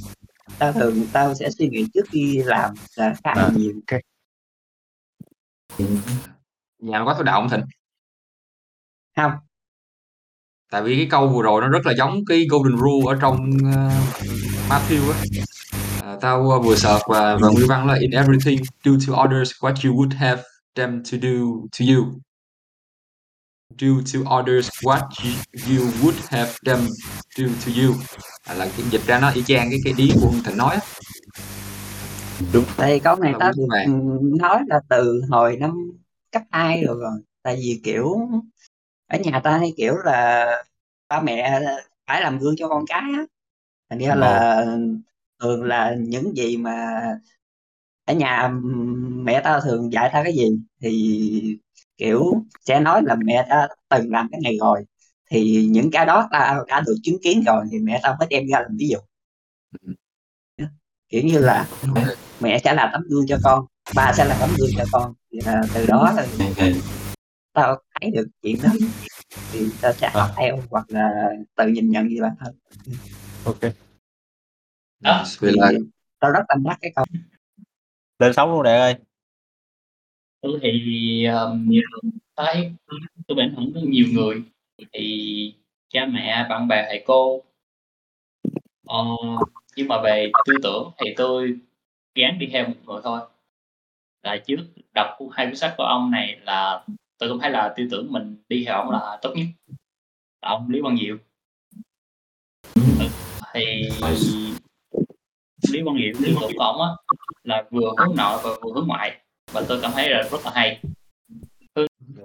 Tao 0.58 0.72
thường 0.72 1.06
tao 1.12 1.34
sẽ 1.34 1.50
suy 1.50 1.68
nghĩ 1.68 1.86
trước 1.94 2.06
khi 2.10 2.42
làm 2.44 2.74
là 2.96 3.14
khá 3.24 3.34
là 3.36 3.42
À, 3.42 3.50
nhiều. 3.56 3.72
OK. 3.92 4.00
Nhà 6.78 7.02
có 7.06 7.22
đạo 7.22 7.40
hông 7.40 7.50
Thịnh? 7.50 7.64
Hông. 9.16 9.32
Tại 10.70 10.82
vì 10.82 10.96
cái 10.96 11.06
câu 11.10 11.28
vừa 11.28 11.42
rồi 11.42 11.60
nó 11.60 11.68
rất 11.68 11.86
là 11.86 11.92
giống 11.98 12.24
cái 12.28 12.46
golden 12.50 12.78
rule 12.78 13.14
ở 13.14 13.18
trong, 13.20 13.50
ơ, 13.74 13.90
Matthew 14.68 15.12
á. 15.12 15.18
Ờ, 16.08 16.18
tao, 16.20 16.50
ơ, 16.50 16.60
vừa 16.60 16.76
search 16.76 17.02
và 17.08 17.36
và 17.40 17.48
nguyên 17.48 17.68
văn 17.68 17.86
là 17.86 17.94
"In 17.94 18.10
everything 18.10 18.62
do 18.84 18.92
to 19.06 19.22
others 19.24 19.52
what 19.60 19.74
you 19.88 19.96
would 19.96 20.16
have 20.16 20.42
them 20.74 21.02
to 21.12 21.18
do 21.22 21.34
to 21.78 21.94
you." 21.94 22.04
"Do 23.78 23.88
to 24.14 24.38
others 24.40 24.68
what 24.82 25.00
you 25.24 25.30
you 25.68 25.86
would 26.02 26.14
have 26.28 26.52
them 26.66 26.78
do 27.36 27.44
to 27.66 27.72
you." 27.82 27.94
À, 28.44 28.54
là 28.54 28.68
cái 28.76 28.86
dịch 28.90 29.06
ra 29.06 29.20
nó 29.20 29.30
y 29.34 29.42
chang 29.42 29.70
cái 29.70 29.78
cái 29.84 29.94
ý 29.96 30.12
của 30.20 30.32
Thịnh 30.44 30.56
nói 30.56 30.74
á. 30.74 30.80
Đúng. 32.52 32.64
Tại 32.76 33.00
câu 33.00 33.16
này 33.16 33.34
tao 33.38 33.52
nói 34.40 34.60
là 34.66 34.80
từ 34.88 35.22
hồi 35.30 35.56
năm 35.56 35.90
cấp 36.32 36.42
2 36.50 36.84
rồi 36.84 36.96
rồi. 37.00 37.20
Tại 37.42 37.56
vì, 37.56 37.80
kiểu, 37.84 38.16
ở 39.06 39.18
nhà 39.18 39.40
tao 39.44 39.58
hay, 39.58 39.72
kiểu 39.76 39.94
là, 40.04 40.46
ba 41.08 41.20
mẹ 41.20 41.60
phải 42.06 42.20
làm 42.20 42.38
gương 42.38 42.54
cho 42.58 42.68
con 42.68 42.84
cái 42.86 43.02
á, 43.16 43.24
thành 43.90 43.98
ra 43.98 44.14
Ồ. 44.14 44.20
là 44.20 44.66
thường 45.40 45.62
là 45.62 45.94
những 45.98 46.36
gì 46.36 46.56
mà 46.56 47.00
ở 48.04 48.14
nhà, 48.14 48.48
mẹ 49.08 49.40
tao 49.44 49.60
thường 49.60 49.92
dạy 49.92 50.10
tao 50.12 50.24
cái 50.24 50.32
gì 50.36 50.58
thì, 50.82 51.58
kiểu, 51.96 52.44
sẽ 52.64 52.80
nói 52.80 53.02
là 53.04 53.16
mẹ 53.24 53.46
đã 53.48 53.68
từng 53.88 54.10
làm 54.10 54.28
cái 54.32 54.40
này 54.44 54.56
rồi, 54.60 54.84
thì 55.30 55.66
những 55.70 55.90
cái 55.90 56.06
đó 56.06 56.28
tao 56.32 56.64
đã 56.64 56.80
được 56.86 56.96
chứng 57.02 57.16
kiến 57.22 57.42
rồi 57.46 57.64
thì 57.72 57.78
mẹ 57.78 58.00
tao 58.02 58.16
mới 58.18 58.28
đem 58.30 58.46
ra 58.52 58.60
làm 58.60 58.76
ví 58.78 58.88
dụ. 58.88 58.98
Đó, 60.58 60.66
kiểu 61.08 61.22
như 61.22 61.38
là, 61.38 61.68
mẹ 62.40 62.58
sẽ 62.64 62.74
làm 62.74 62.88
tấm 62.92 63.02
gương 63.08 63.26
cho 63.28 63.38
con, 63.42 63.66
ba 63.94 64.12
sẽ 64.16 64.24
làm 64.24 64.36
tấm 64.40 64.50
gương 64.58 64.70
cho 64.76 64.84
con, 64.92 65.14
thì 65.32 65.38
là 65.44 65.62
từ 65.74 65.86
đó 65.86 66.12
là 66.16 66.26
tao 67.52 67.82
thấy 68.00 68.10
được 68.10 68.28
chuyện 68.42 68.56
đó 68.62 68.70
thì 69.52 69.66
tao 69.80 69.92
sẽ 69.92 70.10
học 70.12 70.30
À. 70.30 70.34
theo 70.36 70.58
hoặc 70.70 70.84
là 70.88 71.30
tự 71.56 71.66
nhìn 71.66 71.90
nhận 71.90 72.08
về 72.08 72.16
bản 72.20 72.34
thân. 72.40 72.54
OK. 73.44 73.87
Đó. 75.00 75.24
Thì 75.40 75.48
là 75.54 75.70
tao 76.18 76.30
rất 76.30 76.40
tâm 76.48 76.62
đắc 76.64 76.78
cái 76.80 76.92
câu. 76.96 77.04
Lên 78.18 78.32
sóng 78.32 78.50
luôn 78.50 78.62
Đạt 78.62 78.80
ơi. 78.80 78.94
Ừ, 80.40 80.58
thì, 80.62 81.26
tao 82.34 82.46
thấy 82.46 82.72
tôi 83.26 83.36
bị 83.36 83.42
ảnh 83.42 83.54
hưởng 83.56 83.72
tới 83.74 83.82
nhiều 83.82 84.06
người, 84.12 84.42
thì 84.92 85.54
cha 85.88 86.06
mẹ, 86.06 86.46
bạn 86.50 86.68
bè, 86.68 86.86
thầy 86.88 87.02
cô. 87.06 87.42
Ờ, 88.86 89.04
nhưng 89.76 89.88
mà 89.88 90.02
về 90.02 90.30
tư 90.46 90.54
tưởng 90.62 90.90
thì 90.98 91.14
tôi 91.16 91.58
gán 92.14 92.38
đi 92.38 92.46
theo 92.52 92.68
một 92.68 92.74
người 92.86 93.00
thôi 93.04 93.20
là 94.22 94.36
trước 94.46 94.56
đọc 94.94 95.18
hai 95.32 95.46
cuốn 95.46 95.56
sách 95.56 95.74
của 95.76 95.84
ông 95.84 96.10
này 96.10 96.38
là 96.42 96.84
tôi 97.18 97.28
cũng 97.28 97.38
thấy 97.38 97.50
là 97.50 97.74
tư 97.76 97.88
tưởng 97.90 98.12
mình 98.12 98.36
đi 98.48 98.64
theo 98.66 98.74
ông 98.74 98.90
là 98.90 99.18
tốt 99.22 99.34
nhất 99.36 99.46
là 100.42 100.48
ông 100.48 100.70
Lý 100.70 100.80
Quang 100.80 100.96
Diệu 100.98 101.16
ừ, 102.74 103.08
thì 103.54 103.88
Lý 105.72 105.80
Quang 105.84 105.96
Diệu 105.98 106.22
lý 106.26 106.34
tưởng 106.40 106.50
của 106.56 106.64
ông 106.64 106.80
á 106.80 106.88
là 107.42 107.64
vừa 107.70 107.94
hướng 107.98 108.16
nội 108.16 108.40
và 108.44 108.50
vừa 108.62 108.72
hướng 108.74 108.86
ngoại 108.86 109.20
và 109.52 109.62
tôi 109.68 109.78
cảm 109.82 109.90
thấy 109.94 110.10
là 110.10 110.22
rất 110.22 110.38
là 110.44 110.50
hay 110.54 110.80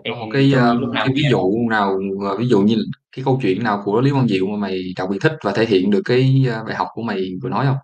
thì 0.06 0.12
một 0.12 0.30
cái, 0.34 0.52
uh, 0.56 0.94
cái 0.94 1.08
ví 1.16 1.24
dụ 1.32 1.70
nào 1.70 2.00
ờ, 2.26 2.38
ví 2.38 2.48
dụ 2.48 2.62
như 2.62 2.76
cái 3.12 3.26
câu 3.26 3.40
chuyện 3.42 3.64
nào 3.64 3.82
của 3.86 4.02
Lý 4.02 4.12
Quang 4.12 4.28
Diệu 4.28 4.48
mà 4.48 4.58
mày 4.58 4.94
đặc 4.98 5.10
biệt 5.10 5.18
thích 5.22 5.34
và 5.44 5.52
thể 5.56 5.66
hiện 5.66 5.92
được 5.92 6.02
cái, 6.06 6.46
uh, 6.60 6.68
bài 6.68 6.76
học 6.76 6.88
của 6.94 7.02
mày 7.02 7.32
vừa 7.42 7.50
nói 7.50 7.66
không? 7.66 7.78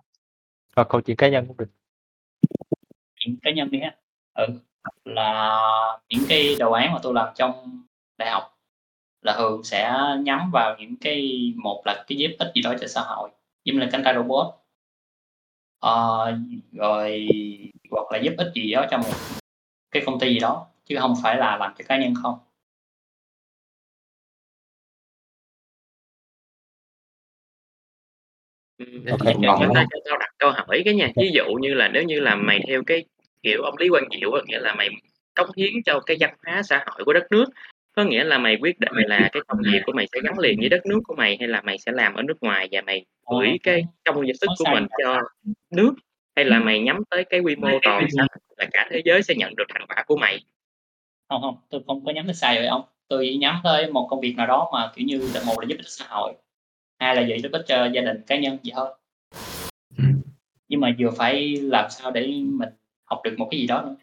Hoặc 0.76 0.88
câu 0.90 1.00
chuyện 1.00 1.16
cá 1.16 1.28
nhân 1.28 1.46
cũng 1.46 1.56
được. 1.56 1.70
Chuyện 3.16 3.36
cá 3.42 3.50
nhân 3.50 3.70
đi 3.70 3.78
ha. 3.80 3.96
Ừ, 4.34 4.46
là 5.04 5.60
những 6.08 6.22
cái 6.28 6.56
đồ 6.58 6.72
án 6.72 6.92
mà 6.92 6.98
tôi 7.02 7.14
làm 7.14 7.28
trong 7.34 7.82
đại 8.18 8.30
học 8.30 8.58
là 9.22 9.36
thường 9.38 9.64
sẽ 9.64 9.92
nhắm 10.24 10.50
vào 10.52 10.76
những 10.78 10.96
cái 11.00 11.52
một 11.56 11.82
là 11.86 12.04
cái 12.08 12.18
giúp 12.18 12.30
ích 12.38 12.52
gì 12.54 12.62
đó 12.62 12.74
cho 12.80 12.86
xã 12.86 13.00
hội, 13.00 13.30
giống 13.64 13.76
như 13.76 13.80
là 13.80 13.88
cánh 13.92 14.02
tay 14.04 14.14
robot. 14.14 14.46
Ờ, 15.80 16.38
rồi 16.72 17.28
hoặc 17.90 18.12
là 18.12 18.18
giúp 18.18 18.32
ích 18.38 18.52
gì 18.54 18.72
đó 18.72 18.86
cho 18.90 18.98
một 18.98 19.12
cái 19.90 20.02
công 20.06 20.20
ty 20.20 20.28
gì 20.28 20.38
đó 20.38 20.66
chứ 20.86 20.96
không 21.00 21.14
phải 21.22 21.36
là 21.36 21.56
làm 21.56 21.72
cho 21.78 21.84
cá 21.88 21.98
nhân 21.98 22.14
không. 22.22 22.38
Okay, 28.78 29.34
cho, 29.42 29.56
cho, 29.60 29.70
tao, 29.74 29.84
cho 29.90 29.98
tao 30.04 30.18
đặt 30.18 30.28
câu 30.38 30.50
hỏi 30.50 30.82
cái 30.84 30.94
nha. 30.94 31.08
Ví 31.16 31.30
dụ 31.34 31.44
như 31.60 31.74
là 31.74 31.88
nếu 31.88 32.02
như 32.02 32.20
là 32.20 32.34
mày 32.34 32.60
theo 32.68 32.82
cái 32.86 33.04
kiểu 33.42 33.62
ông 33.62 33.74
Lý 33.78 33.88
Quang 33.88 34.04
Diệu 34.20 34.30
nghĩa 34.46 34.58
là 34.58 34.74
mày 34.74 34.88
cống 35.34 35.50
hiến 35.56 35.72
cho 35.86 36.00
cái 36.06 36.16
văn 36.20 36.34
hóa 36.46 36.62
xã 36.62 36.84
hội 36.86 37.04
của 37.04 37.12
đất 37.12 37.26
nước 37.30 37.44
có 38.00 38.04
nghĩa 38.04 38.24
là 38.24 38.38
mày 38.38 38.56
quyết 38.60 38.80
định 38.80 38.92
là 38.94 39.28
cái 39.32 39.42
công 39.46 39.58
việc 39.72 39.80
của 39.86 39.92
mày 39.92 40.08
sẽ 40.12 40.20
gắn 40.24 40.38
liền 40.38 40.60
với 40.60 40.68
đất 40.68 40.86
nước 40.86 41.00
của 41.04 41.14
mày 41.14 41.36
hay 41.40 41.48
là 41.48 41.60
mày 41.60 41.78
sẽ 41.78 41.92
làm 41.92 42.14
ở 42.14 42.22
nước 42.22 42.36
ngoài 42.40 42.68
và 42.70 42.80
mày 42.86 43.04
gửi 43.30 43.58
cái 43.62 43.84
công 44.04 44.20
việc 44.20 44.32
sức 44.40 44.46
của 44.58 44.64
mình 44.72 44.86
cho 45.04 45.18
nước 45.70 45.94
hay 46.36 46.44
là 46.44 46.58
mày 46.58 46.80
nhắm 46.80 47.02
tới 47.10 47.24
cái 47.24 47.40
quy 47.40 47.56
mô 47.56 47.68
toàn 47.82 48.06
xã 48.16 48.26
là 48.56 48.66
cả 48.72 48.88
thế 48.90 49.02
giới 49.04 49.22
sẽ 49.22 49.34
nhận 49.34 49.56
được 49.56 49.64
thành 49.68 49.86
quả 49.88 50.04
của 50.06 50.16
mày? 50.16 50.40
Không 51.28 51.42
không 51.42 51.56
tôi 51.70 51.82
không 51.86 52.04
có 52.04 52.12
nhắm 52.12 52.26
tới 52.26 52.34
sai 52.34 52.56
rồi 52.56 52.66
ông. 52.66 52.82
Tôi 53.08 53.26
chỉ 53.30 53.36
nhắm 53.36 53.60
tới 53.64 53.92
một 53.92 54.06
công 54.10 54.20
việc 54.20 54.34
nào 54.36 54.46
đó 54.46 54.70
mà 54.72 54.92
kiểu 54.96 55.06
như 55.06 55.30
là 55.34 55.42
một 55.46 55.60
là 55.60 55.66
giúp 55.68 55.76
ích 55.78 55.88
xã 55.88 56.04
hội 56.08 56.32
hai 56.98 57.16
là 57.16 57.36
giúp 57.36 57.52
ích 57.52 57.62
cho 57.66 57.86
gia 57.86 58.00
đình 58.00 58.22
cá 58.26 58.38
nhân 58.38 58.58
vậy 58.64 58.72
thôi. 58.76 58.88
Nhưng 60.68 60.80
mà 60.80 60.94
vừa 60.98 61.10
phải 61.10 61.56
làm 61.56 61.90
sao 61.90 62.10
để 62.10 62.26
mình 62.44 62.68
học 63.04 63.20
được 63.24 63.34
một 63.38 63.48
cái 63.50 63.60
gì 63.60 63.66
đó 63.66 63.82
nữa? 63.82 63.96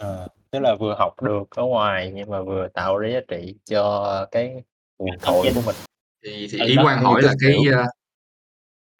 À, 0.00 0.26
tức 0.56 0.62
là 0.62 0.74
vừa 0.74 0.94
học 0.98 1.22
được 1.22 1.50
ở 1.50 1.62
ngoài 1.62 2.12
nhưng 2.14 2.30
mà 2.30 2.42
vừa 2.42 2.68
tạo 2.68 2.98
ra 2.98 3.08
giá 3.08 3.20
trị 3.28 3.54
cho 3.64 4.26
cái 4.30 4.54
nguồn 4.98 5.18
thổi 5.22 5.50
của 5.54 5.60
mình. 5.66 5.76
Thì, 6.24 6.48
thì 6.50 6.58
ý 6.66 6.76
quan 6.84 6.98
hỏi 6.98 7.22
là 7.22 7.32
cái 7.40 7.56
uh, 7.58 7.88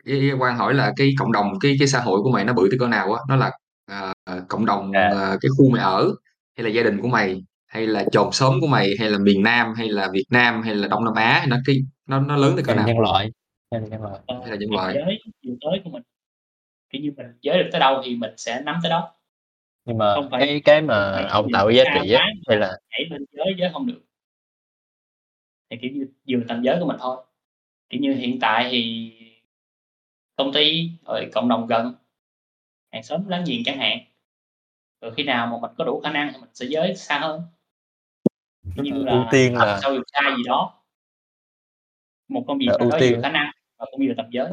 ý, 0.04 0.32
quan 0.32 0.56
hỏi 0.56 0.74
là 0.74 0.92
cái 0.96 1.14
cộng 1.18 1.32
đồng 1.32 1.52
cái 1.60 1.76
cái 1.78 1.88
xã 1.88 2.00
hội 2.00 2.22
của 2.22 2.30
mày 2.30 2.44
nó 2.44 2.52
bự 2.52 2.68
tới 2.70 2.78
cỡ 2.78 2.86
nào 2.86 3.12
á? 3.12 3.20
Nó 3.28 3.36
là 3.36 3.50
uh, 3.92 4.48
cộng 4.48 4.66
đồng 4.66 4.92
à. 4.92 5.10
uh, 5.10 5.38
cái 5.40 5.50
khu 5.58 5.70
mày 5.70 5.82
ở 5.82 6.14
hay 6.56 6.64
là 6.64 6.70
gia 6.70 6.82
đình 6.82 7.00
của 7.02 7.08
mày? 7.08 7.42
Hay 7.66 7.86
là 7.86 8.04
chòm 8.12 8.32
xóm 8.32 8.60
của 8.60 8.66
mày? 8.66 8.90
Hay 8.98 9.10
là 9.10 9.18
miền 9.18 9.42
Nam? 9.42 9.74
Hay 9.76 9.88
là 9.88 10.08
Việt 10.12 10.26
Nam? 10.30 10.62
Hay 10.62 10.74
là 10.74 10.88
Đông 10.88 11.04
Nam 11.04 11.14
Á? 11.14 11.38
Hay 11.38 11.46
nó 11.46 11.56
cái 11.66 11.76
nó 12.06 12.20
nó 12.20 12.36
lớn 12.36 12.52
tới 12.56 12.64
cỡ 12.64 12.74
nào? 12.74 12.86
nhân 12.86 12.98
loại 12.98 13.30
hay 13.72 13.80
là 13.80 13.86
nhân 13.86 14.02
loại. 14.02 14.20
Hay 14.28 14.50
là 14.50 14.56
nhân 14.56 14.70
loại? 14.70 14.94
giới 15.42 15.80
của 15.84 15.90
mình 15.90 16.02
kiểu 16.90 17.02
như 17.02 17.12
mình 17.16 17.26
giới 17.40 17.58
được 17.58 17.68
tới 17.72 17.80
đâu 17.80 18.02
thì 18.04 18.16
mình 18.16 18.34
sẽ 18.36 18.62
nắm 18.64 18.78
tới 18.82 18.90
đó 18.90 19.12
nhưng 19.86 19.98
mà 19.98 20.14
không 20.14 20.28
phải, 20.30 20.46
cái 20.46 20.60
cái 20.64 20.82
mà 20.82 21.26
ông 21.30 21.48
tạo 21.52 21.70
giá 21.70 21.84
trị 21.94 22.12
á 22.12 22.26
hay 22.48 22.58
là 22.58 22.78
nhảy 22.90 23.06
lên 23.10 23.24
giới 23.32 23.54
giới 23.58 23.70
không 23.72 23.86
được. 23.86 24.02
Thì 25.70 25.76
kiểu 25.82 25.90
như 25.90 26.06
vừa 26.28 26.44
tầm 26.48 26.62
giới 26.62 26.76
của 26.80 26.86
mình 26.86 26.96
thôi. 27.00 27.24
Kiểu 27.88 28.00
như 28.00 28.14
hiện 28.14 28.38
tại 28.40 28.68
thì 28.70 29.12
công 30.36 30.52
ty 30.52 30.90
rồi 31.06 31.30
cộng 31.32 31.48
đồng 31.48 31.66
gần 31.66 31.94
hàng 32.92 33.02
xóm 33.02 33.28
láng 33.28 33.44
giềng 33.46 33.64
chẳng 33.64 33.78
hạn. 33.78 33.98
Rồi 35.00 35.12
khi 35.16 35.22
nào 35.22 35.46
mà 35.46 35.58
mình 35.62 35.76
có 35.78 35.84
đủ 35.84 36.00
khả 36.04 36.12
năng 36.12 36.32
thì 36.32 36.40
mình 36.40 36.50
sẽ 36.54 36.66
giới 36.68 36.96
xa 36.96 37.18
hơn. 37.18 37.42
Như 38.76 38.92
là 38.92 39.12
ưu 39.12 39.24
tiên 39.30 39.56
là 39.56 39.80
sau 39.82 39.96
xa 40.12 40.20
gì 40.36 40.42
đó 40.46 40.82
một 42.28 42.44
công 42.46 42.58
việc 42.58 42.68
ưu 42.78 42.90
tiên. 43.00 43.20
khả 43.22 43.30
năng 43.30 43.50
và 43.78 43.86
cũng 43.90 44.00
như 44.00 44.08
là 44.08 44.14
tập 44.16 44.26
giới. 44.30 44.50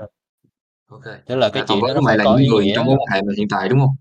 Ok. 0.89 1.03
Tức 1.25 1.35
là 1.35 1.49
cái 1.53 1.63
chuyện 1.67 1.79
đó 1.87 1.93
nó 1.93 2.01
mày 2.01 2.17
là 2.17 2.23
những 2.23 2.49
người 2.51 2.71
trong 2.75 2.85
mối 2.85 2.95
quan 2.95 3.07
hệ 3.13 3.21
mà 3.21 3.33
hiện 3.37 3.47
tại 3.49 3.69
đúng 3.69 3.79
không 3.79 3.95